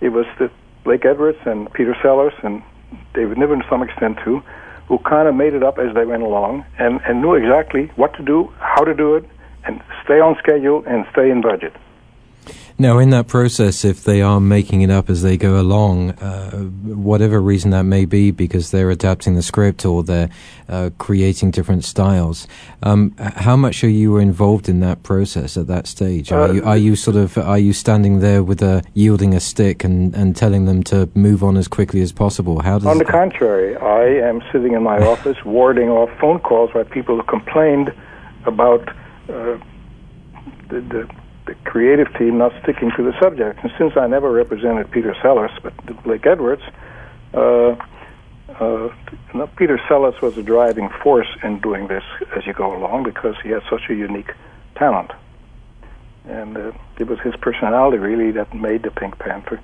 It 0.00 0.08
was 0.08 0.26
the 0.40 0.50
Blake 0.82 1.04
Edwards 1.04 1.38
and 1.46 1.72
Peter 1.72 1.96
Sellers 2.02 2.34
and 2.42 2.64
David 3.14 3.38
Niven 3.38 3.60
to 3.60 3.66
some 3.70 3.84
extent 3.84 4.18
too, 4.24 4.42
who 4.88 4.98
kind 4.98 5.28
of 5.28 5.36
made 5.36 5.54
it 5.54 5.62
up 5.62 5.78
as 5.78 5.94
they 5.94 6.04
went 6.04 6.24
along 6.24 6.64
and, 6.80 7.00
and 7.06 7.22
knew 7.22 7.34
exactly 7.34 7.92
what 7.94 8.12
to 8.14 8.24
do, 8.24 8.52
how 8.58 8.82
to 8.82 8.92
do 8.92 9.14
it, 9.14 9.24
and 9.64 9.80
stay 10.04 10.20
on 10.20 10.36
schedule 10.38 10.82
and 10.86 11.06
stay 11.12 11.30
in 11.30 11.40
budget. 11.40 11.74
Now, 12.80 12.98
in 12.98 13.10
that 13.10 13.28
process, 13.28 13.84
if 13.84 14.04
they 14.04 14.22
are 14.22 14.40
making 14.40 14.80
it 14.80 14.90
up 14.90 15.10
as 15.10 15.20
they 15.20 15.36
go 15.36 15.60
along, 15.60 16.12
uh, 16.12 16.50
whatever 16.50 17.38
reason 17.38 17.72
that 17.72 17.82
may 17.82 18.06
be, 18.06 18.30
because 18.30 18.70
they're 18.70 18.88
adapting 18.88 19.34
the 19.34 19.42
script 19.42 19.84
or 19.84 20.02
they're 20.02 20.30
uh, 20.66 20.88
creating 20.96 21.50
different 21.50 21.84
styles, 21.84 22.48
um, 22.82 23.14
how 23.18 23.54
much 23.54 23.84
are 23.84 23.88
you 23.90 24.16
involved 24.16 24.66
in 24.66 24.80
that 24.80 25.02
process 25.02 25.58
at 25.58 25.66
that 25.66 25.86
stage? 25.86 26.32
Are, 26.32 26.44
uh, 26.44 26.52
you, 26.52 26.64
are 26.64 26.76
you 26.78 26.96
sort 26.96 27.18
of 27.18 27.36
are 27.36 27.58
you 27.58 27.74
standing 27.74 28.20
there 28.20 28.42
with 28.42 28.62
a 28.62 28.82
yielding 28.94 29.34
a 29.34 29.40
stick 29.40 29.84
and, 29.84 30.14
and 30.14 30.34
telling 30.34 30.64
them 30.64 30.82
to 30.84 31.10
move 31.14 31.44
on 31.44 31.58
as 31.58 31.68
quickly 31.68 32.00
as 32.00 32.12
possible? 32.12 32.62
How 32.62 32.78
does 32.78 32.86
on 32.86 32.96
the 32.96 33.04
contrary, 33.04 33.76
I 33.76 34.26
am 34.26 34.40
sitting 34.50 34.72
in 34.72 34.82
my 34.82 34.96
office 35.00 35.36
warding 35.44 35.90
off 35.90 36.08
phone 36.18 36.38
calls 36.38 36.70
by 36.72 36.84
people 36.84 37.16
who 37.16 37.22
complained 37.24 37.92
about 38.46 38.88
uh, 39.30 39.58
the, 40.68 40.80
the, 40.80 41.10
the 41.46 41.54
creative 41.64 42.12
team 42.18 42.38
not 42.38 42.52
sticking 42.62 42.90
to 42.96 43.02
the 43.02 43.18
subject. 43.20 43.60
And 43.62 43.72
since 43.78 43.96
I 43.96 44.06
never 44.06 44.30
represented 44.30 44.90
Peter 44.90 45.14
Sellers, 45.22 45.50
but 45.62 45.74
Blake 46.04 46.26
Edwards, 46.26 46.62
uh, 47.34 47.76
uh, 48.58 48.88
Peter 49.56 49.80
Sellers 49.88 50.20
was 50.20 50.36
a 50.36 50.42
driving 50.42 50.88
force 51.02 51.28
in 51.42 51.60
doing 51.60 51.88
this 51.88 52.04
as 52.36 52.46
you 52.46 52.52
go 52.52 52.76
along 52.76 53.04
because 53.04 53.36
he 53.42 53.50
had 53.50 53.62
such 53.70 53.88
a 53.88 53.94
unique 53.94 54.32
talent. 54.74 55.12
And 56.26 56.56
uh, 56.56 56.72
it 56.98 57.06
was 57.06 57.18
his 57.20 57.34
personality 57.36 57.98
really 57.98 58.30
that 58.32 58.54
made 58.54 58.82
the 58.82 58.90
Pink 58.90 59.18
Panther 59.18 59.60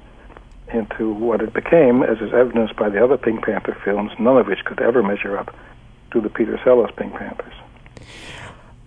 into 0.73 1.13
what 1.13 1.41
it 1.43 1.53
became, 1.53 2.03
as 2.03 2.19
is 2.19 2.33
evidenced 2.33 2.77
by 2.77 2.89
the 2.89 3.03
other 3.03 3.17
Pink 3.17 3.45
Panther 3.45 3.77
films, 3.85 4.11
none 4.19 4.37
of 4.37 4.47
which 4.47 4.65
could 4.65 4.81
ever 4.81 5.03
measure 5.03 5.37
up 5.37 5.55
to 6.13 6.21
the 6.21 6.29
Peter 6.29 6.59
Sellers 6.65 6.91
Pink 6.97 7.15
Panthers. 7.15 7.55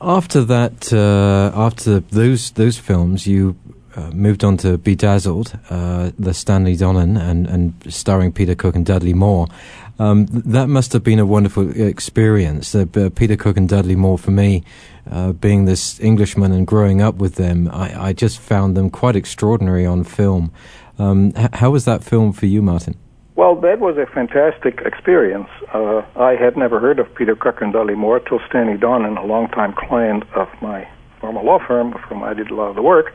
After 0.01 0.45
that, 0.45 0.93
uh, 0.93 1.51
after 1.53 1.99
those 1.99 2.51
those 2.51 2.77
films, 2.77 3.27
you 3.27 3.55
uh, 3.95 4.12
moved 4.12 4.43
on 4.43 4.55
to 4.57 4.77
Bedazzled, 4.77 5.57
uh, 5.69 6.12
the 6.17 6.33
Stanley 6.33 6.77
Donen 6.77 7.19
and, 7.19 7.47
and 7.47 7.73
starring 7.93 8.31
Peter 8.31 8.55
Cook 8.55 8.75
and 8.75 8.85
Dudley 8.85 9.13
Moore. 9.13 9.47
Um, 9.97 10.27
that 10.27 10.67
must 10.67 10.93
have 10.93 11.03
been 11.03 11.19
a 11.19 11.25
wonderful 11.25 11.69
experience. 11.77 12.73
Uh, 12.73 12.85
Peter 13.13 13.35
Cook 13.35 13.57
and 13.57 13.67
Dudley 13.67 13.97
Moore, 13.97 14.17
for 14.17 14.31
me, 14.31 14.63
uh, 15.12 15.33
being 15.33 15.65
this 15.65 15.99
Englishman 15.99 16.53
and 16.53 16.65
growing 16.65 17.01
up 17.01 17.15
with 17.15 17.35
them, 17.35 17.67
I, 17.67 18.09
I 18.09 18.13
just 18.13 18.39
found 18.39 18.77
them 18.77 18.89
quite 18.89 19.17
extraordinary 19.17 19.85
on 19.85 20.05
film. 20.05 20.53
Um, 20.97 21.33
how 21.33 21.71
was 21.71 21.83
that 21.83 22.03
film 22.03 22.31
for 22.31 22.45
you, 22.45 22.62
Martin? 22.62 22.95
Well, 23.39 23.56
that 23.62 23.80
was 23.80 23.95
a 23.95 24.06
fantastic 24.06 24.82
experience. 24.84 25.47
Uh, 25.73 26.02
I 26.17 26.36
had 26.36 26.58
never 26.58 26.78
heard 26.82 26.99
of 26.99 27.08
Peter 27.15 27.36
Dudley 27.36 27.95
Moore 27.95 28.19
till 28.19 28.41
Stanley 28.49 28.75
Donen, 28.75 29.17
a 29.17 29.25
longtime 29.25 29.75
client 29.78 30.25
of 30.36 30.49
my 30.62 30.86
former 31.21 31.41
law 31.41 31.65
firm, 31.65 31.91
with 31.91 32.02
whom 32.02 32.21
I 32.21 32.34
did 32.34 32.52
a 32.52 32.54
lot 32.54 32.67
of 32.67 32.75
the 32.75 32.82
work, 32.82 33.13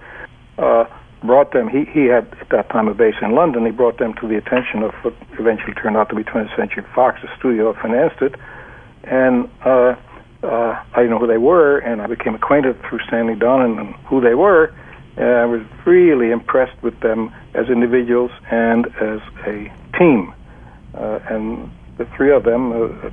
uh, 0.57 0.87
brought 1.23 1.53
them. 1.53 1.69
He, 1.69 1.85
he 1.85 2.07
had 2.07 2.27
at 2.41 2.49
that 2.49 2.71
time 2.71 2.89
a 2.89 2.95
base 2.95 3.17
in 3.21 3.35
London. 3.35 3.67
He 3.67 3.71
brought 3.71 3.99
them 3.99 4.15
to 4.15 4.27
the 4.27 4.37
attention 4.37 4.83
of 4.83 4.95
what 5.03 5.13
eventually 5.39 5.75
turned 5.75 5.99
out 5.99 6.09
to 6.09 6.15
be 6.15 6.25
20th 6.25 6.57
Century 6.57 6.87
Fox, 6.95 7.21
the 7.21 7.29
studio 7.39 7.75
that 7.75 7.83
financed 7.83 8.23
it, 8.23 8.35
and 9.03 9.47
uh, 9.63 9.95
uh, 10.43 10.83
I 10.95 11.05
didn't 11.05 11.11
know 11.11 11.19
who 11.19 11.27
they 11.27 11.37
were, 11.37 11.81
and 11.81 12.01
I 12.01 12.07
became 12.07 12.35
acquainted 12.35 12.81
through 12.89 13.01
Stanley 13.09 13.35
Donen 13.35 13.79
and 13.79 13.95
who 14.07 14.23
they 14.23 14.35
were. 14.35 14.75
And 15.19 15.29
I 15.29 15.45
was 15.45 15.61
really 15.85 16.31
impressed 16.31 16.83
with 16.83 16.99
them 17.01 17.31
as 17.53 17.69
individuals 17.69 18.31
and 18.51 18.87
as 18.87 19.21
a 19.47 19.71
team. 19.99 20.33
Uh, 20.95 21.19
and 21.29 21.71
the 21.99 22.07
three 22.17 22.33
of 22.33 22.45
them, 22.45 22.73
uh, 22.73 23.11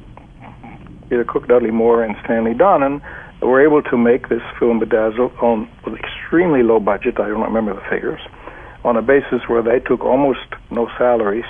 Peter 1.10 1.26
Cook, 1.26 1.48
Dudley 1.48 1.72
Moore, 1.72 2.04
and 2.04 2.16
Stanley 2.24 2.54
Donen, 2.54 3.02
were 3.42 3.62
able 3.64 3.82
to 3.82 3.98
make 3.98 4.30
this 4.30 4.42
film 4.60 4.80
Bedazzled 4.80 5.34
on 5.42 5.68
with 5.84 5.96
extremely 5.96 6.64
low 6.64 6.80
budget. 6.80 7.20
I 7.20 7.28
don't 7.28 7.42
remember 7.42 7.74
the 7.74 7.82
figures. 7.90 8.22
On 8.84 8.96
a 8.96 9.02
basis 9.02 9.42
where 9.48 9.62
they 9.64 9.80
took 9.80 10.02
almost 10.02 10.46
no 10.70 10.88
salaries 10.98 11.46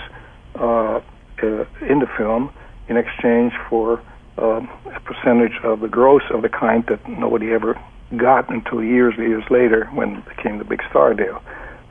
uh, 0.55 0.99
uh, 1.43 1.65
in 1.87 1.99
the 1.99 2.09
film 2.17 2.51
in 2.87 2.97
exchange 2.97 3.53
for 3.69 4.01
uh, 4.37 4.61
a 4.93 4.99
percentage 5.01 5.57
of 5.63 5.81
the 5.81 5.87
gross 5.87 6.23
of 6.31 6.41
the 6.41 6.49
kind 6.49 6.85
that 6.87 7.07
nobody 7.07 7.51
ever 7.51 7.79
got 8.17 8.49
until 8.49 8.83
years 8.83 9.13
and 9.17 9.27
years 9.27 9.43
later 9.49 9.85
when 9.93 10.17
it 10.17 10.25
became 10.25 10.57
the 10.57 10.65
big 10.65 10.81
star 10.89 11.13
deal, 11.13 11.41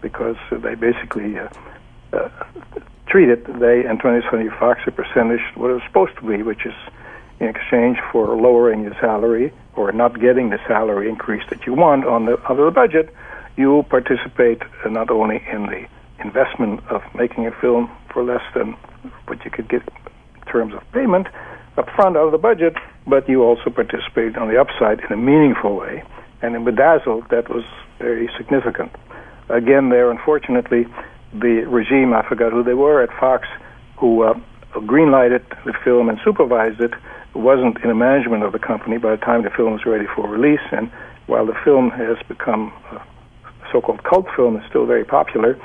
because 0.02 0.36
they 0.50 0.74
basically 0.74 1.38
uh, 1.38 1.48
uh, 2.12 2.28
treated 3.10 3.44
they 3.58 3.84
and 3.84 4.00
20th 4.00 4.30
Century 4.30 4.50
Fox 4.58 4.80
a 4.86 4.92
percentage 4.92 5.40
what 5.56 5.70
it 5.70 5.74
was 5.74 5.82
supposed 5.86 6.16
to 6.16 6.22
be, 6.22 6.42
which 6.42 6.64
is 6.64 6.74
in 7.40 7.48
exchange 7.48 7.98
for 8.12 8.36
lowering 8.36 8.84
your 8.84 8.94
salary 9.00 9.52
or 9.74 9.90
not 9.92 10.20
getting 10.20 10.50
the 10.50 10.58
salary 10.68 11.08
increase 11.08 11.42
that 11.50 11.66
you 11.66 11.74
want 11.74 12.04
on 12.06 12.26
the 12.26 12.38
under 12.48 12.64
the 12.64 12.70
budget, 12.70 13.12
you 13.56 13.84
participate 13.88 14.62
not 14.86 15.10
only 15.10 15.42
in 15.50 15.66
the 15.66 15.86
investment 16.22 16.80
of 16.88 17.02
making 17.14 17.46
a 17.46 17.52
film 17.60 17.90
for 18.12 18.22
less 18.22 18.42
than 18.54 18.72
what 19.26 19.44
you 19.44 19.50
could 19.50 19.68
get 19.68 19.82
in 20.36 20.52
terms 20.52 20.74
of 20.74 20.82
payment 20.92 21.26
up 21.76 21.88
front 21.96 22.16
out 22.16 22.26
of 22.26 22.32
the 22.32 22.38
budget, 22.38 22.74
but 23.06 23.28
you 23.28 23.42
also 23.42 23.70
participate 23.70 24.36
on 24.36 24.48
the 24.48 24.60
upside 24.60 25.00
in 25.00 25.12
a 25.12 25.16
meaningful 25.16 25.76
way. 25.76 26.02
And 26.42 26.54
in 26.54 26.64
Bedazzled, 26.64 27.28
that 27.30 27.48
was 27.48 27.64
very 27.98 28.28
significant. 28.36 28.92
Again, 29.48 29.88
there, 29.88 30.10
unfortunately, 30.10 30.86
the 31.32 31.64
regime, 31.68 32.12
I 32.12 32.26
forgot 32.28 32.52
who 32.52 32.62
they 32.62 32.74
were 32.74 33.02
at 33.02 33.10
Fox, 33.18 33.46
who 33.98 34.22
uh, 34.22 34.34
greenlighted 34.74 35.42
the 35.64 35.72
film 35.84 36.08
and 36.08 36.18
supervised 36.24 36.80
it, 36.80 36.92
wasn't 37.34 37.78
in 37.82 37.88
the 37.88 37.94
management 37.94 38.42
of 38.42 38.52
the 38.52 38.58
company 38.58 38.98
by 38.98 39.12
the 39.12 39.16
time 39.16 39.42
the 39.42 39.50
film 39.50 39.72
was 39.72 39.86
ready 39.86 40.06
for 40.14 40.28
release. 40.28 40.66
And 40.72 40.90
while 41.26 41.46
the 41.46 41.54
film 41.64 41.90
has 41.90 42.16
become 42.26 42.72
a 42.90 43.02
so-called 43.70 44.02
cult 44.02 44.26
film, 44.34 44.56
is 44.56 44.62
still 44.68 44.86
very 44.86 45.04
popular, 45.04 45.56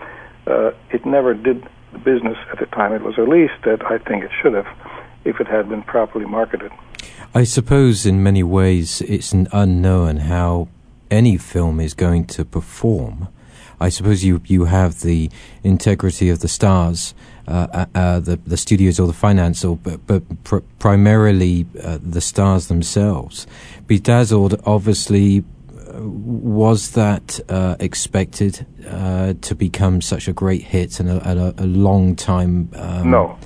uh, 0.48 0.72
it 0.92 1.06
never 1.06 1.34
did 1.34 1.68
the 1.92 2.00
business 2.00 2.38
at 2.52 2.60
the 2.60 2.68
time 2.68 2.94
it 2.94 3.02
was 3.02 3.18
released 3.18 3.64
that 3.64 3.84
I 3.86 3.98
think 3.98 4.24
it 4.24 4.32
should 4.42 4.54
have 4.54 4.68
if 5.24 5.40
it 5.40 5.48
had 5.48 5.70
been 5.70 5.82
properly 5.82 6.26
marketed. 6.26 6.72
I 7.34 7.44
suppose 7.44 8.06
in 8.06 8.22
many 8.22 8.44
ways 8.44 9.02
it's 9.02 9.34
an 9.34 9.48
unknown 9.52 10.18
how 10.18 10.68
any 11.10 11.38
film 11.38 11.80
is 11.80 11.94
going 11.94 12.26
to 12.28 12.46
perform. 12.46 13.28
I 13.80 13.90
suppose 13.90 14.24
you, 14.24 14.42
you 14.46 14.66
have 14.66 15.02
the 15.02 15.30
integrity 15.64 16.30
of 16.30 16.40
the 16.40 16.48
stars, 16.48 17.14
uh, 17.48 17.68
uh, 17.72 17.86
uh 17.96 18.20
the 18.20 18.38
the 18.48 18.58
studios 18.58 19.00
or 19.00 19.08
the 19.08 19.14
finance, 19.14 19.64
or 19.64 19.78
but, 19.78 20.06
but 20.08 20.44
pr- 20.44 20.66
primarily 20.80 21.66
uh, 21.84 22.00
the 22.02 22.22
stars 22.22 22.68
themselves. 22.68 23.48
Bedazzled, 23.88 24.62
obviously, 24.66 25.44
uh, 25.70 26.02
was 26.02 26.92
that 26.92 27.40
uh, 27.50 27.76
expected 27.80 28.66
to 29.42 29.56
become 29.56 30.02
such 30.02 30.28
a 30.28 30.34
great 30.34 30.62
hit 30.62 31.00
and 31.00 31.10
a, 31.10 31.30
a, 31.30 31.64
a 31.64 31.66
long 31.66 32.16
time? 32.16 32.70
Um, 32.76 33.10
no, 33.10 33.38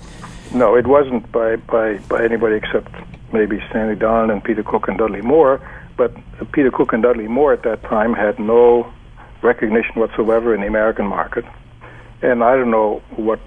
no, 0.54 0.76
it 0.76 0.88
wasn't 0.88 1.32
by, 1.32 1.58
by, 1.58 1.98
by 2.10 2.24
anybody 2.24 2.56
except 2.56 2.92
maybe 3.32 3.62
Stanley 3.70 3.96
Donen 3.96 4.32
and 4.32 4.44
Peter 4.44 4.64
Cook 4.64 4.88
and 4.88 4.98
Dudley 4.98 5.22
Moore. 5.22 5.62
But 5.96 6.14
Peter 6.54 6.72
Cook 6.72 6.94
and 6.94 7.04
Dudley 7.04 7.28
Moore 7.28 7.54
at 7.54 7.64
that 7.64 7.84
time 7.84 8.14
had 8.14 8.40
no 8.40 8.92
recognition 9.42 9.96
whatsoever 9.96 10.54
in 10.54 10.62
the 10.62 10.68
American 10.68 11.06
market. 11.06 11.46
And 12.22 12.44
I 12.44 12.56
don't 12.56 12.72
know 12.72 13.02
what 13.16 13.40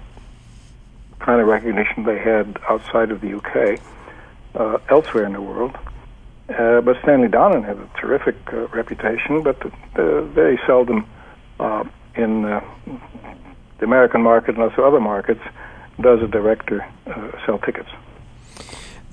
kind 1.19 1.39
of 1.39 1.47
recognition 1.47 2.03
they 2.03 2.19
had 2.19 2.57
outside 2.69 3.11
of 3.11 3.21
the 3.21 3.35
UK, 3.37 3.79
uh, 4.55 4.77
elsewhere 4.89 5.25
in 5.25 5.33
the 5.33 5.41
world. 5.41 5.77
Uh, 6.49 6.81
but 6.81 6.97
Stanley 7.01 7.29
Donen 7.29 7.63
had 7.65 7.77
a 7.77 7.89
terrific 7.99 8.35
uh, 8.51 8.67
reputation, 8.67 9.43
but 9.43 9.57
very 9.93 10.59
seldom 10.67 11.07
uh, 11.59 11.83
in 12.15 12.45
uh, 12.45 12.61
the 13.79 13.85
American 13.85 14.21
market 14.21 14.55
and 14.55 14.63
also 14.63 14.83
other 14.83 14.99
markets 14.99 15.41
does 16.01 16.21
a 16.21 16.27
director 16.27 16.85
uh, 17.07 17.31
sell 17.45 17.59
tickets. 17.59 17.89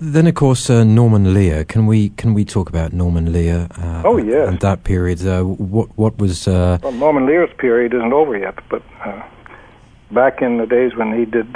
Then, 0.03 0.27
of 0.27 0.35
course, 0.35 0.71
uh, 0.71 0.83
Norman 0.83 1.35
Lear. 1.35 1.63
Can 1.63 1.87
we 1.87 2.09
can 2.09 2.33
we 2.33 2.43
talk 2.47 2.71
about 2.71 2.95
Norman 2.95 3.35
Lear? 3.35 3.69
Uh, 3.77 4.03
oh 4.07 4.17
yes. 4.17 4.49
And 4.49 4.59
that 4.61 4.83
period. 4.83 5.27
Uh, 5.27 5.43
what 5.43 5.89
what 5.99 6.17
was? 6.17 6.49
Uh, 6.49 6.79
well, 6.83 6.93
Norman 6.93 7.27
Lear's 7.27 7.51
period 7.59 7.93
isn't 7.93 8.13
over 8.13 8.35
yet, 8.39 8.59
but 8.71 8.83
uh, 9.05 9.23
back 10.11 10.41
in 10.41 10.57
the 10.57 10.65
days 10.65 10.97
when 10.97 11.13
he 11.19 11.27
did 11.27 11.55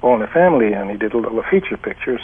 All 0.00 0.14
in 0.14 0.20
the 0.20 0.26
Family 0.28 0.72
and 0.72 0.90
he 0.90 0.96
did 0.96 1.12
a 1.12 1.18
little 1.18 1.42
feature 1.50 1.76
pictures, 1.76 2.22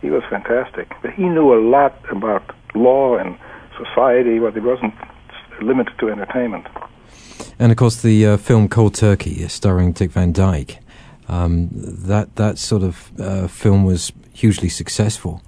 he 0.00 0.08
was 0.08 0.22
fantastic. 0.30 0.90
But 1.02 1.12
he 1.12 1.24
knew 1.24 1.52
a 1.52 1.60
lot 1.60 1.94
about 2.10 2.54
law 2.74 3.18
and 3.18 3.36
society, 3.76 4.38
but 4.38 4.54
he 4.54 4.60
wasn't 4.60 4.94
limited 5.60 5.98
to 5.98 6.08
entertainment. 6.08 6.68
And 7.58 7.70
of 7.70 7.76
course, 7.76 8.00
the 8.00 8.38
film 8.38 8.66
Cold 8.70 8.94
Turkey, 8.94 9.46
starring 9.48 9.92
Dick 9.92 10.10
Van 10.10 10.32
Dyke. 10.32 10.78
Um, 11.28 11.68
that 11.72 12.36
that 12.36 12.56
sort 12.56 12.82
of 12.82 13.10
uh, 13.20 13.48
film 13.48 13.84
was 13.84 14.12
hugely 14.36 14.68
successful. 14.68 15.42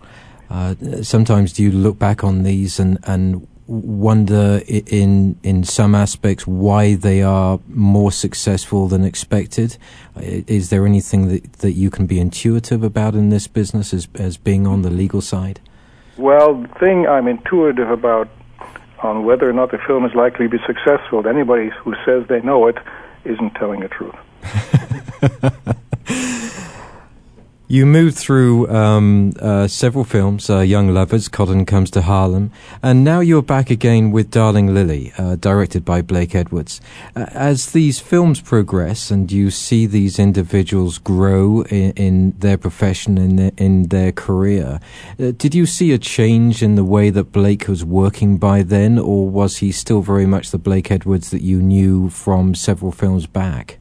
Uh, 0.51 0.75
sometimes 1.03 1.53
do 1.53 1.63
you 1.63 1.71
look 1.71 1.99
back 1.99 2.25
on 2.25 2.43
these 2.43 2.81
and, 2.81 2.99
and 3.05 3.47
wonder 3.67 4.63
in 4.67 5.39
in 5.43 5.63
some 5.63 5.95
aspects 5.95 6.47
why 6.47 6.95
they 6.95 7.23
are 7.23 7.61
more 7.69 8.11
successful 8.11 8.89
than 8.89 9.05
expected? 9.05 9.77
Is 10.17 10.71
there 10.71 10.87
anything 10.87 11.29
that, 11.29 11.53
that 11.65 11.73
you 11.73 11.91
can 11.91 12.07
be 12.07 12.19
intuitive 12.19 12.83
about 12.83 13.15
in 13.15 13.29
this 13.29 13.47
business 13.47 13.93
as 13.93 14.09
as 14.15 14.39
being 14.39 14.67
on 14.67 14.83
the 14.83 14.91
legal 14.91 15.21
side? 15.21 15.61
Well, 16.17 16.55
the 16.55 16.69
thing 16.81 17.07
I'm 17.07 17.29
intuitive 17.29 17.91
about 17.91 18.29
on 19.01 19.25
whether 19.25 19.49
or 19.49 19.53
not 19.53 19.71
the 19.71 19.79
film 19.87 20.05
is 20.05 20.15
likely 20.15 20.47
to 20.47 20.59
be 20.59 20.65
successful, 20.67 21.27
anybody 21.29 21.69
who 21.69 21.95
says 22.05 22.27
they 22.29 22.41
know 22.41 22.67
it 22.67 22.79
isn't 23.25 23.55
telling 23.55 23.81
the 23.81 23.89
truth. 23.89 24.17
You 27.71 27.85
moved 27.85 28.17
through 28.17 28.67
um, 28.71 29.35
uh, 29.39 29.69
several 29.69 30.05
films, 30.05 30.49
uh, 30.49 30.61
Young 30.61 30.95
Lovers, 30.95 31.29
Cotton 31.29 31.67
Comes 31.67 31.91
to 31.91 32.01
Harlem, 32.01 32.51
and 32.83 33.05
now 33.05 33.21
you're 33.21 33.43
back 33.43 33.69
again 33.69 34.11
with 34.11 34.31
Darling 34.31 34.73
Lili, 34.73 35.13
uh, 35.19 35.37
directed 35.37 35.85
by 35.85 36.01
Blake 36.01 36.35
Edwards. 36.35 36.81
Uh, 37.15 37.27
as 37.29 37.73
these 37.73 38.01
films 38.01 38.41
progress 38.41 39.11
and 39.11 39.31
you 39.31 39.51
see 39.51 39.85
these 39.85 40.19
individuals 40.19 40.97
grow 40.97 41.61
in, 41.65 41.93
in 41.93 42.31
their 42.39 42.57
profession, 42.57 43.19
in 43.19 43.37
their, 43.37 43.53
in 43.59 43.89
their 43.89 44.13
career, 44.13 44.81
uh, 45.21 45.33
did 45.37 45.55
you 45.55 45.67
see 45.67 45.93
a 45.93 45.99
change 45.99 46.63
in 46.63 46.75
the 46.75 46.85
way 46.85 47.11
that 47.11 47.33
Blake 47.33 47.69
was 47.69 47.85
working 47.85 48.39
by 48.39 48.63
then, 48.63 48.99
or 48.99 49.29
was 49.29 49.59
he 49.59 49.73
still 49.73 50.01
very 50.01 50.25
much 50.25 50.53
the 50.53 50.59
Blake 50.59 50.91
Edwards 50.91 51.29
that 51.33 51.43
you 51.43 51.61
knew 51.61 52.09
from 52.09 52.55
several 52.55 52.93
films 52.93 53.27
back? 53.27 53.79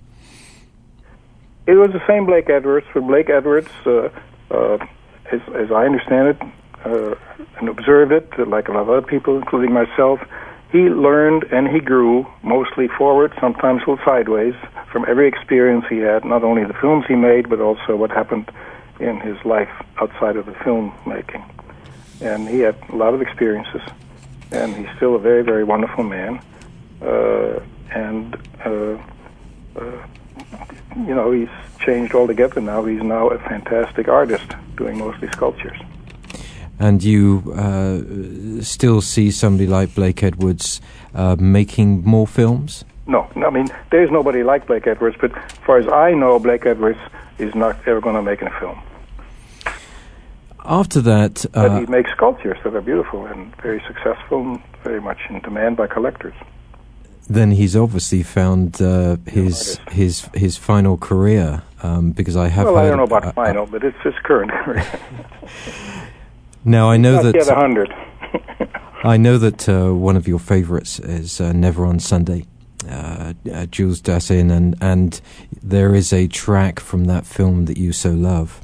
It 1.67 1.75
was 1.75 1.91
the 1.91 2.01
same 2.07 2.25
Blake 2.25 2.49
Edwards, 2.49 2.87
but 2.93 3.01
Blake 3.01 3.29
Edwards, 3.29 3.67
uh, 3.85 4.09
uh, 4.49 4.77
as, 5.29 5.41
as 5.53 5.69
I 5.69 5.85
understand 5.85 6.29
it 6.29 6.41
uh, 6.85 7.15
and 7.59 7.67
observe 7.67 8.13
it, 8.13 8.31
like 8.47 8.69
a 8.69 8.71
lot 8.71 8.83
of 8.83 8.89
other 8.89 9.01
people, 9.01 9.35
including 9.35 9.73
myself, 9.73 10.21
he 10.71 10.89
learned 10.89 11.43
and 11.51 11.67
he 11.67 11.81
grew 11.81 12.25
mostly 12.41 12.87
forward, 12.87 13.33
sometimes 13.41 13.83
a 13.85 13.91
little 13.91 14.05
sideways, 14.05 14.55
from 14.91 15.03
every 15.09 15.27
experience 15.27 15.83
he 15.89 15.97
had, 15.97 16.23
not 16.23 16.41
only 16.45 16.63
the 16.63 16.73
films 16.73 17.05
he 17.05 17.15
made, 17.15 17.49
but 17.49 17.59
also 17.59 17.97
what 17.97 18.11
happened 18.11 18.49
in 19.01 19.19
his 19.19 19.37
life 19.43 19.69
outside 19.99 20.37
of 20.37 20.45
the 20.45 20.53
film 20.63 20.93
making. 21.05 21.43
And 22.21 22.47
he 22.47 22.59
had 22.59 22.75
a 22.89 22.95
lot 22.95 23.13
of 23.13 23.21
experiences, 23.21 23.81
and 24.51 24.73
he's 24.73 24.87
still 24.95 25.15
a 25.15 25.19
very, 25.19 25.43
very 25.43 25.65
wonderful 25.65 26.05
man. 26.05 26.41
Uh, 27.01 27.59
and 27.91 28.37
uh, 28.65 28.97
uh, 29.75 30.07
you 31.05 31.13
know, 31.13 31.31
he's 31.31 31.49
changed 31.79 32.15
altogether 32.15 32.61
now. 32.61 32.83
He's 32.85 33.01
now 33.01 33.27
a 33.27 33.37
fantastic 33.39 34.07
artist 34.07 34.47
doing 34.75 34.97
mostly 34.97 35.27
sculptures. 35.29 35.77
And 36.79 37.03
you 37.03 37.53
uh, 37.55 38.61
still 38.63 39.01
see 39.01 39.31
somebody 39.31 39.67
like 39.67 39.95
Blake 39.95 40.23
Edwards 40.23 40.79
uh, 41.13 41.35
making 41.39 42.03
more 42.03 42.27
films? 42.27 42.85
No, 43.07 43.29
I 43.35 43.49
mean, 43.49 43.67
there's 43.89 44.11
nobody 44.11 44.43
like 44.43 44.67
Blake 44.67 44.85
Edwards, 44.85 45.17
but 45.19 45.35
as 45.35 45.51
far 45.65 45.77
as 45.77 45.87
I 45.87 46.13
know, 46.13 46.39
Blake 46.39 46.65
Edwards 46.65 46.99
is 47.37 47.55
not 47.55 47.75
ever 47.87 48.01
going 48.01 48.15
to 48.15 48.21
make 48.21 48.41
a 48.41 48.49
film. 48.59 48.79
After 50.65 50.99
that. 51.01 51.45
Uh, 51.53 51.69
but 51.69 51.79
he 51.79 51.85
makes 51.85 52.11
sculptures 52.11 52.57
that 52.63 52.75
are 52.75 52.81
beautiful 52.81 53.25
and 53.25 53.55
very 53.61 53.81
successful 53.87 54.41
and 54.41 54.61
very 54.83 54.99
much 54.99 55.19
in 55.29 55.39
demand 55.39 55.77
by 55.77 55.87
collectors 55.87 56.35
then 57.29 57.51
he's 57.51 57.75
obviously 57.75 58.23
found 58.23 58.81
uh, 58.81 59.17
his 59.25 59.79
his 59.91 60.29
his 60.33 60.57
final 60.57 60.97
career 60.97 61.61
um, 61.83 62.11
because 62.11 62.35
I 62.35 62.47
have. 62.47 62.65
Well, 62.65 62.75
heard, 62.75 62.85
I 62.85 62.87
don't 62.87 62.97
know 62.97 63.03
about 63.03 63.25
uh, 63.25 63.31
final, 63.33 63.65
but 63.65 63.83
it's 63.83 64.01
his 64.03 64.13
current 64.23 64.51
career. 64.51 64.85
now 66.65 66.89
I 66.89 66.97
know 66.97 67.21
that. 67.21 67.33
Get 67.33 67.47
a 67.49 67.55
hundred. 67.55 67.93
I 69.03 69.17
know 69.17 69.37
that 69.37 69.69
uh, 69.69 69.93
one 69.93 70.15
of 70.15 70.27
your 70.27 70.39
favorites 70.39 70.99
is 70.99 71.41
uh, 71.41 71.51
"Never 71.53 71.85
on 71.85 71.99
Sunday." 71.99 72.45
Uh, 72.89 73.33
uh, 73.51 73.65
Jules 73.65 74.01
Dassin, 74.01 74.51
and 74.51 74.75
and 74.79 75.19
there 75.61 75.93
is 75.93 76.13
a 76.13 76.27
track 76.27 76.79
from 76.79 77.05
that 77.05 77.25
film 77.25 77.65
that 77.65 77.77
you 77.77 77.91
so 77.91 78.11
love. 78.11 78.61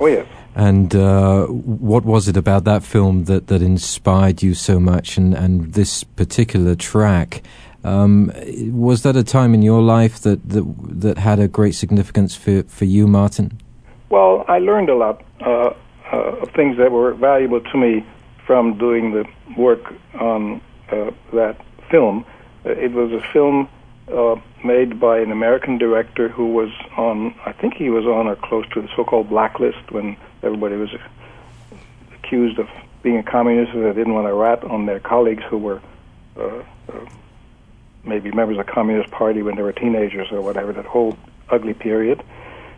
Oh 0.00 0.06
yes. 0.06 0.26
And 0.54 0.94
uh, 0.94 1.46
what 1.46 2.04
was 2.04 2.28
it 2.28 2.36
about 2.36 2.64
that 2.64 2.82
film 2.82 3.24
that, 3.24 3.46
that 3.46 3.62
inspired 3.62 4.42
you 4.42 4.54
so 4.54 4.78
much? 4.78 5.16
And, 5.16 5.34
and 5.34 5.72
this 5.72 6.04
particular 6.04 6.74
track, 6.74 7.42
um, 7.84 8.30
was 8.70 9.02
that 9.02 9.16
a 9.16 9.24
time 9.24 9.54
in 9.54 9.62
your 9.62 9.80
life 9.80 10.20
that, 10.20 10.48
that, 10.50 10.64
that 11.00 11.18
had 11.18 11.40
a 11.40 11.48
great 11.48 11.74
significance 11.74 12.34
for, 12.36 12.62
for 12.64 12.84
you, 12.84 13.06
Martin? 13.06 13.58
Well, 14.10 14.44
I 14.46 14.58
learned 14.58 14.90
a 14.90 14.94
lot 14.94 15.24
uh, 15.40 15.70
uh, 16.12 16.16
of 16.16 16.50
things 16.50 16.76
that 16.76 16.92
were 16.92 17.14
valuable 17.14 17.60
to 17.60 17.78
me 17.78 18.06
from 18.46 18.76
doing 18.76 19.12
the 19.12 19.24
work 19.56 19.94
on 20.20 20.60
uh, 20.90 21.10
that 21.32 21.56
film. 21.90 22.26
Uh, 22.66 22.70
it 22.70 22.92
was 22.92 23.10
a 23.12 23.22
film 23.32 23.68
uh, 24.08 24.36
made 24.64 25.00
by 25.00 25.18
an 25.18 25.32
American 25.32 25.78
director 25.78 26.28
who 26.28 26.52
was 26.52 26.70
on, 26.96 27.34
I 27.46 27.52
think 27.52 27.74
he 27.74 27.88
was 27.88 28.04
on 28.04 28.26
or 28.26 28.36
close 28.36 28.66
to 28.74 28.82
the 28.82 28.88
so-called 28.94 29.30
blacklist 29.30 29.90
when 29.90 30.16
everybody 30.42 30.76
was 30.76 30.90
accused 32.14 32.58
of 32.58 32.68
being 33.02 33.18
a 33.18 33.22
communist 33.22 33.72
they 33.72 33.80
didn't 33.92 34.14
want 34.14 34.26
to 34.26 34.34
rat 34.34 34.62
on 34.64 34.86
their 34.86 35.00
colleagues 35.00 35.42
who 35.50 35.58
were 35.58 35.80
uh, 36.36 36.62
uh, 36.88 37.06
maybe 38.04 38.30
members 38.30 38.58
of 38.58 38.66
the 38.66 38.72
Communist 38.72 39.10
Party 39.10 39.42
when 39.42 39.56
they 39.56 39.62
were 39.62 39.72
teenagers 39.72 40.28
or 40.30 40.40
whatever, 40.40 40.72
that 40.72 40.84
whole 40.84 41.16
ugly 41.50 41.74
period. 41.74 42.22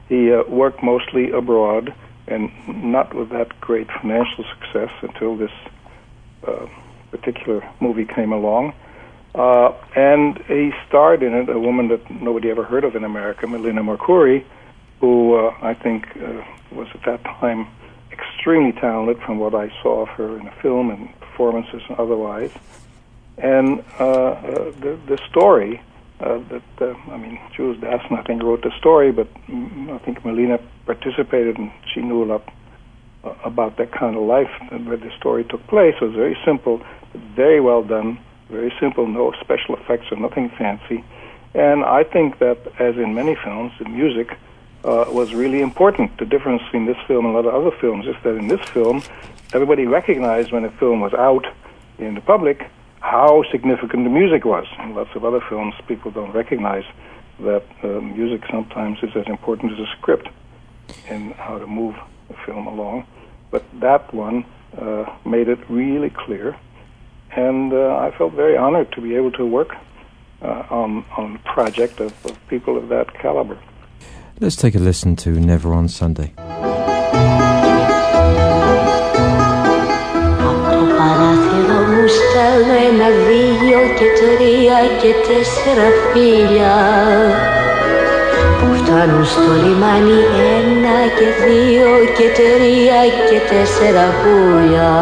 He 0.09 0.33
uh, 0.33 0.43
worked 0.45 0.83
mostly 0.83 1.31
abroad 1.31 1.95
and 2.27 2.51
not 2.69 3.15
with 3.15 3.31
that 3.31 3.61
great 3.61 3.89
financial 3.91 4.45
success 4.45 4.91
until 5.03 5.37
this 5.37 5.51
uh, 6.47 6.67
particular 7.11 7.67
movie 7.81 8.05
came 8.05 8.33
along. 8.33 8.75
Uh, 9.35 9.73
and 9.97 10.39
he 10.47 10.73
starred 10.87 11.23
in 11.23 11.35
it 11.35 11.49
a 11.49 11.59
woman 11.59 11.89
that 11.89 12.09
nobody 12.11 12.51
ever 12.51 12.63
heard 12.63 12.85
of 12.85 12.95
in 12.95 13.05
America, 13.05 13.47
Melina 13.47 13.83
Mercouri, 13.83 14.45
who 15.01 15.35
uh, 15.35 15.55
I 15.61 15.75
think 15.75 16.07
uh, 16.17 16.43
was 16.75 16.89
at 16.95 17.03
that 17.05 17.23
time 17.25 17.67
extremely 18.11 18.73
talented 18.73 19.23
from 19.25 19.39
what 19.39 19.55
I 19.55 19.71
saw 19.83 20.03
of 20.03 20.09
her 20.11 20.39
in 20.39 20.45
the 20.45 20.53
film 20.63 20.91
and 20.91 21.09
performances 21.21 21.83
and 21.89 21.99
otherwise. 21.99 22.53
And 23.39 23.83
uh, 23.99 24.05
uh, 24.05 24.71
the 24.81 24.99
the 25.07 25.19
story 25.29 25.81
uh, 26.21 26.39
that 26.51 26.63
uh, 26.81 26.95
I 27.11 27.17
mean, 27.17 27.41
Jules 27.55 27.79
Dassin 27.79 28.19
I 28.19 28.23
think 28.23 28.43
wrote 28.43 28.63
the 28.63 28.73
story, 28.79 29.11
but 29.11 29.29
mm, 29.47 29.91
I 29.93 29.99
think 29.99 30.25
Melina 30.25 30.59
participated 30.87 31.59
and 31.59 31.73
she 31.93 32.01
knew 32.01 32.23
a 32.23 32.27
lot 32.27 32.49
uh, 33.25 33.35
about 33.45 33.77
that 33.79 33.91
kind 33.91 34.17
of 34.17 34.23
life 34.23 34.51
where 34.85 34.97
the 34.97 35.11
story 35.19 35.45
took 35.45 35.67
place. 35.67 35.95
It 36.01 36.05
was 36.05 36.15
very 36.15 36.37
simple, 36.45 36.81
very 37.35 37.61
well 37.61 37.83
done, 37.83 38.19
very 38.51 38.73
simple, 38.79 39.07
no 39.07 39.33
special 39.41 39.75
effects 39.77 40.07
or 40.13 40.17
nothing 40.19 40.51
fancy. 40.51 41.03
And 41.55 41.85
I 41.85 42.03
think 42.05 42.39
that, 42.41 42.59
as 42.79 42.97
in 42.97 43.15
many 43.15 43.37
films, 43.43 43.73
the 43.79 43.89
music 43.89 44.37
uh, 44.85 45.07
was 45.09 45.35
really 45.35 45.61
important. 45.61 46.17
The 46.19 46.27
difference 46.27 46.63
between 46.63 46.87
this 46.87 46.99
film 47.07 47.25
and 47.27 47.35
a 47.35 47.41
lot 47.41 47.47
of 47.47 47.55
other 47.55 47.77
films 47.81 48.07
is 48.07 48.17
that 48.23 48.37
in 48.37 48.49
this 48.49 48.61
film, 48.69 49.03
everybody 49.53 49.87
recognized 49.87 50.53
when 50.53 50.65
a 50.65 50.71
film 50.73 51.01
was 51.01 51.15
out 51.15 51.47
in 51.99 52.15
the 52.15 52.21
public 52.21 52.71
how 53.01 53.45
significant 53.51 54.05
the 54.05 54.11
music 54.11 54.45
was. 54.45 54.67
In 54.83 54.95
lots 54.95 55.11
of 55.15 55.25
other 55.25 55.41
films, 55.49 55.75
people 55.87 56.11
don't 56.11 56.33
recognize 56.33 56.85
that 57.41 57.65
uh, 57.83 57.89
music 58.01 58.43
sometimes 58.51 58.99
is 59.03 59.11
as 59.15 59.27
important 59.27 59.73
as 59.73 59.79
a 59.79 59.87
script 59.99 60.29
in 61.09 61.33
how 61.33 61.59
to 61.59 61.67
move 61.67 61.95
the 62.29 62.35
film 62.47 62.67
along. 62.67 63.07
But 63.51 63.65
that 63.81 64.13
one 64.15 64.45
uh, 64.79 65.05
made 65.25 65.49
it 65.49 65.59
really 65.69 66.11
clear, 66.11 66.57
and 67.31 67.73
uh, 67.73 67.97
I 67.97 68.11
felt 68.17 68.33
very 68.33 68.57
honored 68.57 68.91
to 68.93 69.01
be 69.01 69.15
able 69.17 69.33
to 69.33 69.47
work 69.47 69.77
uh, 70.43 70.65
on 70.71 71.05
on 71.17 71.37
a 71.37 71.53
project 71.55 72.01
of, 72.01 72.13
of 72.25 72.39
people 72.49 72.77
of 72.77 72.89
that 72.89 73.15
caliber. 73.15 73.59
Let's 74.41 74.57
take 74.57 74.75
a 74.75 74.79
listen 74.79 75.15
to 75.17 75.31
Never 75.31 75.73
on 75.73 75.89
Sunday. 75.89 76.33
στέλνω 82.17 82.75
ένα, 82.89 83.09
δύο 83.27 83.81
και 83.99 84.09
τρία 84.21 84.79
και 85.01 85.13
τέσσερα 85.29 85.89
φίλια 86.13 86.77
που 88.59 88.75
φτάνουν 88.75 89.25
στο 89.25 89.53
λιμάνι 89.63 90.21
ένα 90.57 90.99
και 91.19 91.29
δύο 91.45 91.93
και 92.17 92.27
τρία 92.39 93.01
και 93.29 93.39
τέσσερα 93.51 94.07
πουλιά 94.21 94.97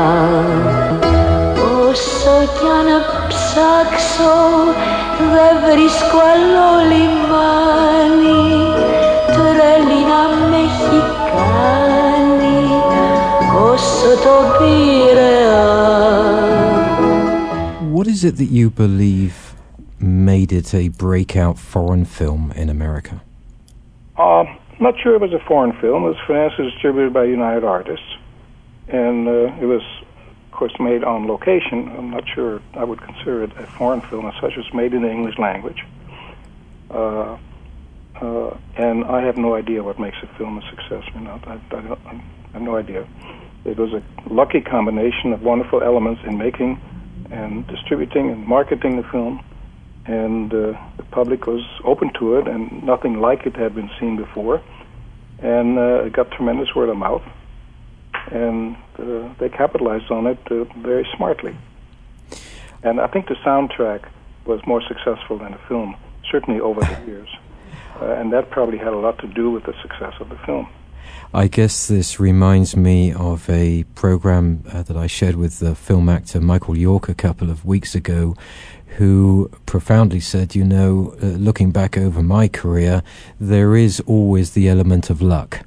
όσο 1.88 2.34
κι 2.56 2.68
αν 2.78 2.88
ψάξω 3.28 4.34
δεν 5.32 5.54
βρίσκω 5.64 6.18
άλλο 6.32 6.68
λιμάνι 6.90 8.01
What 17.92 18.08
is 18.08 18.24
it 18.24 18.36
that 18.38 18.46
you 18.46 18.68
believe 18.68 19.54
made 20.00 20.52
it 20.52 20.74
a 20.74 20.88
breakout 20.88 21.56
foreign 21.56 22.04
film 22.04 22.50
in 22.56 22.68
America? 22.68 23.22
Uh, 24.18 24.40
I'm 24.40 24.58
not 24.80 24.94
sure 25.00 25.14
it 25.14 25.20
was 25.20 25.32
a 25.32 25.38
foreign 25.46 25.72
film. 25.80 26.02
It 26.02 26.08
was 26.08 26.16
financed 26.26 26.58
and 26.58 26.68
distributed 26.72 27.12
by 27.12 27.24
United 27.26 27.62
Artists, 27.62 28.16
and 28.88 29.28
uh, 29.28 29.54
it 29.60 29.66
was, 29.66 29.82
of 30.46 30.50
course, 30.50 30.72
made 30.80 31.04
on 31.04 31.28
location. 31.28 31.88
I'm 31.96 32.10
not 32.10 32.24
sure 32.28 32.60
I 32.74 32.82
would 32.82 33.00
consider 33.00 33.44
it 33.44 33.56
a 33.56 33.66
foreign 33.68 34.00
film 34.00 34.26
as 34.26 34.34
such. 34.40 34.54
It's 34.56 34.74
made 34.74 34.94
in 34.94 35.02
the 35.02 35.10
English 35.12 35.38
language, 35.38 35.86
uh, 36.90 37.38
uh, 38.20 38.56
and 38.76 39.04
I 39.04 39.22
have 39.22 39.36
no 39.36 39.54
idea 39.54 39.84
what 39.84 40.00
makes 40.00 40.16
a 40.24 40.26
film 40.36 40.58
a 40.58 40.70
success 40.70 41.04
or 41.14 41.20
not. 41.20 41.46
I, 41.46 41.60
I, 41.70 41.96
I 42.04 42.22
have 42.54 42.62
no 42.62 42.76
idea. 42.76 43.06
It 43.64 43.78
was 43.78 43.92
a 43.92 44.02
lucky 44.28 44.60
combination 44.60 45.32
of 45.32 45.42
wonderful 45.42 45.82
elements 45.82 46.22
in 46.26 46.36
making 46.36 46.80
and 47.30 47.66
distributing 47.68 48.30
and 48.30 48.44
marketing 48.46 48.96
the 48.96 49.04
film, 49.04 49.42
and 50.04 50.52
uh, 50.52 50.78
the 50.96 51.04
public 51.12 51.46
was 51.46 51.64
open 51.84 52.12
to 52.18 52.36
it, 52.36 52.48
and 52.48 52.82
nothing 52.82 53.20
like 53.20 53.46
it 53.46 53.54
had 53.54 53.74
been 53.74 53.90
seen 54.00 54.16
before, 54.16 54.60
and 55.38 55.78
uh, 55.78 56.04
it 56.04 56.12
got 56.12 56.30
tremendous 56.32 56.74
word 56.74 56.88
of 56.88 56.96
mouth, 56.96 57.22
and 58.32 58.76
uh, 58.98 59.32
they 59.38 59.48
capitalized 59.48 60.10
on 60.10 60.26
it 60.26 60.38
uh, 60.50 60.64
very 60.80 61.06
smartly. 61.16 61.56
And 62.82 63.00
I 63.00 63.06
think 63.06 63.28
the 63.28 63.36
soundtrack 63.46 64.08
was 64.44 64.60
more 64.66 64.82
successful 64.82 65.38
than 65.38 65.52
the 65.52 65.60
film, 65.68 65.96
certainly 66.30 66.60
over 66.60 66.80
the 66.80 67.06
years, 67.06 67.28
uh, 68.00 68.06
and 68.06 68.32
that 68.32 68.50
probably 68.50 68.78
had 68.78 68.92
a 68.92 68.98
lot 68.98 69.18
to 69.18 69.28
do 69.28 69.50
with 69.50 69.64
the 69.64 69.74
success 69.82 70.14
of 70.18 70.28
the 70.30 70.38
film. 70.38 70.68
I 71.34 71.46
guess 71.48 71.88
this 71.88 72.20
reminds 72.20 72.76
me 72.76 73.10
of 73.10 73.48
a 73.48 73.84
program 73.94 74.64
uh, 74.70 74.82
that 74.82 74.98
I 74.98 75.06
shared 75.06 75.36
with 75.36 75.60
the 75.60 75.74
film 75.74 76.10
actor 76.10 76.42
Michael 76.42 76.76
York 76.76 77.08
a 77.08 77.14
couple 77.14 77.48
of 77.48 77.64
weeks 77.64 77.94
ago, 77.94 78.36
who 78.98 79.50
profoundly 79.64 80.20
said, 80.20 80.54
You 80.54 80.62
know, 80.62 81.14
uh, 81.22 81.26
looking 81.26 81.70
back 81.70 81.96
over 81.96 82.22
my 82.22 82.48
career, 82.48 83.02
there 83.40 83.74
is 83.76 83.98
always 84.00 84.50
the 84.50 84.68
element 84.68 85.08
of 85.08 85.22
luck. 85.22 85.60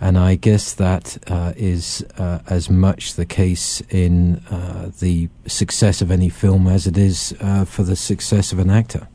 And 0.00 0.16
I 0.16 0.36
guess 0.36 0.74
that 0.74 1.18
uh, 1.26 1.54
is 1.56 2.06
uh, 2.16 2.38
as 2.46 2.70
much 2.70 3.14
the 3.14 3.26
case 3.26 3.80
in 3.90 4.36
uh, 4.48 4.92
the 5.00 5.28
success 5.48 6.00
of 6.00 6.12
any 6.12 6.28
film 6.28 6.68
as 6.68 6.86
it 6.86 6.96
is 6.96 7.34
uh, 7.40 7.64
for 7.64 7.82
the 7.82 7.96
success 7.96 8.52
of 8.52 8.60
an 8.60 8.70
actor. 8.70 9.08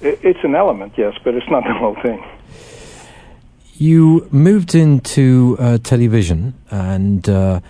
It's 0.00 0.42
an 0.42 0.54
element, 0.54 0.94
yes, 0.96 1.18
but 1.22 1.34
it's 1.34 1.50
not 1.50 1.64
the 1.64 1.74
whole 1.74 1.96
thing. 2.02 2.24
You 3.74 4.28
moved 4.30 4.74
into 4.74 5.56
uh, 5.58 5.78
television, 5.78 6.52
and 6.70 7.26
uh, 7.26 7.60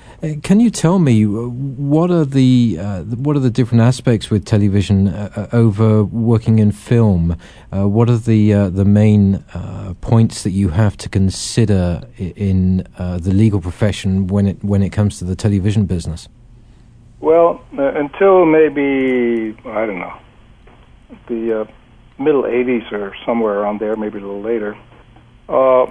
can 0.43 0.59
you 0.59 0.69
tell 0.69 0.99
me 0.99 1.25
uh, 1.25 1.29
what 1.29 2.11
are 2.11 2.25
the 2.25 2.77
uh, 2.81 3.03
what 3.03 3.37
are 3.37 3.41
the 3.41 3.51
different 3.51 3.83
aspects 3.83 4.29
with 4.29 4.45
television 4.45 5.07
uh, 5.09 5.49
uh, 5.53 5.57
over 5.57 6.03
working 6.03 6.59
in 6.59 6.73
film? 6.73 7.37
what 7.71 8.11
are 8.11 8.19
the 8.19 8.53
the 8.69 8.85
main 8.85 9.45
points 10.01 10.43
that 10.43 10.51
you 10.51 10.71
have 10.71 10.97
to 10.97 11.09
consider 11.09 12.03
in 12.19 12.79
the 12.99 13.33
legal 13.33 13.61
profession 13.61 14.27
when 14.27 14.47
it 14.49 14.63
when 14.65 14.83
it 14.83 14.91
comes 14.91 15.19
to 15.21 15.25
the 15.25 15.37
television 15.37 15.87
business? 15.87 16.29
Well, 17.21 17.65
until 17.73 18.45
maybe 18.45 19.57
I 19.65 19.87
don't 19.87 20.01
know 20.01 20.19
the 21.29 21.69
middle 22.19 22.43
'80s 22.43 22.91
or 22.91 23.15
somewhere 23.25 23.61
around 23.61 23.79
there, 23.79 23.95
maybe 23.95 24.19
a 24.19 24.21
little 24.21 24.43
later. 24.43 24.77
Uh, 25.53 25.85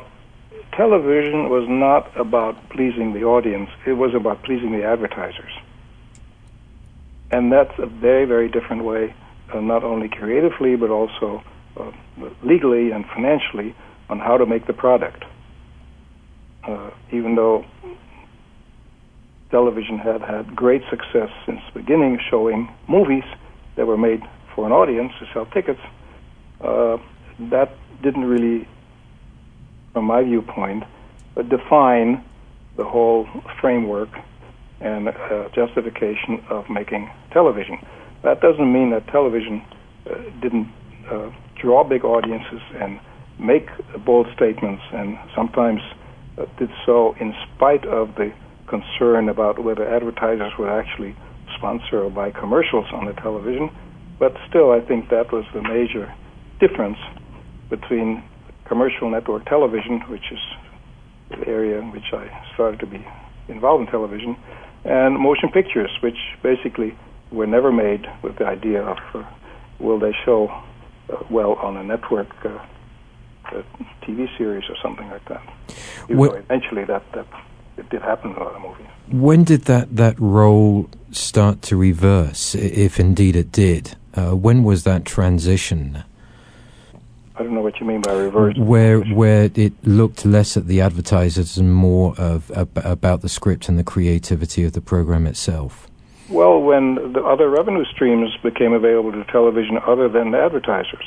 television 0.76 1.48
was 1.48 1.68
not 1.70 2.10
about 2.20 2.56
pleasing 2.72 3.14
the 3.14 3.24
audience, 3.24 3.70
it 3.86 3.94
was 3.94 4.16
about 4.16 4.42
pleasing 4.42 4.72
the 4.72 4.84
advertisers. 4.84 5.52
And 7.30 7.52
that's 7.52 7.78
a 7.78 7.86
very, 7.86 8.26
very 8.26 8.50
different 8.50 8.84
way, 8.84 9.14
uh, 9.54 9.60
not 9.60 9.84
only 9.84 10.10
creatively, 10.10 10.76
but 10.76 10.90
also 10.90 11.44
uh, 11.78 11.92
legally 12.42 12.90
and 12.90 13.06
financially, 13.06 13.76
on 14.10 14.18
how 14.18 14.36
to 14.36 14.48
make 14.48 14.66
the 14.66 14.74
product. 14.74 15.24
Uh, 16.64 16.90
even 17.12 17.36
though 17.36 17.64
television 19.52 20.00
had 20.00 20.22
had 20.22 20.56
great 20.56 20.82
success 20.90 21.30
since 21.46 21.60
the 21.72 21.82
beginning, 21.82 22.20
showing 22.32 22.68
movies 22.88 23.26
that 23.76 23.86
were 23.86 23.98
made 23.98 24.24
for 24.56 24.66
an 24.66 24.72
audience 24.72 25.14
to 25.20 25.28
sell 25.32 25.46
tickets, 25.46 25.80
uh, 26.62 26.98
that 27.52 27.76
didn't 28.02 28.26
really 28.26 28.68
from 29.94 30.06
my 30.06 30.24
viewpoint, 30.24 30.84
uh, 31.38 31.42
define 31.44 32.24
the 32.78 32.84
whole 32.84 33.28
framework 33.60 34.10
and 34.80 35.10
uh, 35.10 35.50
justification 35.54 36.44
of 36.50 36.70
making 36.70 37.10
television. 37.32 37.78
That 38.24 38.42
doesn't 38.42 38.72
mean 38.72 38.92
that 38.92 39.08
television 39.08 39.64
uh, 40.10 40.16
didn't 40.42 40.72
uh, 41.10 41.32
draw 41.62 41.84
big 41.84 42.04
audiences 42.04 42.62
and 42.76 43.00
make 43.40 43.68
bold 44.06 44.28
statements, 44.36 44.84
and 44.92 45.18
sometimes 45.36 45.82
uh, 46.38 46.46
did 46.58 46.70
so 46.86 47.16
in 47.20 47.34
spite 47.56 47.86
of 47.86 48.16
the 48.16 48.34
concern 48.68 49.30
about 49.30 49.64
whether 49.64 49.88
advertisers 49.88 50.54
would 50.58 50.70
actually 50.70 51.16
sponsor 51.58 52.04
or 52.04 52.10
buy 52.10 52.32
commercials 52.32 52.86
on 52.94 53.06
the 53.06 53.14
television. 53.14 53.70
But 54.20 54.36
still, 54.48 54.72
I 54.72 54.80
think 54.82 55.10
that 55.10 55.32
was 55.32 55.46
the 55.54 55.62
major 55.62 56.14
difference 56.60 56.98
between 57.70 58.24
commercial 58.72 59.10
network 59.10 59.44
television, 59.46 60.00
which 60.08 60.32
is 60.32 60.40
the 61.30 61.46
area 61.46 61.78
in 61.78 61.92
which 61.92 62.14
I 62.14 62.26
started 62.54 62.80
to 62.80 62.86
be 62.86 63.06
involved 63.50 63.82
in 63.84 63.92
television, 63.92 64.38
and 64.86 65.20
motion 65.20 65.50
pictures, 65.50 65.92
which 66.02 66.20
basically 66.42 66.98
were 67.34 67.48
never 67.48 67.70
made 67.70 68.08
with 68.24 68.38
the 68.38 68.46
idea 68.46 68.82
of 68.82 68.98
uh, 69.14 69.26
will 69.80 70.00
they 70.00 70.16
show 70.24 70.48
uh, 70.48 71.18
well 71.30 71.54
on 71.56 71.76
a 71.76 71.84
network 71.84 72.30
uh, 72.46 72.66
a 73.52 73.64
TV 74.06 74.30
series 74.38 74.64
or 74.70 74.78
something 74.82 75.10
like 75.10 75.26
that. 75.28 75.44
Even 76.10 76.36
eventually 76.36 76.86
that, 76.86 77.04
that 77.12 77.28
it 77.76 77.90
did 77.90 78.02
happen 78.02 78.32
in 78.32 78.38
a 78.38 78.44
lot 78.44 78.56
of 78.56 78.62
movies. 78.62 78.88
When 79.10 79.44
did 79.44 79.64
that, 79.64 79.94
that 79.98 80.16
role 80.18 80.90
start 81.12 81.62
to 81.64 81.76
reverse, 81.76 82.56
if 82.56 83.02
indeed 83.02 83.36
it 83.36 83.52
did? 83.52 83.98
Uh, 84.16 84.32
when 84.32 84.64
was 84.64 84.86
that 84.86 85.04
transition? 85.04 86.06
I 87.42 87.44
don't 87.46 87.56
know 87.56 87.62
what 87.62 87.80
you 87.80 87.88
mean 87.88 88.02
by 88.02 88.14
reverse. 88.14 88.56
Where 88.56 89.00
where 89.00 89.50
it 89.56 89.74
looked 89.84 90.26
less 90.26 90.56
at 90.56 90.68
the 90.68 90.80
advertisers 90.80 91.58
and 91.58 91.74
more 91.74 92.14
of 92.20 92.52
about 92.56 93.22
the 93.22 93.30
script 93.30 93.68
and 93.68 93.80
the 93.80 93.84
creativity 93.84 94.64
of 94.64 94.74
the 94.74 94.82
program 94.82 95.26
itself. 95.26 95.88
Well, 96.30 96.62
when 96.62 97.14
the 97.14 97.24
other 97.24 97.50
revenue 97.50 97.84
streams 97.86 98.30
became 98.44 98.74
available 98.74 99.12
to 99.12 99.24
television 99.32 99.80
other 99.88 100.08
than 100.08 100.30
the 100.30 100.38
advertisers, 100.38 101.04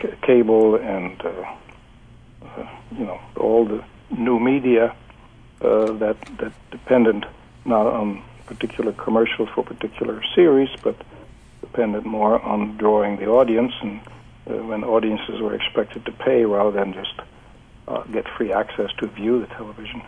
C- 0.00 0.14
cable 0.22 0.76
and 0.76 1.20
uh, 1.20 1.54
uh, 2.46 2.68
you 2.96 3.04
know 3.04 3.20
all 3.36 3.64
the 3.64 3.82
new 4.16 4.38
media 4.38 4.94
uh, 5.62 5.92
that 5.94 6.16
that 6.38 6.52
dependent 6.70 7.24
not 7.64 7.88
on 7.88 8.22
particular 8.46 8.92
commercials 8.92 9.48
for 9.48 9.64
particular 9.64 10.22
series, 10.36 10.70
but 10.84 10.94
depended 11.60 12.06
more 12.06 12.40
on 12.40 12.76
drawing 12.76 13.16
the 13.16 13.26
audience 13.26 13.72
and 13.82 14.00
when 14.48 14.84
audiences 14.84 15.40
were 15.40 15.54
expected 15.54 16.04
to 16.06 16.12
pay 16.12 16.44
rather 16.44 16.70
than 16.70 16.92
just 16.92 17.20
uh, 17.86 18.02
get 18.04 18.26
free 18.36 18.52
access 18.52 18.90
to 18.98 19.06
view 19.08 19.40
the 19.40 19.46
television. 19.46 20.02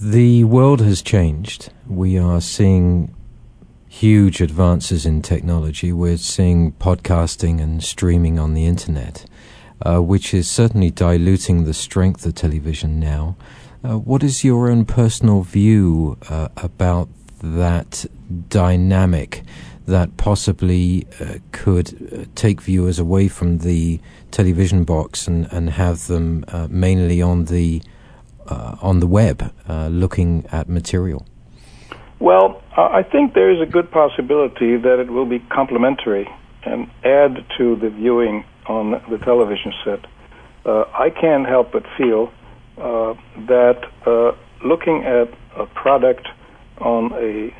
The 0.00 0.44
world 0.44 0.80
has 0.80 1.00
changed. 1.02 1.72
We 1.88 2.18
are 2.18 2.40
seeing 2.40 3.14
huge 3.88 4.40
advances 4.40 5.06
in 5.06 5.22
technology. 5.22 5.92
We're 5.92 6.16
seeing 6.16 6.72
podcasting 6.72 7.60
and 7.60 7.82
streaming 7.82 8.38
on 8.38 8.54
the 8.54 8.66
internet, 8.66 9.26
uh, 9.84 10.02
which 10.02 10.34
is 10.34 10.50
certainly 10.50 10.90
diluting 10.90 11.64
the 11.64 11.74
strength 11.74 12.26
of 12.26 12.34
television 12.34 12.98
now. 12.98 13.36
Uh, 13.84 13.98
what 13.98 14.22
is 14.22 14.44
your 14.44 14.70
own 14.70 14.84
personal 14.84 15.42
view 15.42 16.16
uh, 16.28 16.48
about 16.56 17.08
that 17.42 18.06
dynamic 18.48 19.42
that 19.86 20.16
possibly 20.16 21.06
uh, 21.20 21.34
could 21.52 21.88
uh, 22.12 22.24
take 22.34 22.60
viewers 22.60 22.98
away 22.98 23.28
from 23.28 23.58
the 23.58 24.00
television 24.30 24.84
box 24.84 25.26
and, 25.26 25.52
and 25.52 25.70
have 25.70 26.06
them 26.06 26.44
uh, 26.48 26.66
mainly 26.70 27.20
on 27.22 27.46
the 27.46 27.82
on 28.82 29.00
the 29.00 29.06
web 29.06 29.50
looking 29.88 30.44
at 30.52 30.68
material? 30.68 31.24
Well, 32.18 32.62
I 32.76 33.02
think 33.02 33.32
there 33.32 33.50
is 33.50 33.62
a 33.62 33.66
good 33.66 33.90
possibility 33.90 34.76
that 34.76 34.98
it 35.00 35.10
will 35.10 35.24
be 35.24 35.38
complementary 35.38 36.28
and 36.64 36.90
add 37.04 37.44
to 37.58 37.76
the 37.76 37.90
viewing 37.90 38.44
on 38.66 39.02
the 39.10 39.18
television 39.18 39.72
set. 39.84 40.04
Uh, 40.64 40.84
I 40.92 41.10
can't 41.10 41.46
help 41.46 41.72
but 41.72 41.84
feel 41.96 42.32
uh, 42.78 43.14
that 43.48 43.82
uh, 44.06 44.32
looking 44.64 45.04
at 45.04 45.28
a 45.56 45.66
product 45.66 46.28
on 46.78 47.12
a, 47.14 47.54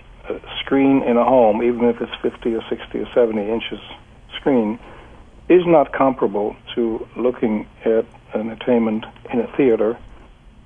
screen 0.61 1.03
in 1.03 1.17
a 1.17 1.25
home, 1.25 1.63
even 1.63 1.85
if 1.85 2.01
it's 2.01 2.15
50 2.23 2.55
or 2.55 2.63
60 2.69 2.99
or 2.99 3.07
70 3.15 3.51
inches 3.51 3.81
screen, 4.37 4.79
is 5.49 5.67
not 5.67 5.93
comparable 5.93 6.57
to 6.75 7.07
looking 7.17 7.67
at 7.85 8.07
entertainment 8.35 9.05
in 9.33 9.41
a 9.41 9.57
theater 9.57 9.99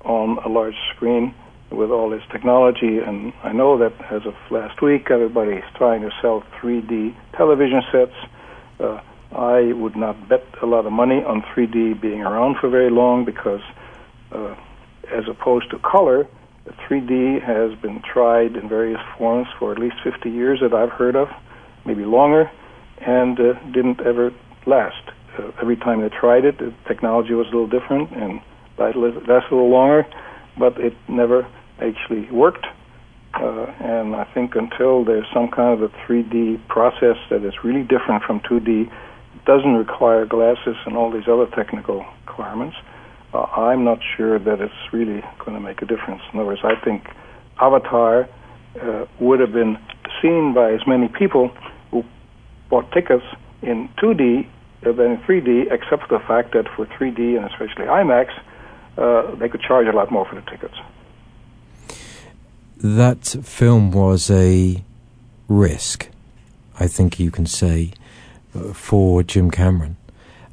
on 0.05 0.37
a 0.39 0.47
large 0.47 0.75
screen 0.95 1.33
with 1.69 1.91
all 1.91 2.09
this 2.09 2.23
technology. 2.31 2.99
And 2.99 3.33
I 3.43 3.51
know 3.51 3.77
that 3.79 3.93
as 4.11 4.25
of 4.25 4.35
last 4.49 4.81
week, 4.81 5.11
everybody 5.11 5.53
is 5.53 5.65
trying 5.75 6.01
to 6.01 6.11
sell 6.21 6.43
3D 6.59 7.15
television 7.35 7.81
sets. 7.91 8.15
Uh, 8.79 9.01
I 9.31 9.73
would 9.73 9.95
not 9.95 10.29
bet 10.29 10.45
a 10.61 10.65
lot 10.65 10.85
of 10.85 10.93
money 10.93 11.23
on 11.23 11.41
3D 11.41 11.99
being 11.99 12.21
around 12.21 12.57
for 12.57 12.69
very 12.69 12.89
long 12.89 13.25
because, 13.25 13.61
uh, 14.31 14.55
as 15.11 15.27
opposed 15.27 15.69
to 15.71 15.79
color, 15.79 16.27
3D 16.87 17.41
has 17.41 17.77
been 17.81 18.01
tried 18.01 18.55
in 18.55 18.69
various 18.69 19.01
forms 19.17 19.47
for 19.59 19.71
at 19.71 19.79
least 19.79 19.95
50 20.03 20.29
years 20.29 20.59
that 20.61 20.73
I've 20.73 20.91
heard 20.91 21.15
of, 21.15 21.27
maybe 21.85 22.05
longer, 22.05 22.49
and 22.99 23.39
uh, 23.39 23.53
didn't 23.71 23.99
ever 24.01 24.31
last. 24.65 25.09
Uh, 25.37 25.51
every 25.61 25.75
time 25.75 26.01
they 26.01 26.09
tried 26.09 26.45
it, 26.45 26.57
the 26.57 26.73
technology 26.87 27.33
was 27.33 27.47
a 27.47 27.51
little 27.51 27.67
different 27.67 28.11
and 28.11 28.41
lasted 28.77 29.51
a 29.51 29.55
little 29.55 29.69
longer, 29.69 30.05
but 30.57 30.77
it 30.79 30.93
never 31.07 31.47
actually 31.81 32.29
worked. 32.31 32.65
Uh, 33.33 33.65
and 33.79 34.15
I 34.15 34.23
think 34.33 34.55
until 34.55 35.03
there's 35.03 35.27
some 35.33 35.49
kind 35.49 35.79
of 35.79 35.91
a 35.91 35.93
3D 36.07 36.67
process 36.67 37.17
that 37.29 37.43
is 37.45 37.53
really 37.63 37.83
different 37.83 38.23
from 38.23 38.39
2D, 38.41 38.91
doesn't 39.45 39.73
require 39.73 40.25
glasses 40.25 40.75
and 40.85 40.97
all 40.97 41.11
these 41.11 41.27
other 41.27 41.47
technical 41.55 42.05
requirements, 42.25 42.75
I'm 43.33 43.83
not 43.83 43.99
sure 44.15 44.39
that 44.39 44.61
it's 44.61 44.93
really 44.93 45.21
going 45.39 45.53
to 45.53 45.59
make 45.59 45.81
a 45.81 45.85
difference. 45.85 46.21
In 46.31 46.39
other 46.39 46.47
words, 46.47 46.61
I 46.63 46.75
think 46.83 47.07
Avatar 47.59 48.29
uh, 48.81 49.05
would 49.19 49.39
have 49.39 49.51
been 49.51 49.77
seen 50.21 50.53
by 50.53 50.71
as 50.73 50.81
many 50.87 51.07
people 51.07 51.49
who 51.91 52.03
bought 52.69 52.91
tickets 52.91 53.23
in 53.61 53.89
2D 54.01 54.47
than 54.81 54.99
in 54.99 55.17
3D, 55.17 55.71
except 55.71 56.07
for 56.07 56.19
the 56.19 56.23
fact 56.25 56.53
that 56.53 56.65
for 56.75 56.85
3D 56.85 57.37
and 57.37 57.45
especially 57.45 57.85
IMAX, 57.85 58.29
uh, 58.97 59.35
they 59.35 59.49
could 59.49 59.61
charge 59.61 59.87
a 59.87 59.91
lot 59.91 60.11
more 60.11 60.25
for 60.25 60.35
the 60.35 60.49
tickets 60.49 60.75
that 62.79 63.25
film 63.43 63.91
was 63.91 64.29
a 64.29 64.83
risk, 65.47 66.09
I 66.79 66.87
think 66.87 67.19
you 67.19 67.31
can 67.31 67.45
say, 67.45 67.91
uh, 68.55 68.73
for 68.73 69.23
Jim 69.23 69.49
Cameron. 69.49 69.97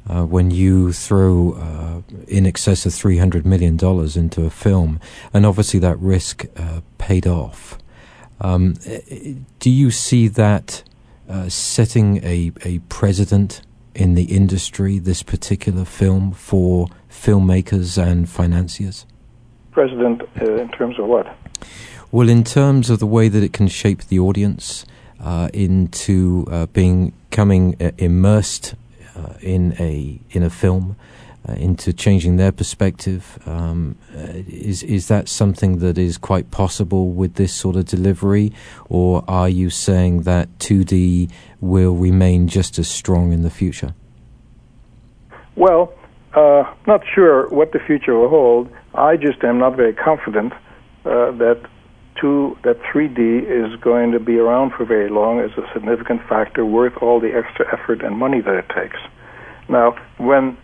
Uh, 0.07 0.23
when 0.23 0.51
you 0.51 0.93
throw 0.93 1.53
uh, 1.53 2.13
in 2.27 2.45
excess 2.45 2.85
of 2.85 2.91
$300 2.91 3.43
million 3.43 3.73
into 3.73 4.45
a 4.45 4.51
film, 4.51 4.99
and 5.33 5.47
obviously 5.47 5.79
that 5.79 5.97
risk 5.99 6.45
uh, 6.57 6.81
paid 6.99 7.25
off. 7.25 7.79
Um, 8.39 8.75
do 9.59 9.71
you 9.71 9.89
see 9.89 10.27
that 10.27 10.83
uh, 11.27 11.49
setting 11.49 12.23
a, 12.23 12.51
a 12.63 12.79
precedent 12.89 13.61
in 13.95 14.13
the 14.13 14.25
industry, 14.25 14.99
this 14.99 15.23
particular 15.23 15.85
film, 15.85 16.31
for 16.33 16.87
filmmakers 17.09 17.97
and 17.97 18.29
financiers? 18.29 19.05
Precedent 19.71 20.21
uh, 20.41 20.55
in 20.55 20.69
terms 20.69 20.99
of 20.99 21.07
what? 21.07 21.35
Well, 22.11 22.29
in 22.29 22.43
terms 22.43 22.89
of 22.89 22.99
the 22.99 23.07
way 23.07 23.29
that 23.29 23.41
it 23.41 23.53
can 23.53 23.67
shape 23.67 24.03
the 24.03 24.19
audience 24.19 24.85
uh, 25.19 25.49
into 25.53 26.45
uh, 26.51 26.65
being 26.67 27.13
coming 27.31 27.75
uh, 27.81 27.91
immersed 27.97 28.75
in 29.41 29.75
a 29.79 30.19
in 30.31 30.43
a 30.43 30.49
film, 30.49 30.95
uh, 31.47 31.53
into 31.53 31.93
changing 31.93 32.37
their 32.37 32.51
perspective, 32.51 33.39
um, 33.45 33.97
is 34.13 34.83
is 34.83 35.07
that 35.07 35.29
something 35.29 35.79
that 35.79 35.97
is 35.97 36.17
quite 36.17 36.51
possible 36.51 37.11
with 37.11 37.35
this 37.35 37.53
sort 37.53 37.75
of 37.75 37.85
delivery, 37.85 38.51
or 38.89 39.23
are 39.27 39.49
you 39.49 39.69
saying 39.69 40.23
that 40.23 40.47
2D 40.59 41.29
will 41.61 41.95
remain 41.95 42.47
just 42.47 42.79
as 42.79 42.87
strong 42.87 43.31
in 43.31 43.41
the 43.43 43.49
future? 43.49 43.93
Well, 45.55 45.93
not 46.35 47.03
sure 47.13 47.47
what 47.49 47.71
the 47.71 47.79
future 47.79 48.17
will 48.17 48.29
hold. 48.29 48.69
I 48.93 49.15
just 49.15 49.43
am 49.43 49.57
not 49.59 49.75
very 49.75 49.93
confident 49.93 50.53
that 51.03 51.59
two, 52.19 52.57
that 52.63 52.79
3D 52.81 53.43
is 53.43 53.79
going 53.81 54.11
to 54.11 54.19
be 54.19 54.37
around 54.37 54.71
for 54.73 54.85
very 54.85 55.09
long 55.09 55.39
is 55.39 55.51
a 55.57 55.67
significant 55.73 56.21
factor 56.27 56.65
worth 56.65 56.97
all 57.01 57.19
the 57.19 57.35
extra 57.35 57.71
effort 57.73 58.03
and 58.03 58.17
money 58.17 58.41
that 58.41 58.55
it 58.55 58.69
takes. 58.69 58.97
Now, 59.67 59.95
when 60.17 60.57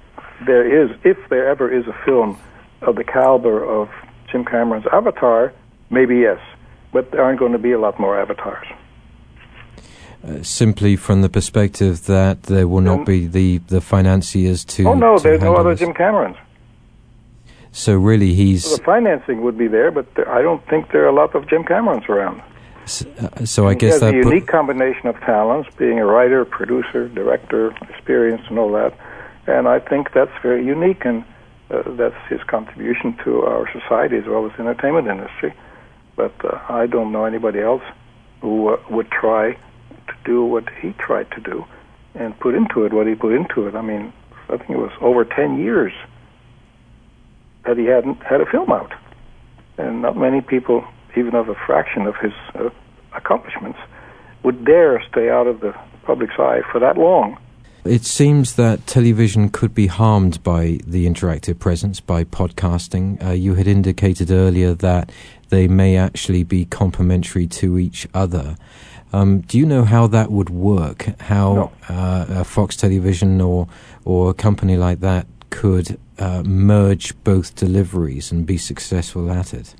there 0.46 0.84
is, 0.84 0.96
if 1.04 1.18
there 1.30 1.48
ever 1.48 1.72
is 1.72 1.88
a 1.88 2.06
film 2.06 2.40
of 2.82 2.96
the 2.96 3.04
caliber 3.04 3.64
of 3.64 3.90
Jim 4.32 4.46
Cameron's 4.46 4.86
Avatar, 4.92 5.54
maybe 5.90 6.18
yes, 6.18 6.40
but 6.92 7.12
there 7.12 7.24
aren't 7.24 7.40
going 7.40 7.52
to 7.52 7.60
be 7.60 7.72
a 7.72 7.80
lot 7.80 8.00
more 8.00 8.20
avatars. 8.20 8.68
Uh, 10.24 10.44
simply 10.44 10.96
from 10.96 11.24
the 11.24 11.30
perspective 11.30 12.06
that 12.06 12.44
there 12.44 12.68
will 12.68 12.82
not 12.82 13.08
be 13.08 13.26
the, 13.26 13.58
the 13.58 13.82
financiers 13.82 14.64
to. 14.64 14.88
Oh 14.88 14.94
no, 14.94 15.18
there's 15.18 15.42
no 15.42 15.56
other 15.56 15.74
Jim 15.74 15.94
Camerons. 15.96 16.38
So 17.72 17.96
really, 17.96 18.34
he's 18.34 18.66
well, 18.66 18.78
the 18.78 18.84
financing 18.84 19.42
would 19.44 19.58
be 19.58 19.68
there, 19.68 19.92
but 19.92 20.14
there, 20.16 20.30
I 20.30 20.42
don't 20.42 20.66
think 20.68 20.92
there 20.92 21.04
are 21.06 21.10
a 21.10 21.14
lot 21.14 21.36
of 21.36 21.48
Jim 21.48 21.64
Camerons 21.64 22.08
around. 22.10 22.44
So, 22.86 23.06
uh, 23.20 23.46
so 23.46 23.68
I 23.68 23.76
guess 23.76 23.82
he 23.82 23.92
has 23.92 24.00
that 24.02 24.14
a 24.14 24.18
unique 24.18 24.48
combination 24.48 25.08
of 25.08 25.18
talents, 25.22 25.70
being 25.78 26.00
a 26.00 26.06
writer, 26.06 26.44
producer, 26.44 27.08
director, 27.08 27.74
experience, 27.90 28.42
and 28.50 28.60
all 28.60 28.72
that. 28.74 28.94
And 29.48 29.68
I 29.68 29.80
think 29.80 30.12
that's 30.14 30.32
very 30.42 30.66
unique, 30.66 31.06
and 31.06 31.24
uh, 31.70 31.84
that's 31.96 32.16
his 32.28 32.44
contribution 32.44 33.18
to 33.24 33.44
our 33.44 33.72
society 33.72 34.18
as 34.18 34.26
well 34.26 34.46
as 34.46 34.52
the 34.58 34.64
entertainment 34.64 35.08
industry. 35.08 35.54
But 36.18 36.34
uh, 36.44 36.60
I 36.68 36.88
don't 36.88 37.14
know 37.14 37.24
anybody 37.24 37.62
else 37.62 37.84
who 38.42 38.70
uh, 38.70 38.82
would 38.90 39.10
try 39.12 39.54
to 39.54 40.14
do 40.26 40.44
what 40.44 40.68
he 40.82 40.92
tried 40.94 41.32
to 41.32 41.40
do 41.40 41.66
and 42.16 42.38
put 42.40 42.56
into 42.56 42.84
it 42.84 42.92
what 42.92 43.08
he 43.08 43.16
put 43.16 43.32
into 43.34 43.68
it. 43.68 43.76
I 43.76 43.82
mean, 43.82 44.12
I 44.50 44.58
think 44.58 44.72
it 44.72 44.78
was 44.78 44.92
over 45.00 45.24
10 45.24 45.60
years 45.60 45.94
that 47.66 47.78
he 47.78 47.86
hadn't 47.86 48.22
had 48.24 48.42
a 48.42 48.46
film 48.46 48.72
out. 48.72 48.94
And 49.78 50.02
not 50.02 50.18
many 50.18 50.42
people, 50.42 50.86
even 51.16 51.36
of 51.36 51.50
a 51.50 51.56
fraction 51.66 52.08
of 52.08 52.16
his 52.18 52.34
uh, 52.56 52.70
accomplishments, 53.16 53.80
would 54.44 54.66
dare 54.66 55.04
stay 55.10 55.30
out 55.30 55.48
of 55.48 55.60
the 55.60 55.74
public's 56.04 56.36
eye 56.38 56.62
for 56.72 56.80
that 56.80 56.98
long. 56.98 57.38
It 57.84 58.06
seems 58.06 58.56
that 58.56 58.86
television 58.86 59.50
could 59.50 59.74
be 59.74 59.88
harmed 59.88 60.44
by 60.44 60.80
the 60.86 61.08
interactive 61.08 61.58
presence, 61.58 62.00
by 62.00 62.24
podcasting. 62.24 63.24
Uh, 63.26 63.32
you 63.32 63.56
had 63.56 63.68
indicated 63.68 64.30
earlier 64.30 64.76
that 64.76 65.12
they 65.50 65.68
may 65.68 65.98
actually 65.98 66.44
be 66.44 66.66
complementary 66.66 67.48
to 67.48 67.80
each 67.80 68.08
other. 68.14 68.56
Um, 69.14 69.42
do 69.42 69.58
you 69.58 69.66
know 69.66 69.84
how 69.84 70.08
that 70.08 70.32
would 70.32 70.50
work? 70.50 71.20
How 71.22 71.72
no. 71.90 71.96
uh, 71.96 72.44
Fox 72.44 72.76
Television 72.76 73.42
or 73.42 73.68
or 74.06 74.30
a 74.30 74.34
company 74.34 74.78
like 74.78 75.00
that 75.02 75.28
could 75.52 76.00
uh, 76.18 76.42
merge 76.44 77.14
both 77.24 77.56
deliveries 77.56 78.32
and 78.32 78.48
be 78.48 78.58
successful 78.58 79.32
at 79.32 79.54
it? 79.54 79.76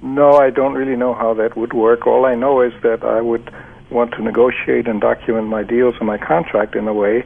No, 0.00 0.38
I 0.38 0.48
don't 0.48 0.72
really 0.72 0.96
know 0.96 1.12
how 1.12 1.34
that 1.34 1.56
would 1.58 1.74
work. 1.74 2.06
All 2.06 2.24
I 2.24 2.34
know 2.34 2.62
is 2.62 2.72
that 2.82 3.04
I 3.04 3.20
would 3.20 3.52
want 3.90 4.12
to 4.12 4.22
negotiate 4.22 4.88
and 4.88 5.00
document 5.00 5.48
my 5.48 5.62
deals 5.62 5.94
and 5.98 6.06
my 6.06 6.16
contract 6.16 6.74
in 6.74 6.88
a 6.88 6.94
way 6.94 7.24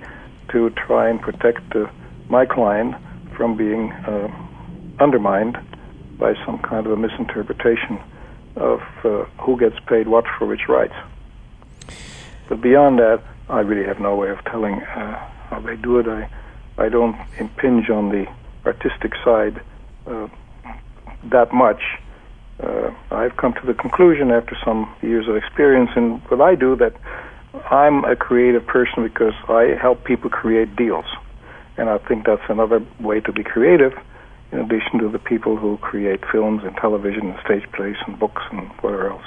to 0.49 0.71
try 0.71 1.09
and 1.09 1.21
protect 1.21 1.77
uh, 1.77 1.87
my 2.29 2.45
client 2.47 2.97
from 3.37 3.57
being 3.57 3.93
uh, 3.93 4.29
undermined 4.99 5.57
by 6.19 6.35
some 6.45 6.59
kind 6.59 6.87
of 6.87 6.93
a 6.93 6.97
misinterpretation 6.97 8.01
of 8.57 8.81
uh, 9.05 9.25
who 9.41 9.59
gets 9.59 9.77
paid 9.87 10.09
what 10.09 10.25
for 10.39 10.47
which 10.47 10.69
rights. 10.69 10.95
But 12.49 12.61
beyond 12.61 12.99
that, 12.99 13.23
I 13.49 13.61
really 13.61 13.87
have 13.87 14.01
no 14.01 14.17
way 14.17 14.31
of 14.31 14.43
telling 14.45 14.81
uh, 14.83 15.19
how 15.51 15.61
they 15.61 15.77
do 15.77 15.99
it. 15.99 16.09
I, 16.09 16.31
I 16.79 16.89
don't 16.89 17.17
impinge 17.39 17.89
on 17.91 18.09
the 18.09 18.27
artistic 18.67 19.13
side 19.25 19.61
uh, 20.07 20.29
that 21.25 21.53
much. 21.53 21.83
Uh, 22.63 22.91
I've 23.11 23.37
come 23.37 23.55
to 23.55 23.67
the 23.67 23.75
conclusion 23.75 24.31
after 24.31 24.57
some 24.65 24.95
years 25.03 25.29
of 25.29 25.37
experience 25.37 25.91
in 25.97 26.19
what 26.29 26.41
I 26.41 26.55
do 26.55 26.77
that 26.77 26.95
I'm 27.71 28.05
a 28.05 28.17
creative 28.17 28.67
person 28.67 29.03
because 29.03 29.35
I 29.49 29.77
help 29.81 30.05
people 30.05 30.31
create 30.31 30.75
deals. 30.77 31.07
And 31.77 31.89
I 31.89 31.99
think 31.99 32.27
that's 32.27 32.43
another 32.49 32.85
way 33.01 33.21
to 33.21 33.33
be 33.33 33.43
creative, 33.43 33.93
in 34.53 34.61
addition 34.61 35.01
to 35.01 35.09
the 35.09 35.19
people 35.19 35.57
who 35.57 35.77
create 35.79 36.21
films 36.31 36.63
and 36.65 36.77
television 36.77 37.31
and 37.31 37.41
stage 37.45 37.71
plays 37.73 37.97
and 38.07 38.19
books 38.19 38.43
and 38.53 38.69
whatever 38.81 39.11
else. 39.11 39.25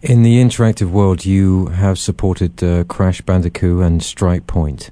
In 0.00 0.22
the 0.22 0.40
interactive 0.40 0.90
world, 0.90 1.24
you 1.24 1.66
have 1.66 1.98
supported 1.98 2.62
uh, 2.62 2.84
Crash 2.84 3.20
Bandicoot 3.20 3.82
and 3.82 4.02
Strike 4.02 4.46
Point. 4.46 4.90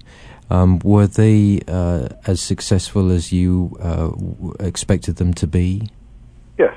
Um, 0.53 0.81
were 0.85 1.07
they 1.07 1.63
uh, 1.67 2.09
as 2.27 2.43
successful 2.43 3.11
as 3.11 3.33
you 3.33 3.75
uh, 3.81 4.11
expected 4.61 5.17
them 5.17 5.33
to 5.35 5.47
be? 5.47 5.89
Yes. 6.59 6.75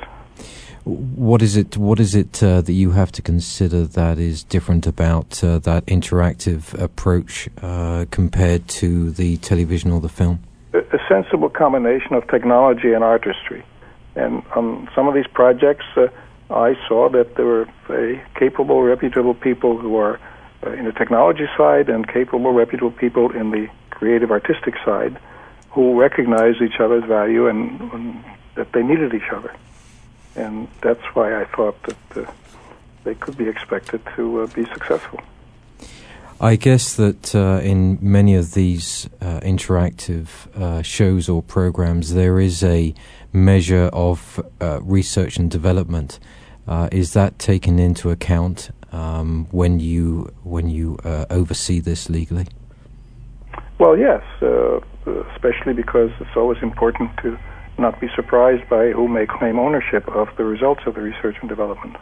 What 0.86 1.42
is 1.42 1.58
it? 1.58 1.76
What 1.76 2.00
is 2.00 2.16
it 2.16 2.42
uh, 2.42 2.62
that 2.62 2.72
you 2.72 2.92
have 2.92 3.12
to 3.12 3.22
consider 3.22 3.84
that 3.84 4.18
is 4.18 4.44
different 4.44 4.88
about 4.88 5.44
uh, 5.44 5.60
that 5.60 5.86
interactive 5.88 6.74
approach 6.82 7.50
uh, 7.62 8.06
compared 8.12 8.70
to 8.80 9.12
the 9.12 9.36
television 9.38 9.92
or 9.92 10.00
the 10.00 10.08
film? 10.08 10.40
A, 10.74 10.78
a, 10.78 11.00
sensible 11.10 11.50
combination 11.50 12.14
of 12.14 12.26
technology 12.30 12.94
and 12.94 13.04
artistry, 13.04 13.66
and 14.16 14.42
on 14.56 14.88
some 14.96 15.10
of 15.10 15.16
these 15.16 15.28
projects, 15.34 15.86
uh, 15.98 16.08
I 16.50 16.76
saw 16.88 17.10
that 17.10 17.36
there 17.36 17.46
were 17.46 17.68
capable, 18.40 18.84
reputable 18.84 19.34
people 19.34 19.78
who 19.78 19.98
are 19.98 20.18
in 20.74 20.86
the 20.86 20.92
technology 20.92 21.48
side 21.58 21.90
and 21.90 22.08
capable, 22.08 22.52
reputable 22.52 22.92
people 22.92 23.32
in 23.32 23.52
the 23.52 23.70
creative, 23.92 24.32
artistic 24.32 24.76
side 24.84 25.18
who 25.70 26.00
recognized 26.00 26.62
each 26.62 26.80
other's 26.80 27.04
value 27.04 27.48
and, 27.48 27.80
and 27.94 28.24
that 28.56 28.72
they 28.72 28.82
needed 28.82 29.14
each 29.14 29.30
other. 29.32 29.54
And 30.36 30.68
that's 30.82 31.04
why 31.14 31.42
I 31.42 31.46
thought 31.46 31.82
that 31.84 32.28
uh, 32.28 32.32
they 33.04 33.16
could 33.16 33.38
be 33.38 33.48
expected 33.48 34.02
to 34.16 34.42
uh, 34.42 34.48
be 34.48 34.66
successful. 34.66 35.22
I 36.40 36.58
guess 36.58 36.96
that 36.96 37.34
uh, 37.34 37.62
in 37.64 37.98
many 38.02 38.36
of 38.36 38.54
these 38.54 39.10
uh, 39.22 39.40
interactive 39.40 40.28
uh, 40.54 40.82
shows 40.82 41.30
or 41.30 41.42
programs, 41.42 42.14
there 42.14 42.42
is 42.42 42.62
a 42.62 42.94
measure 43.32 43.90
of 43.94 44.44
uh, 44.60 44.82
research 44.82 45.38
and 45.38 45.50
development. 45.50 46.20
Uh, 46.68 46.90
is 46.92 47.14
that 47.14 47.40
taken 47.40 47.80
into 47.80 48.10
account 48.10 48.72
um, 48.96 49.48
when 49.52 49.80
you 49.80 50.34
when 50.44 50.70
you 50.70 50.98
uh, 51.04 51.26
oversee 51.30 51.80
this 51.80 52.10
legally? 52.10 52.48
Well, 53.78 53.98
yes, 53.98 54.24
especially 55.34 55.74
because 55.74 56.12
it's 56.22 56.36
always 56.38 56.62
important 56.64 57.12
to 57.24 57.38
not 57.78 58.00
be 58.00 58.08
surprised 58.16 58.70
by 58.70 58.92
who 58.92 59.08
may 59.10 59.26
claim 59.26 59.60
ownership 59.60 60.08
of 60.08 60.30
the 60.38 60.46
results 60.46 60.84
of 60.86 60.96
the 60.96 61.02
research 61.02 61.36
and 61.42 61.50
development. 61.50 61.98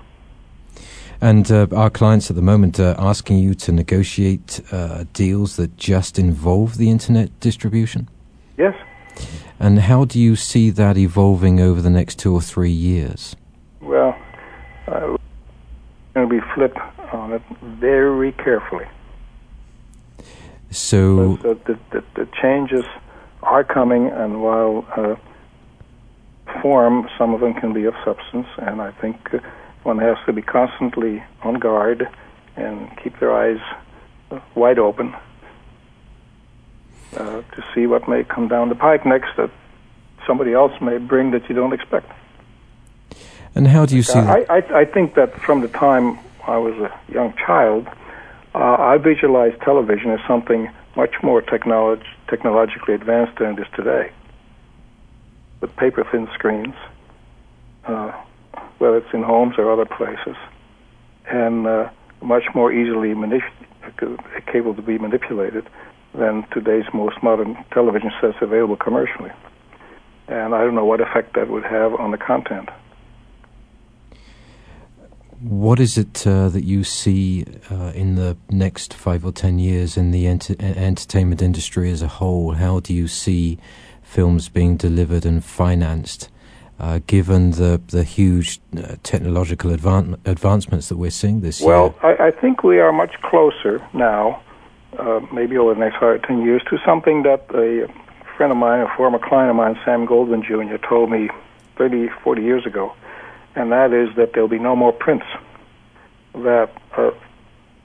And 1.20 1.50
uh, 1.52 1.68
our 1.76 1.90
clients 1.90 2.30
at 2.30 2.36
the 2.36 2.44
moment 2.44 2.80
are 2.80 2.96
asking 3.00 3.40
you 3.40 3.56
to 3.56 3.72
negotiate 3.72 4.62
uh, 4.72 5.06
deals 5.14 5.56
that 5.56 5.78
just 5.78 6.20
involve 6.20 6.78
the 6.78 6.92
internet 6.92 7.40
distribution? 7.40 8.08
Yes. 8.58 8.76
And 9.60 9.80
how 9.80 10.06
do 10.06 10.20
you 10.20 10.36
see 10.36 10.70
that 10.72 10.98
evolving 10.98 11.60
over 11.60 11.82
the 11.82 11.90
next 11.90 12.20
two 12.20 12.34
or 12.34 12.42
three 12.42 12.72
years? 12.72 13.36
Well, 13.82 14.16
I'm 14.88 15.18
going 16.14 16.30
to 16.30 16.34
be 16.34 16.42
flip 16.54 16.78
on 17.12 17.34
it 17.34 17.42
very 17.62 18.32
carefully. 18.34 18.86
So 20.70 21.36
the, 21.38 21.54
the, 21.66 21.80
the, 21.92 22.04
the, 22.16 22.28
changes 22.42 22.84
are 23.44 23.64
coming, 23.64 24.08
and 24.08 24.42
while 24.42 24.86
uh, 24.96 25.16
form, 26.62 27.08
some 27.18 27.34
of 27.34 27.42
them 27.42 27.54
can 27.54 27.74
be 27.74 27.86
of 27.86 27.94
substance, 28.04 28.48
and 28.58 28.82
I 28.82 28.92
think 28.92 29.34
uh, 29.34 29.40
one 29.84 30.00
has 30.00 30.18
to 30.26 30.34
be 30.34 30.42
constantly 30.42 31.24
on 31.44 31.56
guard 31.56 32.08
and 32.56 32.90
keep 33.04 33.20
their 33.20 33.34
eyes 33.34 33.60
uh, 34.32 34.40
wide 34.56 34.80
open 34.80 35.16
uh, 37.18 37.42
to 37.42 37.66
see 37.76 37.86
what 37.86 38.08
may 38.08 38.24
come 38.24 38.48
down 38.48 38.70
the 38.70 38.76
pike 38.76 39.06
next 39.06 39.30
that 39.38 39.52
somebody 40.26 40.54
else 40.54 40.72
may 40.82 40.98
bring 40.98 41.32
that 41.32 41.48
you 41.50 41.56
don't 41.56 41.74
expect. 41.74 42.12
And 43.56 43.68
how 43.68 43.86
do 43.86 43.96
you 43.96 44.04
see? 44.04 44.20
I, 44.20 44.46
I, 44.50 44.80
I 44.82 44.86
think 44.86 45.16
that 45.16 45.40
from 45.42 45.62
the 45.62 45.68
time 45.68 46.20
I 46.48 46.58
was 46.58 46.74
a 46.76 46.92
young 47.12 47.34
child, 47.36 47.88
uh, 48.56 48.58
I 48.80 48.98
visualized 48.98 49.62
television 49.62 50.12
as 50.12 50.20
something 50.28 50.70
much 50.96 51.16
more 51.22 51.42
technolog- 51.42 52.06
technologically 52.28 52.94
advanced 52.94 53.38
than 53.40 53.58
it 53.58 53.60
is 53.60 53.68
today 53.76 54.12
with 55.62 55.76
paper 55.78 56.06
thin 56.12 56.28
screens, 56.34 56.76
uh, 57.86 58.12
whether 58.80 58.98
it's 58.98 59.14
in 59.14 59.24
homes 59.24 59.56
or 59.58 59.72
other 59.72 59.86
places, 59.86 60.36
and 61.28 61.66
uh, 61.66 61.90
much 62.22 62.44
more 62.54 62.72
easily 62.72 63.10
manip- 63.10 63.42
capable 64.46 64.76
to 64.76 64.82
be 64.82 64.98
manipulated 64.98 65.66
than 66.14 66.46
today's 66.52 66.86
most 66.94 67.22
modern 67.24 67.56
television 67.72 68.12
sets 68.20 68.38
available 68.42 68.76
commercially. 68.76 69.32
And 70.28 70.54
I 70.54 70.60
don't 70.64 70.76
know 70.76 70.86
what 70.86 71.02
effect 71.02 71.34
that 71.36 71.50
would 71.50 71.64
have 71.64 71.94
on 71.96 72.12
the 72.12 72.18
content. 72.18 72.70
What 75.44 75.82
is 75.82 75.98
it 75.98 76.26
uh, 76.26 76.48
that 76.50 76.64
you 76.64 76.86
see 76.86 77.46
uh, 77.70 77.92
in 77.94 78.16
the 78.16 78.38
next 78.50 78.94
five 78.94 79.26
or 79.26 79.34
ten 79.34 79.60
years 79.60 79.98
in 79.98 80.12
the 80.12 80.26
ent- 80.26 80.52
entertainment 80.62 81.42
industry 81.42 81.92
as 81.92 82.02
a 82.02 82.08
whole? 82.08 82.54
How 82.54 82.80
do 82.80 82.94
you 82.94 83.10
see 83.10 83.58
films 84.02 84.48
being 84.48 84.78
delivered 84.78 85.26
and 85.26 85.44
financed, 85.44 86.30
uh, 86.80 87.02
given 87.08 87.52
the 87.52 87.82
the 87.88 88.06
huge 88.06 88.62
uh, 88.78 88.96
technological 89.04 89.72
advan- 89.72 90.18
advancements 90.24 90.88
that 90.88 90.96
we're 90.96 91.12
seeing 91.12 91.42
this 91.42 91.60
well, 91.60 91.88
year? 91.88 91.94
Well, 92.02 92.16
I, 92.22 92.28
I, 92.28 92.32
think 92.32 92.64
we 92.64 92.80
are 92.80 92.94
much 92.94 93.16
closer 93.22 93.86
now, 93.94 94.42
uh, 94.98 95.20
maybe 95.34 95.58
over 95.58 95.74
the 95.74 95.80
next 95.82 95.96
five 95.96 96.04
or 96.04 96.20
ten 96.20 96.42
years, 96.46 96.62
to 96.70 96.78
something 96.86 97.24
that 97.24 97.44
a 97.54 97.92
friend 98.38 98.54
of 98.54 98.58
mine, 98.58 98.80
a 98.80 98.96
former 98.96 99.20
client 99.20 99.50
of 99.50 99.58
mine, 99.58 99.78
Sam 99.84 100.08
Goldwyn 100.08 100.42
Jr., 100.42 100.78
told 100.88 101.12
me 101.12 101.30
30, 101.76 102.08
40 102.24 102.42
years 102.42 102.66
ago, 102.66 102.94
and 103.56 103.72
that 103.72 103.94
is 103.94 104.16
that 104.16 104.34
there'll 104.34 104.48
be 104.48 104.60
no 104.60 104.76
more 104.76 104.92
prints. 104.92 105.26
That 106.34 106.72
uh, 106.98 107.12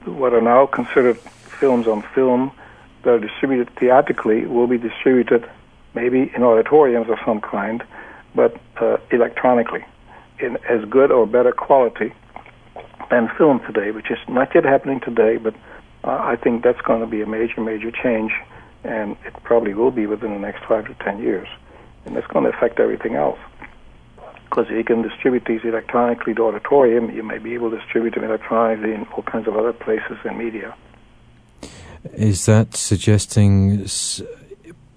what 0.05 0.33
are 0.33 0.41
now 0.41 0.65
considered 0.65 1.19
films 1.59 1.87
on 1.87 2.03
film 2.15 2.51
that 3.03 3.11
are 3.11 3.19
distributed 3.19 3.69
theatrically 3.75 4.45
will 4.45 4.67
be 4.67 4.77
distributed 4.77 5.49
maybe 5.93 6.31
in 6.35 6.43
auditoriums 6.43 7.09
of 7.09 7.17
some 7.25 7.41
kind, 7.41 7.83
but 8.35 8.55
uh, 8.77 8.97
electronically 9.11 9.85
in 10.39 10.57
as 10.69 10.83
good 10.85 11.11
or 11.11 11.25
better 11.25 11.51
quality 11.51 12.13
than 13.09 13.29
film 13.37 13.59
today, 13.65 13.91
which 13.91 14.09
is 14.11 14.17
not 14.27 14.53
yet 14.53 14.63
happening 14.63 14.99
today, 14.99 15.37
but 15.37 15.55
uh, 16.03 16.11
I 16.11 16.35
think 16.35 16.63
that's 16.63 16.81
going 16.81 17.01
to 17.01 17.07
be 17.07 17.21
a 17.21 17.25
major, 17.25 17.61
major 17.61 17.91
change, 17.91 18.31
and 18.83 19.17
it 19.25 19.33
probably 19.43 19.73
will 19.73 19.91
be 19.91 20.05
within 20.05 20.31
the 20.31 20.39
next 20.39 20.63
five 20.65 20.85
to 20.85 20.93
ten 21.03 21.19
years. 21.19 21.47
And 22.05 22.15
that's 22.15 22.27
going 22.27 22.45
to 22.45 22.55
affect 22.55 22.79
everything 22.79 23.15
else. 23.15 23.39
Because 24.49 24.69
you 24.69 24.83
can 24.83 25.03
distribute 25.03 25.45
these 25.45 25.61
electronically 25.63 26.33
to 26.33 26.45
auditorium, 26.45 27.11
you 27.15 27.23
may 27.23 27.37
be 27.37 27.53
able 27.53 27.69
to 27.69 27.77
distribute 27.77 28.15
them 28.15 28.23
electronically 28.23 28.93
in 28.93 29.05
all 29.13 29.23
kinds 29.23 29.47
of 29.47 29.55
other 29.55 29.73
places 29.73 30.17
and 30.23 30.37
media. 30.37 30.75
Is 32.13 32.45
that 32.45 32.75
suggesting 32.75 33.85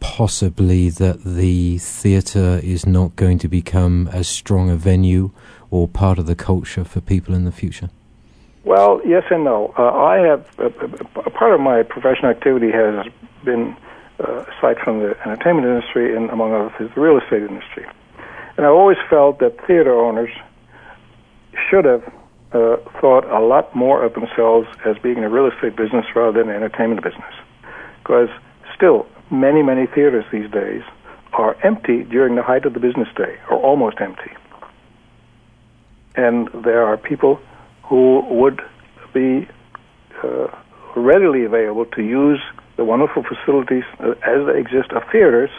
possibly 0.00 0.88
that 0.88 1.22
the 1.24 1.78
theatre 1.78 2.60
is 2.62 2.86
not 2.86 3.14
going 3.16 3.38
to 3.38 3.48
become 3.48 4.08
as 4.12 4.28
strong 4.28 4.70
a 4.70 4.76
venue 4.76 5.30
or 5.70 5.86
part 5.86 6.18
of 6.18 6.26
the 6.26 6.34
culture 6.34 6.84
for 6.84 7.00
people 7.00 7.34
in 7.34 7.44
the 7.44 7.52
future? 7.52 7.90
Well, 8.64 9.00
yes 9.04 9.24
and 9.30 9.44
no. 9.44 9.74
Uh, 9.76 9.90
I 9.90 10.18
have 10.18 10.46
a, 10.58 10.66
a, 10.66 11.30
part 11.30 11.52
of 11.52 11.60
my 11.60 11.82
professional 11.82 12.30
activity 12.30 12.70
has 12.70 13.06
been, 13.44 13.76
uh, 14.20 14.44
aside 14.56 14.78
from 14.84 15.00
the 15.00 15.16
entertainment 15.26 15.66
industry 15.66 16.16
and 16.16 16.30
among 16.30 16.52
other 16.52 16.72
things, 16.78 16.90
the 16.94 17.00
real 17.00 17.18
estate 17.18 17.42
industry. 17.42 17.86
And 18.56 18.66
I've 18.66 18.72
always 18.72 18.98
felt 19.08 19.38
that 19.40 19.56
theater 19.66 19.94
owners 19.94 20.30
should 21.70 21.84
have 21.84 22.02
uh, 22.52 22.76
thought 23.00 23.24
a 23.24 23.40
lot 23.40 23.74
more 23.74 24.04
of 24.04 24.14
themselves 24.14 24.68
as 24.84 24.96
being 24.98 25.18
in 25.18 25.24
a 25.24 25.28
real 25.28 25.46
estate 25.46 25.76
business 25.76 26.04
rather 26.14 26.38
than 26.38 26.50
an 26.50 26.56
entertainment 26.56 27.02
business. 27.02 27.34
Because 28.02 28.28
still, 28.74 29.06
many, 29.30 29.62
many 29.62 29.86
theaters 29.86 30.24
these 30.30 30.50
days 30.50 30.82
are 31.32 31.56
empty 31.64 32.04
during 32.04 32.34
the 32.34 32.42
height 32.42 32.66
of 32.66 32.74
the 32.74 32.80
business 32.80 33.08
day, 33.16 33.38
or 33.50 33.56
almost 33.56 34.00
empty. 34.00 34.30
And 36.14 36.48
there 36.62 36.84
are 36.84 36.98
people 36.98 37.40
who 37.84 38.22
would 38.28 38.60
be 39.14 39.48
uh, 40.22 40.48
readily 40.94 41.44
available 41.44 41.86
to 41.86 42.02
use 42.02 42.40
the 42.76 42.84
wonderful 42.84 43.22
facilities 43.22 43.84
uh, 44.00 44.10
as 44.26 44.46
they 44.46 44.58
exist 44.58 44.92
of 44.92 45.02
theaters 45.10 45.50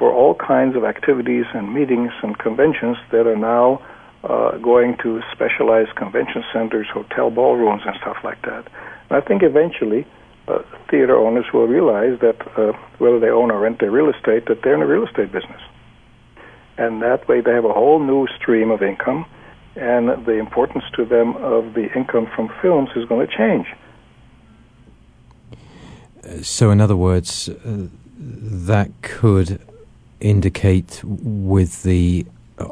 for 0.00 0.10
all 0.10 0.34
kinds 0.34 0.74
of 0.76 0.82
activities 0.82 1.44
and 1.52 1.74
meetings 1.74 2.10
and 2.22 2.38
conventions 2.38 2.96
that 3.12 3.26
are 3.26 3.36
now 3.36 3.82
uh, 4.24 4.56
going 4.56 4.96
to 5.02 5.20
specialized 5.30 5.94
convention 5.94 6.42
centers, 6.54 6.86
hotel 6.90 7.30
ballrooms, 7.30 7.82
and 7.84 7.94
stuff 8.00 8.16
like 8.24 8.40
that. 8.40 8.64
And 9.10 9.12
I 9.12 9.20
think 9.20 9.42
eventually 9.42 10.06
uh, 10.48 10.62
theater 10.90 11.16
owners 11.18 11.44
will 11.52 11.66
realize 11.66 12.18
that 12.20 12.40
uh, 12.56 12.72
whether 12.96 13.20
they 13.20 13.28
own 13.28 13.50
or 13.50 13.60
rent 13.60 13.80
their 13.80 13.90
real 13.90 14.08
estate, 14.08 14.46
that 14.46 14.62
they're 14.62 14.74
in 14.74 14.80
a 14.80 14.86
real 14.86 15.06
estate 15.06 15.30
business. 15.32 15.60
And 16.78 17.02
that 17.02 17.28
way 17.28 17.42
they 17.42 17.52
have 17.52 17.66
a 17.66 17.72
whole 17.72 18.00
new 18.00 18.26
stream 18.40 18.70
of 18.70 18.82
income, 18.82 19.26
and 19.76 20.24
the 20.24 20.38
importance 20.38 20.84
to 20.96 21.04
them 21.04 21.36
of 21.36 21.74
the 21.74 21.92
income 21.94 22.26
from 22.34 22.50
films 22.62 22.88
is 22.96 23.04
going 23.04 23.26
to 23.28 23.36
change. 23.36 23.66
So, 26.42 26.70
in 26.70 26.80
other 26.80 26.96
words, 26.96 27.50
uh, 27.50 27.88
that 28.18 28.90
could 29.02 29.60
indicate 30.20 31.00
with 31.04 31.82
the 31.82 32.26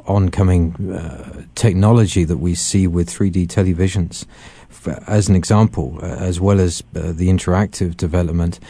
oncoming 0.07 0.93
uh, 0.93 1.43
technology 1.55 2.25
that 2.25 2.39
we 2.39 2.55
see 2.55 2.87
with 2.87 3.09
3D 3.09 3.47
televisions, 3.47 4.27
as 5.07 5.29
an 5.29 5.37
example, 5.37 5.99
uh, 6.03 6.07
as 6.07 6.41
well 6.41 6.61
as 6.61 6.83
uh, 6.95 7.13
the 7.13 7.29
interactive 7.29 7.97
development, 7.97 8.61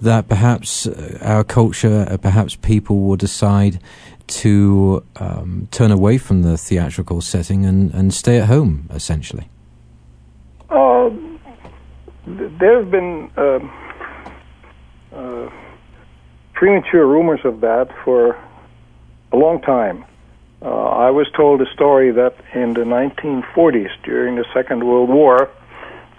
that 0.00 0.28
perhaps 0.28 0.86
uh, 0.86 1.18
our 1.22 1.44
culture, 1.44 2.06
uh, 2.10 2.16
perhaps 2.18 2.56
people 2.56 3.00
will 3.00 3.16
decide 3.16 3.80
to 4.26 5.04
um, 5.16 5.68
turn 5.70 5.90
away 5.90 6.18
from 6.18 6.42
the 6.42 6.58
theatrical 6.58 7.20
setting 7.20 7.64
and, 7.64 7.92
and 7.94 8.12
stay 8.12 8.38
at 8.38 8.46
home, 8.46 8.88
essentially? 8.92 9.48
Uh, 10.68 11.10
there 12.26 12.80
have 12.80 12.90
been 12.90 13.30
um, 13.36 13.72
uh, 15.12 15.48
premature 16.56 17.06
rumors 17.06 17.40
of 17.44 17.60
that 17.60 17.88
for 18.02 18.34
a 19.30 19.36
long 19.36 19.60
time. 19.60 20.04
Uh, 20.62 20.68
I 20.68 21.10
was 21.10 21.26
told 21.36 21.60
a 21.60 21.70
story 21.74 22.10
that 22.12 22.34
in 22.54 22.72
the 22.72 22.80
1940s, 22.80 23.90
during 24.02 24.36
the 24.36 24.44
Second 24.54 24.84
World 24.84 25.10
War, 25.10 25.50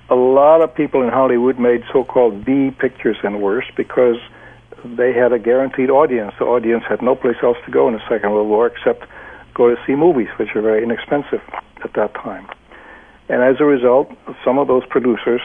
a 0.10 0.16
lot 0.16 0.62
of 0.62 0.74
people 0.74 1.02
in 1.02 1.10
Hollywood 1.10 1.60
made 1.60 1.84
so-called 1.92 2.46
B 2.46 2.70
pictures 2.70 3.18
and 3.24 3.42
worse 3.42 3.66
because 3.76 4.18
they 4.86 5.12
had 5.12 5.34
a 5.34 5.40
guaranteed 5.40 5.90
audience. 5.90 6.34
The 6.38 6.46
audience 6.46 6.84
had 6.88 7.02
no 7.02 7.16
place 7.16 7.38
else 7.42 7.58
to 7.66 7.72
go 7.72 7.88
in 7.88 7.96
the 7.96 8.08
Second 8.08 8.32
World 8.32 8.48
War 8.48 8.68
except 8.68 9.06
go 9.56 9.74
to 9.74 9.76
see 9.88 9.96
movies, 9.96 10.30
which 10.38 10.50
were 10.54 10.62
very 10.62 10.84
inexpensive 10.84 11.42
at 11.84 11.94
that 11.94 12.14
time. 12.14 12.48
And 13.28 13.42
as 13.42 13.60
a 13.60 13.66
result, 13.66 14.16
some 14.46 14.60
of 14.60 14.68
those 14.68 14.86
producers, 14.86 15.42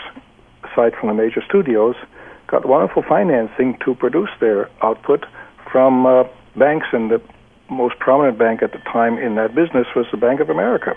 aside 0.62 0.92
from 1.00 1.08
the 1.08 1.14
major 1.14 1.42
studios, 1.48 1.96
got 2.52 2.66
wonderful 2.66 3.02
financing 3.02 3.78
to 3.78 3.94
produce 3.94 4.28
their 4.38 4.68
output 4.82 5.24
from 5.72 6.04
uh, 6.04 6.24
banks, 6.54 6.86
and 6.92 7.10
the 7.10 7.20
most 7.70 7.98
prominent 7.98 8.36
bank 8.36 8.62
at 8.62 8.72
the 8.72 8.78
time 8.78 9.16
in 9.16 9.36
that 9.36 9.54
business 9.54 9.86
was 9.96 10.06
the 10.10 10.18
Bank 10.18 10.38
of 10.38 10.50
America. 10.50 10.94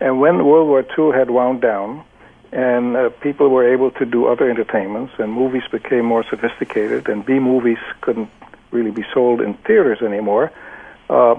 And 0.00 0.20
when 0.20 0.44
World 0.46 0.66
War 0.68 0.82
II 0.98 1.16
had 1.16 1.28
wound 1.30 1.60
down, 1.60 2.02
and 2.50 2.96
uh, 2.96 3.10
people 3.20 3.50
were 3.50 3.70
able 3.70 3.90
to 3.90 4.06
do 4.06 4.26
other 4.26 4.48
entertainments, 4.48 5.12
and 5.18 5.30
movies 5.30 5.64
became 5.70 6.06
more 6.06 6.24
sophisticated, 6.30 7.10
and 7.10 7.26
B 7.26 7.38
movies 7.38 7.82
couldn't 8.00 8.30
really 8.70 8.90
be 8.90 9.04
sold 9.12 9.42
in 9.42 9.52
theaters 9.66 10.00
anymore. 10.00 10.50
Uh, 11.10 11.34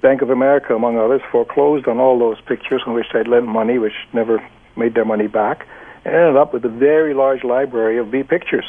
Bank 0.00 0.22
of 0.22 0.30
America, 0.30 0.74
among 0.74 0.96
others, 0.98 1.20
foreclosed 1.30 1.86
on 1.86 1.98
all 1.98 2.18
those 2.18 2.40
pictures 2.40 2.82
in 2.86 2.94
which 2.94 3.06
they'd 3.12 3.28
lent 3.28 3.46
money, 3.46 3.78
which 3.78 3.98
never 4.14 4.42
made 4.74 4.94
their 4.94 5.04
money 5.04 5.26
back, 5.26 5.66
ended 6.04 6.36
up 6.36 6.52
with 6.52 6.64
a 6.64 6.68
very 6.68 7.14
large 7.14 7.44
library 7.44 7.98
of 7.98 8.10
B 8.10 8.22
pictures. 8.22 8.64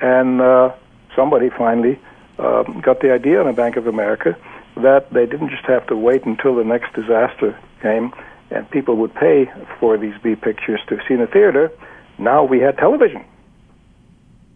And 0.00 0.40
uh, 0.40 0.74
somebody 1.16 1.50
finally 1.50 1.98
uh, 2.38 2.62
got 2.80 3.00
the 3.00 3.12
idea 3.12 3.40
in 3.40 3.46
the 3.46 3.52
Bank 3.52 3.76
of 3.76 3.86
America 3.86 4.36
that 4.76 5.12
they 5.12 5.26
didn't 5.26 5.50
just 5.50 5.64
have 5.64 5.86
to 5.88 5.96
wait 5.96 6.24
until 6.24 6.54
the 6.54 6.64
next 6.64 6.92
disaster 6.94 7.58
came 7.82 8.12
and 8.50 8.70
people 8.70 8.96
would 8.96 9.14
pay 9.14 9.50
for 9.78 9.98
these 9.98 10.14
B 10.22 10.34
pictures 10.34 10.80
to 10.88 10.98
see 11.06 11.14
in 11.14 11.20
the 11.20 11.26
theater. 11.26 11.70
Now 12.18 12.44
we 12.44 12.60
had 12.60 12.78
television. 12.78 13.24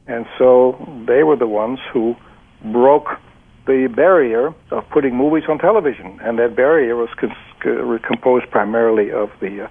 And 0.06 0.26
so 0.38 1.04
they 1.06 1.22
were 1.22 1.36
the 1.36 1.46
ones 1.46 1.78
who 1.92 2.16
broke 2.64 3.08
the 3.66 3.88
barrier 3.94 4.54
of 4.70 4.88
putting 4.90 5.14
movies 5.14 5.44
on 5.48 5.58
television. 5.58 6.18
And 6.22 6.38
that 6.38 6.56
barrier 6.56 6.96
was 6.96 7.10
cons- 7.16 8.00
composed 8.02 8.50
primarily 8.50 9.12
of 9.12 9.30
the 9.40 9.64
uh, 9.64 9.68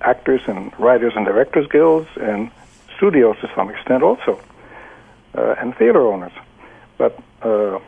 actors 0.00 0.40
and 0.46 0.72
writers 0.78 1.12
and 1.16 1.24
directors 1.26 1.66
guilds 1.68 2.08
and 2.20 2.50
studios 2.96 3.36
to 3.40 3.50
some 3.54 3.70
extent 3.70 4.02
also, 4.02 4.40
uh, 5.34 5.54
and 5.58 5.74
theater 5.76 6.06
owners. 6.06 6.32
But 6.98 7.18
uh, 7.42 7.78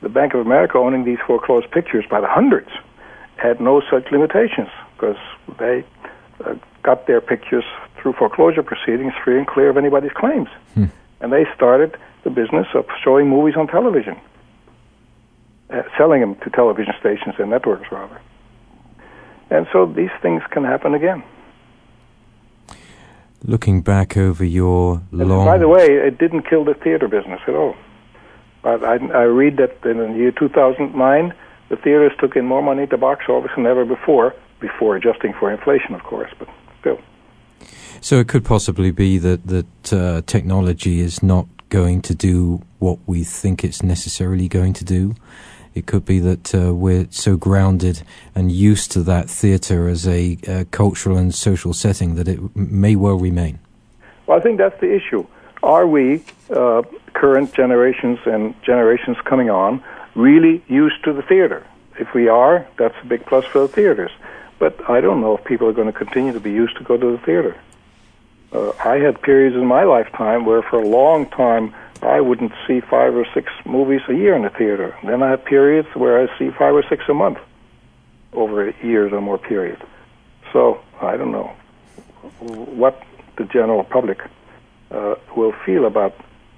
the 0.00 0.08
Bank 0.08 0.34
of 0.34 0.40
America 0.40 0.78
owning 0.78 1.04
these 1.04 1.18
foreclosed 1.26 1.70
pictures 1.70 2.04
by 2.08 2.20
the 2.20 2.26
hundreds 2.26 2.70
had 3.36 3.60
no 3.60 3.82
such 3.90 4.10
limitations 4.10 4.68
because 4.94 5.18
they 5.58 5.84
uh, 6.44 6.54
got 6.82 7.06
their 7.06 7.20
pictures 7.20 7.64
through 7.96 8.14
foreclosure 8.14 8.62
proceedings 8.62 9.12
free 9.22 9.36
and 9.36 9.46
clear 9.46 9.68
of 9.68 9.76
anybody's 9.76 10.12
claims. 10.12 10.48
Hmm. 10.74 10.86
And 11.20 11.32
they 11.32 11.46
started 11.54 11.96
the 12.24 12.30
business 12.30 12.66
of 12.74 12.86
showing 13.02 13.28
movies 13.28 13.56
on 13.56 13.66
television, 13.66 14.18
uh, 15.70 15.82
selling 15.98 16.20
them 16.20 16.34
to 16.36 16.50
television 16.50 16.94
stations 16.98 17.34
and 17.38 17.50
networks, 17.50 17.90
rather. 17.90 18.20
And 19.50 19.66
so 19.72 19.86
these 19.86 20.10
things 20.22 20.42
can 20.50 20.64
happen 20.64 20.94
again. 20.94 21.22
Looking 23.42 23.82
back 23.82 24.16
over 24.16 24.44
your 24.44 25.02
and 25.12 25.28
long. 25.28 25.46
By 25.46 25.58
the 25.58 25.68
way, 25.68 25.86
it 25.86 26.18
didn't 26.18 26.48
kill 26.48 26.64
the 26.64 26.74
theater 26.74 27.08
business 27.08 27.40
at 27.46 27.54
all. 27.54 27.76
But 28.62 28.82
I, 28.82 28.94
I 28.94 29.22
read 29.22 29.58
that 29.58 29.84
in 29.84 29.98
the 29.98 30.18
year 30.18 30.32
2009, 30.32 31.34
the 31.68 31.76
theaters 31.76 32.12
took 32.18 32.36
in 32.36 32.46
more 32.46 32.62
money 32.62 32.84
at 32.84 32.90
the 32.90 32.96
box 32.96 33.24
office 33.28 33.50
than 33.54 33.66
ever 33.66 33.84
before, 33.84 34.34
before 34.60 34.96
adjusting 34.96 35.34
for 35.38 35.52
inflation, 35.52 35.94
of 35.94 36.02
course, 36.02 36.30
but 36.38 36.48
still. 36.80 36.98
So 38.00 38.18
it 38.18 38.28
could 38.28 38.44
possibly 38.44 38.90
be 38.90 39.18
that 39.18 39.46
that 39.46 39.92
uh, 39.92 40.22
technology 40.26 41.00
is 41.00 41.22
not 41.22 41.46
going 41.68 42.02
to 42.02 42.14
do 42.14 42.62
what 42.78 42.98
we 43.06 43.24
think 43.24 43.64
it's 43.64 43.82
necessarily 43.82 44.48
going 44.48 44.72
to 44.74 44.84
do. 44.84 45.14
It 45.76 45.84
could 45.84 46.06
be 46.06 46.20
that 46.20 46.54
uh, 46.54 46.74
we're 46.74 47.06
so 47.10 47.36
grounded 47.36 48.02
and 48.34 48.50
used 48.50 48.90
to 48.92 49.02
that 49.02 49.28
theatre 49.28 49.88
as 49.88 50.08
a 50.08 50.38
uh, 50.48 50.64
cultural 50.70 51.18
and 51.18 51.34
social 51.34 51.74
setting 51.74 52.14
that 52.14 52.26
it 52.26 52.56
may 52.56 52.96
well 52.96 53.16
remain. 53.16 53.58
Well, 54.26 54.38
I 54.38 54.40
think 54.40 54.56
that's 54.56 54.80
the 54.80 54.90
issue. 54.90 55.26
Are 55.62 55.86
we, 55.86 56.24
uh, 56.48 56.80
current 57.12 57.52
generations 57.52 58.18
and 58.24 58.54
generations 58.62 59.18
coming 59.26 59.50
on, 59.50 59.84
really 60.14 60.64
used 60.66 61.04
to 61.04 61.12
the 61.12 61.20
theatre? 61.20 61.66
If 61.98 62.14
we 62.14 62.26
are, 62.26 62.66
that's 62.78 62.96
a 63.02 63.06
big 63.06 63.26
plus 63.26 63.44
for 63.44 63.58
the 63.58 63.68
theaters. 63.68 64.12
But 64.58 64.88
I 64.88 65.02
don't 65.02 65.20
know 65.20 65.36
if 65.36 65.44
people 65.44 65.68
are 65.68 65.74
going 65.74 65.92
to 65.92 65.98
continue 65.98 66.32
to 66.32 66.40
be 66.40 66.52
used 66.52 66.78
to 66.78 66.84
go 66.84 66.96
to 66.96 67.12
the 67.12 67.18
theater. 67.18 67.54
Uh, 68.56 68.72
I 68.82 68.96
had 68.96 69.20
periods 69.20 69.54
in 69.54 69.66
my 69.66 69.84
lifetime 69.84 70.46
where, 70.46 70.62
for 70.62 70.80
a 70.80 70.88
long 70.88 71.26
time, 71.26 71.74
I 72.00 72.20
wouldn't 72.22 72.52
see 72.66 72.80
five 72.80 73.14
or 73.14 73.26
six 73.34 73.52
movies 73.66 74.00
a 74.08 74.14
year 74.14 74.34
in 74.34 74.42
the 74.42 74.50
theater. 74.50 74.96
Then 75.04 75.22
I 75.22 75.30
have 75.30 75.44
periods 75.44 75.88
where 75.94 76.22
I 76.22 76.38
see 76.38 76.48
five 76.50 76.74
or 76.74 76.82
six 76.88 77.04
a 77.08 77.14
month 77.14 77.38
over 78.32 78.66
a 78.68 78.74
years 78.82 79.12
or 79.12 79.20
more 79.20 79.36
period. 79.36 79.78
So 80.54 80.80
I 81.02 81.18
don't 81.18 81.32
know 81.32 81.54
what 82.40 83.02
the 83.36 83.44
general 83.44 83.84
public 83.84 84.20
uh, 84.90 85.16
will 85.36 85.52
feel 85.66 85.84
about 85.84 86.14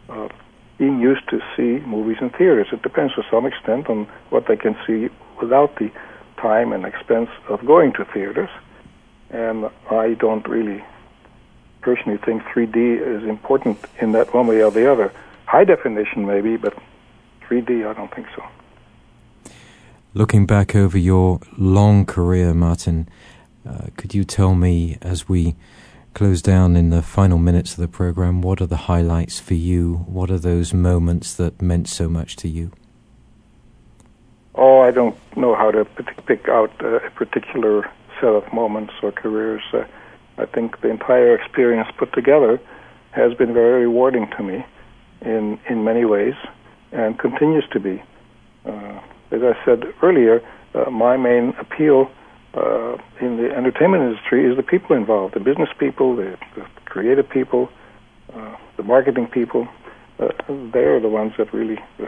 uh, 0.08 0.28
being 0.76 1.00
used 1.00 1.28
to 1.30 1.40
see 1.56 1.84
movies 1.84 2.18
in 2.20 2.30
theaters. 2.30 2.68
It 2.72 2.82
depends 2.82 3.14
to 3.16 3.24
some 3.28 3.44
extent 3.44 3.88
on 3.88 4.06
what 4.30 4.46
they 4.46 4.56
can 4.56 4.76
see 4.86 5.08
without 5.40 5.74
the 5.76 5.90
time 6.36 6.72
and 6.72 6.84
expense 6.84 7.30
of 7.48 7.66
going 7.66 7.92
to 7.94 8.04
theaters. 8.04 8.50
And 9.30 9.68
I 9.90 10.14
don't 10.14 10.46
really 10.46 10.84
personally 11.80 12.18
thinks 12.18 12.44
3D 12.46 12.76
is 13.00 13.28
important 13.28 13.78
in 14.00 14.12
that 14.12 14.34
one 14.34 14.46
way 14.46 14.62
or 14.62 14.70
the 14.70 14.90
other. 14.90 15.12
High 15.46 15.64
definition, 15.64 16.26
maybe, 16.26 16.56
but 16.56 16.74
3D, 17.42 17.86
I 17.88 17.94
don't 17.94 18.14
think 18.14 18.26
so. 18.36 18.44
Looking 20.14 20.46
back 20.46 20.74
over 20.74 20.98
your 20.98 21.40
long 21.56 22.04
career, 22.06 22.54
Martin, 22.54 23.08
Uh, 23.68 23.88
could 23.96 24.14
you 24.14 24.24
tell 24.24 24.54
me, 24.54 24.96
as 25.02 25.28
we 25.28 25.54
close 26.14 26.40
down 26.40 26.74
in 26.74 26.88
the 26.88 27.02
final 27.02 27.38
minutes 27.38 27.72
of 27.72 27.80
the 27.80 27.88
program, 27.88 28.40
what 28.40 28.60
are 28.62 28.66
the 28.66 28.88
highlights 28.92 29.38
for 29.38 29.54
you? 29.54 30.06
What 30.06 30.30
are 30.30 30.38
those 30.38 30.72
moments 30.72 31.34
that 31.34 31.60
meant 31.60 31.86
so 31.86 32.08
much 32.08 32.34
to 32.36 32.48
you? 32.48 32.70
Oh, 34.54 34.80
I 34.80 34.90
don't 34.90 35.16
know 35.36 35.54
how 35.54 35.70
to 35.70 35.84
pick 36.26 36.48
out 36.48 36.72
a 36.80 37.10
particular 37.14 37.90
set 38.20 38.30
of 38.30 38.50
moments 38.52 38.94
or 39.02 39.12
careers. 39.12 39.62
Uh, 39.72 39.84
I 40.38 40.46
think 40.46 40.80
the 40.80 40.90
entire 40.90 41.34
experience 41.34 41.88
put 41.98 42.12
together 42.12 42.60
has 43.12 43.34
been 43.34 43.52
very 43.52 43.82
rewarding 43.82 44.28
to 44.36 44.42
me 44.42 44.64
in 45.20 45.58
in 45.68 45.84
many 45.84 46.04
ways, 46.04 46.34
and 46.92 47.18
continues 47.18 47.64
to 47.72 47.80
be. 47.80 48.02
Uh, 48.64 49.00
as 49.30 49.42
I 49.42 49.52
said 49.64 49.84
earlier, 50.02 50.40
uh, 50.74 50.90
my 50.90 51.16
main 51.16 51.54
appeal 51.60 52.10
uh, 52.54 52.96
in 53.20 53.36
the 53.36 53.50
entertainment 53.54 54.02
industry 54.02 54.50
is 54.50 54.56
the 54.56 54.62
people 54.62 54.96
involved, 54.96 55.34
the 55.34 55.40
business 55.40 55.68
people, 55.78 56.16
the, 56.16 56.36
the 56.56 56.64
creative 56.86 57.28
people, 57.28 57.68
uh, 58.34 58.56
the 58.76 58.82
marketing 58.82 59.26
people. 59.26 59.68
Uh, 60.18 60.28
they 60.72 60.84
are 60.84 61.00
the 61.00 61.08
ones 61.08 61.32
that 61.38 61.52
really 61.52 61.78
uh, 62.00 62.06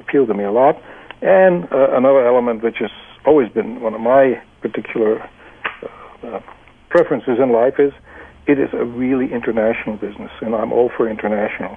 appeal 0.00 0.26
to 0.26 0.34
me 0.34 0.44
a 0.44 0.52
lot. 0.52 0.76
And 1.22 1.64
another 1.70 2.26
element 2.26 2.62
which 2.62 2.78
has 2.80 2.90
always 3.24 3.48
been 3.50 3.80
one 3.80 3.94
of 3.94 4.00
my 4.00 4.42
particular 4.60 5.28
preferences 6.96 7.38
in 7.38 7.52
life 7.52 7.78
is 7.78 7.92
it 8.46 8.58
is 8.58 8.70
a 8.72 8.84
really 8.84 9.30
international 9.30 9.96
business, 9.96 10.30
and 10.40 10.54
I'm 10.54 10.72
all 10.72 10.90
for 10.96 11.08
international. 11.10 11.76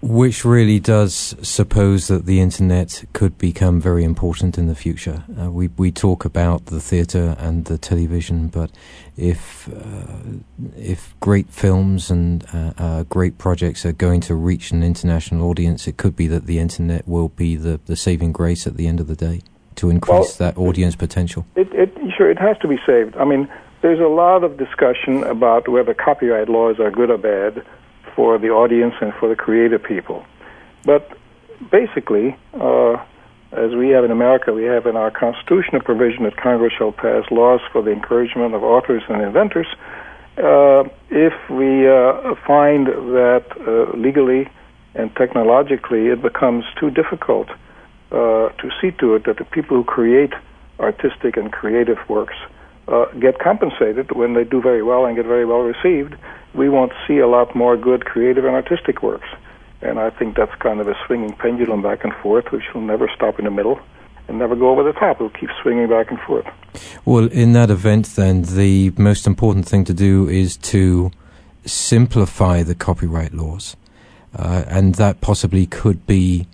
Which 0.00 0.44
really 0.44 0.80
does 0.80 1.36
suppose 1.42 2.08
that 2.08 2.26
the 2.26 2.40
internet 2.40 3.04
could 3.12 3.38
become 3.38 3.80
very 3.80 4.02
important 4.02 4.58
in 4.58 4.66
the 4.66 4.74
future. 4.74 5.24
Uh, 5.38 5.50
we 5.50 5.68
we 5.76 5.92
talk 5.92 6.24
about 6.24 6.66
the 6.66 6.80
theatre 6.80 7.36
and 7.38 7.66
the 7.66 7.78
television, 7.78 8.48
but 8.48 8.70
if 9.16 9.68
uh, 9.68 10.40
if 10.76 11.14
great 11.20 11.48
films 11.50 12.10
and 12.10 12.44
uh, 12.54 12.72
uh, 12.78 13.02
great 13.04 13.36
projects 13.36 13.84
are 13.84 13.92
going 14.06 14.20
to 14.22 14.34
reach 14.34 14.72
an 14.72 14.82
international 14.82 15.48
audience, 15.50 15.86
it 15.86 15.96
could 15.98 16.16
be 16.16 16.26
that 16.28 16.46
the 16.46 16.58
internet 16.58 17.06
will 17.06 17.28
be 17.28 17.56
the, 17.56 17.78
the 17.86 17.96
saving 17.96 18.32
grace 18.32 18.66
at 18.66 18.76
the 18.76 18.86
end 18.86 19.00
of 19.00 19.06
the 19.06 19.16
day 19.16 19.42
to 19.76 19.90
increase 19.90 20.38
well, 20.38 20.52
that 20.52 20.58
audience 20.58 20.96
potential. 20.96 21.46
It, 21.56 21.72
it 21.72 21.94
sure 22.16 22.30
it 22.30 22.38
has 22.38 22.56
to 22.58 22.68
be 22.68 22.78
saved. 22.86 23.16
I 23.16 23.24
mean, 23.24 23.48
there's 23.82 24.00
a 24.00 24.08
lot 24.08 24.44
of 24.44 24.56
discussion 24.56 25.24
about 25.24 25.68
whether 25.68 25.94
copyright 25.94 26.48
laws 26.48 26.78
are 26.78 26.90
good 26.90 27.10
or 27.10 27.18
bad 27.18 27.64
for 28.14 28.38
the 28.38 28.48
audience 28.48 28.94
and 29.00 29.12
for 29.14 29.28
the 29.28 29.36
creative 29.36 29.82
people. 29.82 30.24
But 30.84 31.16
basically, 31.70 32.36
uh, 32.54 32.94
as 33.52 33.74
we 33.74 33.88
have 33.90 34.04
in 34.04 34.10
America, 34.10 34.52
we 34.52 34.64
have 34.64 34.86
in 34.86 34.96
our 34.96 35.10
Constitution 35.10 35.74
a 35.74 35.80
provision 35.80 36.24
that 36.24 36.36
Congress 36.36 36.72
shall 36.76 36.92
pass 36.92 37.24
laws 37.30 37.60
for 37.72 37.82
the 37.82 37.90
encouragement 37.90 38.54
of 38.54 38.62
authors 38.62 39.02
and 39.08 39.22
inventors. 39.22 39.66
Uh, 40.38 40.84
if 41.10 41.34
we 41.50 41.86
uh, 41.86 42.34
find 42.46 42.86
that 42.86 43.44
uh, 43.66 43.96
legally 43.96 44.48
and 44.94 45.14
technologically 45.16 46.08
it 46.08 46.22
becomes 46.22 46.64
too 46.78 46.90
difficult 46.90 47.48
uh, 48.12 48.50
to 48.60 48.70
see 48.80 48.90
to 49.00 49.14
it 49.14 49.24
that 49.24 49.38
the 49.38 49.44
people 49.44 49.76
who 49.76 49.84
create 49.84 50.32
artistic 50.78 51.36
and 51.36 51.50
creative 51.50 51.98
works 52.08 52.34
uh, 52.88 53.06
get 53.18 53.38
compensated 53.38 54.12
when 54.12 54.34
they 54.34 54.44
do 54.44 54.60
very 54.60 54.82
well 54.82 55.06
and 55.06 55.16
get 55.16 55.24
very 55.24 55.46
well 55.46 55.60
received, 55.60 56.14
we 56.54 56.68
won't 56.68 56.92
see 57.06 57.18
a 57.18 57.26
lot 57.26 57.54
more 57.54 57.76
good 57.76 58.04
creative 58.04 58.44
and 58.44 58.54
artistic 58.54 59.02
works. 59.02 59.28
And 59.80 59.98
I 59.98 60.10
think 60.10 60.36
that's 60.36 60.54
kind 60.60 60.80
of 60.80 60.88
a 60.88 60.94
swinging 61.06 61.32
pendulum 61.32 61.82
back 61.82 62.04
and 62.04 62.12
forth, 62.22 62.52
which 62.52 62.64
will 62.74 62.82
never 62.82 63.10
stop 63.14 63.38
in 63.38 63.46
the 63.46 63.50
middle 63.50 63.80
and 64.28 64.38
never 64.38 64.54
go 64.54 64.70
over 64.70 64.82
the 64.82 64.92
top. 64.92 65.16
It'll 65.16 65.30
keep 65.30 65.50
swinging 65.62 65.88
back 65.88 66.10
and 66.10 66.20
forth. 66.20 66.46
Well, 67.04 67.26
in 67.26 67.52
that 67.54 67.70
event, 67.70 68.06
then, 68.14 68.42
the 68.42 68.92
most 68.96 69.26
important 69.26 69.66
thing 69.66 69.84
to 69.84 69.94
do 69.94 70.28
is 70.28 70.56
to 70.58 71.10
simplify 71.64 72.62
the 72.62 72.74
copyright 72.74 73.34
laws. 73.34 73.76
Uh, 74.34 74.64
and 74.68 74.94
that 74.96 75.20
possibly 75.20 75.66
could 75.66 76.06
be 76.06 76.46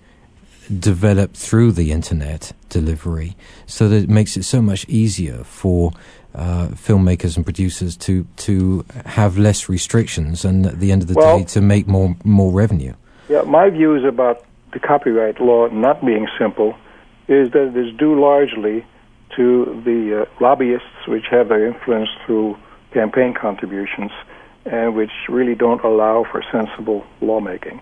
developed 0.77 1.35
through 1.35 1.71
the 1.71 1.91
internet 1.91 2.51
delivery 2.69 3.35
so 3.65 3.87
that 3.87 4.03
it 4.03 4.09
makes 4.09 4.37
it 4.37 4.43
so 4.43 4.61
much 4.61 4.87
easier 4.87 5.43
for 5.43 5.91
uh, 6.35 6.67
filmmakers 6.69 7.35
and 7.35 7.45
producers 7.45 7.97
to 7.97 8.27
to 8.37 8.85
have 9.05 9.37
less 9.37 9.67
restrictions 9.67 10.45
and 10.45 10.65
at 10.67 10.79
the 10.79 10.91
end 10.91 11.01
of 11.01 11.07
the 11.07 11.15
well, 11.15 11.39
day 11.39 11.43
to 11.43 11.59
make 11.59 11.87
more 11.87 12.15
more 12.23 12.51
revenue. 12.51 12.93
Yeah, 13.29 13.41
my 13.41 13.69
views 13.69 14.05
about 14.05 14.45
the 14.73 14.79
copyright 14.79 15.41
law 15.41 15.67
not 15.67 16.05
being 16.05 16.27
simple 16.37 16.75
is 17.27 17.51
that 17.51 17.69
it 17.69 17.77
is 17.77 17.95
due 17.97 18.19
largely 18.19 18.85
to 19.35 19.81
the 19.85 20.21
uh, 20.21 20.43
lobbyists 20.43 21.07
which 21.07 21.25
have 21.31 21.49
their 21.49 21.65
influence 21.65 22.09
through 22.25 22.57
campaign 22.91 23.33
contributions 23.33 24.11
and 24.65 24.95
which 24.95 25.11
really 25.29 25.55
don't 25.55 25.83
allow 25.83 26.25
for 26.31 26.43
sensible 26.51 27.05
lawmaking. 27.21 27.81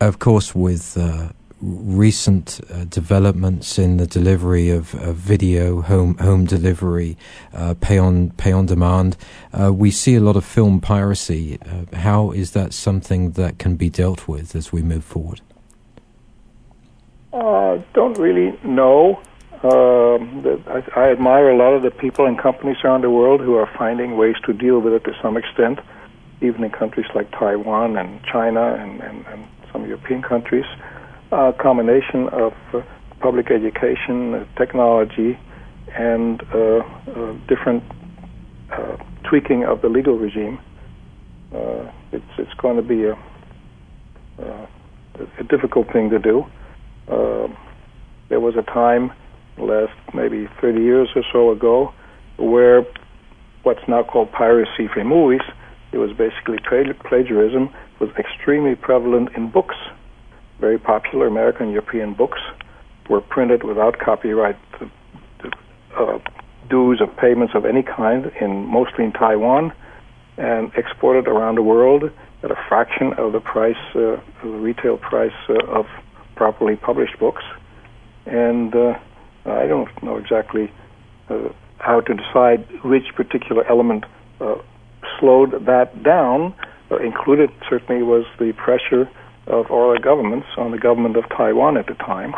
Of 0.00 0.20
course, 0.20 0.54
with 0.54 0.96
uh, 0.96 1.30
recent 1.60 2.60
uh, 2.70 2.84
developments 2.84 3.78
in 3.78 3.96
the 3.96 4.06
delivery 4.06 4.70
of, 4.70 4.94
of, 4.94 5.16
video, 5.16 5.82
home 5.82 6.16
home 6.18 6.44
delivery, 6.44 7.16
uh, 7.52 7.74
pay 7.80 7.98
on 7.98 8.30
pay 8.30 8.52
on 8.52 8.66
demand, 8.66 9.16
uh, 9.52 9.72
we 9.72 9.90
see 9.90 10.14
a 10.14 10.20
lot 10.20 10.36
of 10.36 10.44
film 10.44 10.80
piracy. 10.80 11.58
Uh, 11.62 11.96
how 11.96 12.30
is 12.30 12.52
that 12.52 12.72
something 12.72 13.32
that 13.32 13.58
can 13.58 13.74
be 13.74 13.90
dealt 13.90 14.28
with 14.28 14.54
as 14.54 14.72
we 14.72 14.82
move 14.82 15.04
forward? 15.04 15.40
Uh, 17.32 17.78
don't 17.94 18.18
really 18.18 18.56
know. 18.62 19.20
Um, 19.64 20.62
I, 20.68 20.84
I, 20.94 21.10
admire 21.10 21.50
a 21.50 21.56
lot 21.56 21.74
of 21.74 21.82
the 21.82 21.90
people 21.90 22.26
and 22.26 22.38
companies 22.38 22.76
around 22.84 23.02
the 23.02 23.10
world 23.10 23.40
who 23.40 23.56
are 23.56 23.68
finding 23.76 24.16
ways 24.16 24.36
to 24.46 24.52
deal 24.52 24.78
with 24.78 24.92
it 24.92 25.02
to 25.04 25.12
some 25.20 25.36
extent, 25.36 25.80
even 26.40 26.62
in 26.62 26.70
countries 26.70 27.06
like 27.16 27.28
Taiwan 27.32 27.96
and 27.96 28.22
China 28.22 28.74
and, 28.74 29.00
and, 29.00 29.26
and 29.26 29.44
European 29.88 30.22
countries 30.22 30.66
a 31.30 31.52
combination 31.60 32.28
of 32.28 32.52
uh, 32.72 32.80
public 33.20 33.50
education, 33.50 34.34
uh, 34.34 34.44
technology, 34.56 35.38
and 35.96 36.42
uh, 36.54 36.82
different 37.48 37.82
tweaking 39.28 39.64
of 39.64 39.82
the 39.82 39.88
legal 39.88 40.16
regime. 40.18 40.58
It's 42.12 42.24
it's 42.38 42.54
going 42.54 42.76
to 42.76 42.82
be 42.82 43.04
a 43.04 43.16
a 45.38 45.44
difficult 45.44 45.92
thing 45.92 46.10
to 46.10 46.18
do. 46.18 46.44
there 48.28 48.40
was 48.40 48.54
a 48.56 48.62
time, 48.62 49.10
last 49.58 49.92
maybe 50.14 50.48
30 50.60 50.80
years 50.80 51.08
or 51.16 51.22
so 51.32 51.50
ago, 51.50 51.92
where 52.38 52.86
what's 53.64 53.86
now 53.88 54.02
called 54.02 54.30
piracy 54.32 54.88
for 54.92 55.04
movies, 55.04 55.42
it 55.92 55.98
was 55.98 56.10
basically 56.12 56.58
plagiarism, 57.04 57.68
was 58.00 58.10
extremely 58.18 58.74
prevalent 58.74 59.30
in 59.36 59.50
books 59.50 59.76
very 60.60 60.78
popular 60.78 61.26
American 61.26 61.70
European 61.70 62.14
books 62.14 62.38
were 63.08 63.20
printed 63.20 63.62
without 63.62 63.98
copyright 63.98 64.58
uh, 65.96 66.18
dues 66.68 67.00
or 67.00 67.06
payments 67.06 67.54
of 67.54 67.64
any 67.64 67.82
kind, 67.82 68.30
in 68.40 68.66
mostly 68.66 69.04
in 69.04 69.12
Taiwan, 69.12 69.72
and 70.36 70.70
exported 70.76 71.26
around 71.26 71.54
the 71.54 71.62
world 71.62 72.04
at 72.42 72.50
a 72.50 72.56
fraction 72.68 73.12
of 73.14 73.32
the 73.32 73.40
price, 73.40 73.76
uh, 73.94 74.16
the 74.42 74.48
retail 74.48 74.96
price 74.98 75.32
uh, 75.48 75.54
of 75.66 75.86
properly 76.36 76.76
published 76.76 77.18
books. 77.18 77.42
And 78.26 78.74
uh, 78.74 78.98
I 79.46 79.66
don't 79.66 79.90
know 80.02 80.18
exactly 80.18 80.70
uh, 81.30 81.48
how 81.78 82.00
to 82.00 82.14
decide 82.14 82.68
which 82.84 83.14
particular 83.16 83.64
element 83.68 84.04
uh, 84.40 84.56
slowed 85.18 85.66
that 85.66 86.02
down. 86.02 86.54
Included 86.90 87.50
certainly 87.68 88.02
was 88.02 88.24
the 88.38 88.52
pressure 88.52 89.08
of 89.46 89.68
the 89.68 90.00
governments 90.02 90.46
on 90.56 90.70
the 90.70 90.78
government 90.78 91.16
of 91.16 91.28
Taiwan 91.28 91.76
at 91.76 91.86
the 91.86 91.94
time, 91.94 92.34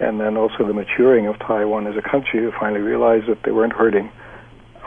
and 0.00 0.20
then 0.20 0.36
also 0.36 0.66
the 0.66 0.72
maturing 0.72 1.26
of 1.26 1.38
Taiwan 1.38 1.86
as 1.86 1.96
a 1.96 2.02
country 2.02 2.40
to 2.40 2.52
finally 2.58 2.80
realize 2.80 3.22
that 3.28 3.42
they 3.42 3.52
weren't 3.52 3.72
hurting 3.72 4.10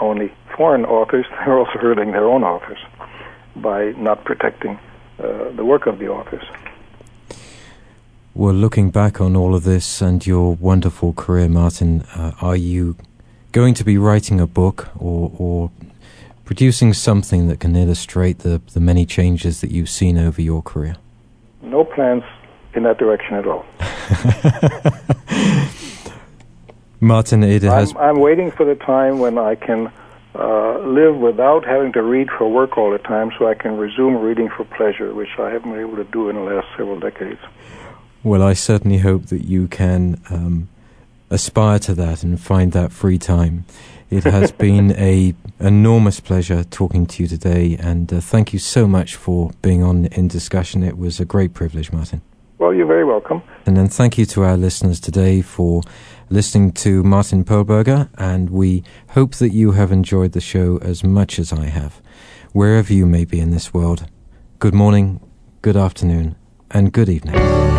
only 0.02 0.32
foreign 0.56 0.86
authors, 0.86 1.26
they 1.46 1.52
were 1.52 1.60
also 1.60 1.80
hurting 1.80 2.12
their 2.12 2.26
own 2.26 2.44
authors 2.44 2.80
by 3.56 3.92
not 3.92 4.24
protecting 4.26 4.80
uh, 5.20 5.50
the 5.52 5.66
work 5.66 5.86
of 5.86 6.00
the 6.00 6.08
authors. 6.08 6.44
Well, 8.34 8.54
looking 8.54 8.90
back 8.90 9.20
on 9.20 9.36
all 9.36 9.54
of 9.56 9.64
this 9.64 10.02
and 10.02 10.26
your 10.26 10.56
wonderful 10.56 11.14
career, 11.14 11.50
Martin, 11.50 12.04
uh, 12.16 12.32
are 12.42 12.56
you 12.56 12.96
going 13.52 13.74
to 13.74 13.84
be 13.84 13.98
writing 13.98 14.40
a 14.40 14.48
book 14.48 14.88
or, 14.98 15.32
or 15.38 15.72
producing 16.50 16.96
something 16.96 17.48
that 17.48 17.60
can 17.60 17.76
illustrate 17.76 18.40
the, 18.40 18.60
the 18.74 18.80
many 18.80 19.06
changes 19.06 19.62
that 19.62 19.70
you've 19.70 19.88
seen 19.88 20.18
over 20.18 20.42
your 20.42 20.64
career? 20.64 20.96
no 21.62 21.84
plans 21.84 22.24
in 22.74 22.82
that 22.82 22.98
direction 22.98 23.36
at 23.36 23.46
all. 23.46 23.64
Martin, 27.00 27.44
it 27.44 27.62
has. 27.62 27.92
I'm, 27.92 27.98
I'm, 27.98 28.20
waiting 28.20 28.50
for 28.50 28.66
the 28.66 28.74
time 28.74 29.20
when 29.20 29.38
I 29.38 29.54
can 29.54 29.92
uh, 30.34 30.80
live 30.80 31.18
without 31.18 31.66
having 31.66 31.94
to 31.94 32.02
read 32.02 32.30
for 32.36 32.52
work 32.52 32.80
all 32.80 32.90
the 32.90 32.98
time, 32.98 33.32
so 33.38 33.48
I 33.48 33.54
can 33.54 33.78
resume 33.78 34.16
reading 34.18 34.50
for 34.50 34.66
pleasure, 34.66 35.14
which 35.14 35.30
I 35.38 35.52
haven't 35.52 35.70
been 35.70 35.82
able 35.82 35.98
to 35.98 36.04
do 36.06 36.30
in 36.30 36.36
the 36.36 36.42
last 36.42 36.66
several 36.76 37.00
decades. 37.00 37.42
Well, 38.24 38.42
I 38.42 38.54
certainly 38.54 38.98
hope 38.98 39.28
that 39.28 39.46
you 39.46 39.68
can 39.68 40.20
um, 40.32 40.68
aspire 41.30 41.80
to 41.80 41.94
that 41.96 42.24
and 42.24 42.40
find 42.40 42.72
that 42.72 42.92
free 42.92 43.18
time. 43.18 43.66
It 44.10 44.24
has 44.24 44.52
been 44.68 44.92
a 44.94 45.34
enormous 45.60 46.20
pleasure 46.20 46.64
talking 46.64 47.06
to 47.08 47.24
you 47.24 47.30
today, 47.30 47.78
and 47.80 48.12
uh, 48.12 48.20
thank 48.22 48.54
you 48.54 48.60
so 48.60 48.88
much 48.88 49.16
for 49.16 49.52
being 49.62 49.84
on 49.84 50.06
in 50.08 50.28
discussion. 50.28 50.84
It 50.84 50.98
was 50.98 51.20
a 51.20 51.26
great 51.26 51.54
privilege, 51.54 51.92
Martin. 51.92 52.22
Well, 52.58 52.74
you're 52.74 52.88
very 52.88 53.06
welcome. 53.06 53.42
And 53.66 53.78
then 53.78 53.88
thank 53.88 54.18
you 54.18 54.26
to 54.28 54.44
our 54.44 54.58
listeners 54.58 55.00
today 55.00 55.42
for 55.42 55.82
listening 56.30 56.74
to 56.74 57.04
Martin 57.04 57.44
Perlberger, 57.46 58.10
and 58.18 58.50
we 58.50 58.84
hope 59.12 59.36
that 59.36 59.50
you 59.50 59.72
have 59.72 59.92
enjoyed 59.92 60.34
the 60.34 60.42
show 60.42 60.78
as 60.82 61.04
much 61.04 61.40
as 61.40 61.54
I 61.54 61.66
have, 61.66 62.02
wherever 62.52 62.94
you 62.94 63.06
may 63.06 63.26
be 63.26 63.40
in 63.40 63.52
this 63.52 63.74
world. 63.74 64.08
Good 64.60 64.74
morning, 64.74 65.22
good 65.62 65.78
afternoon, 65.78 66.36
and 66.70 66.92
good 66.92 67.08
evening. 67.08 67.79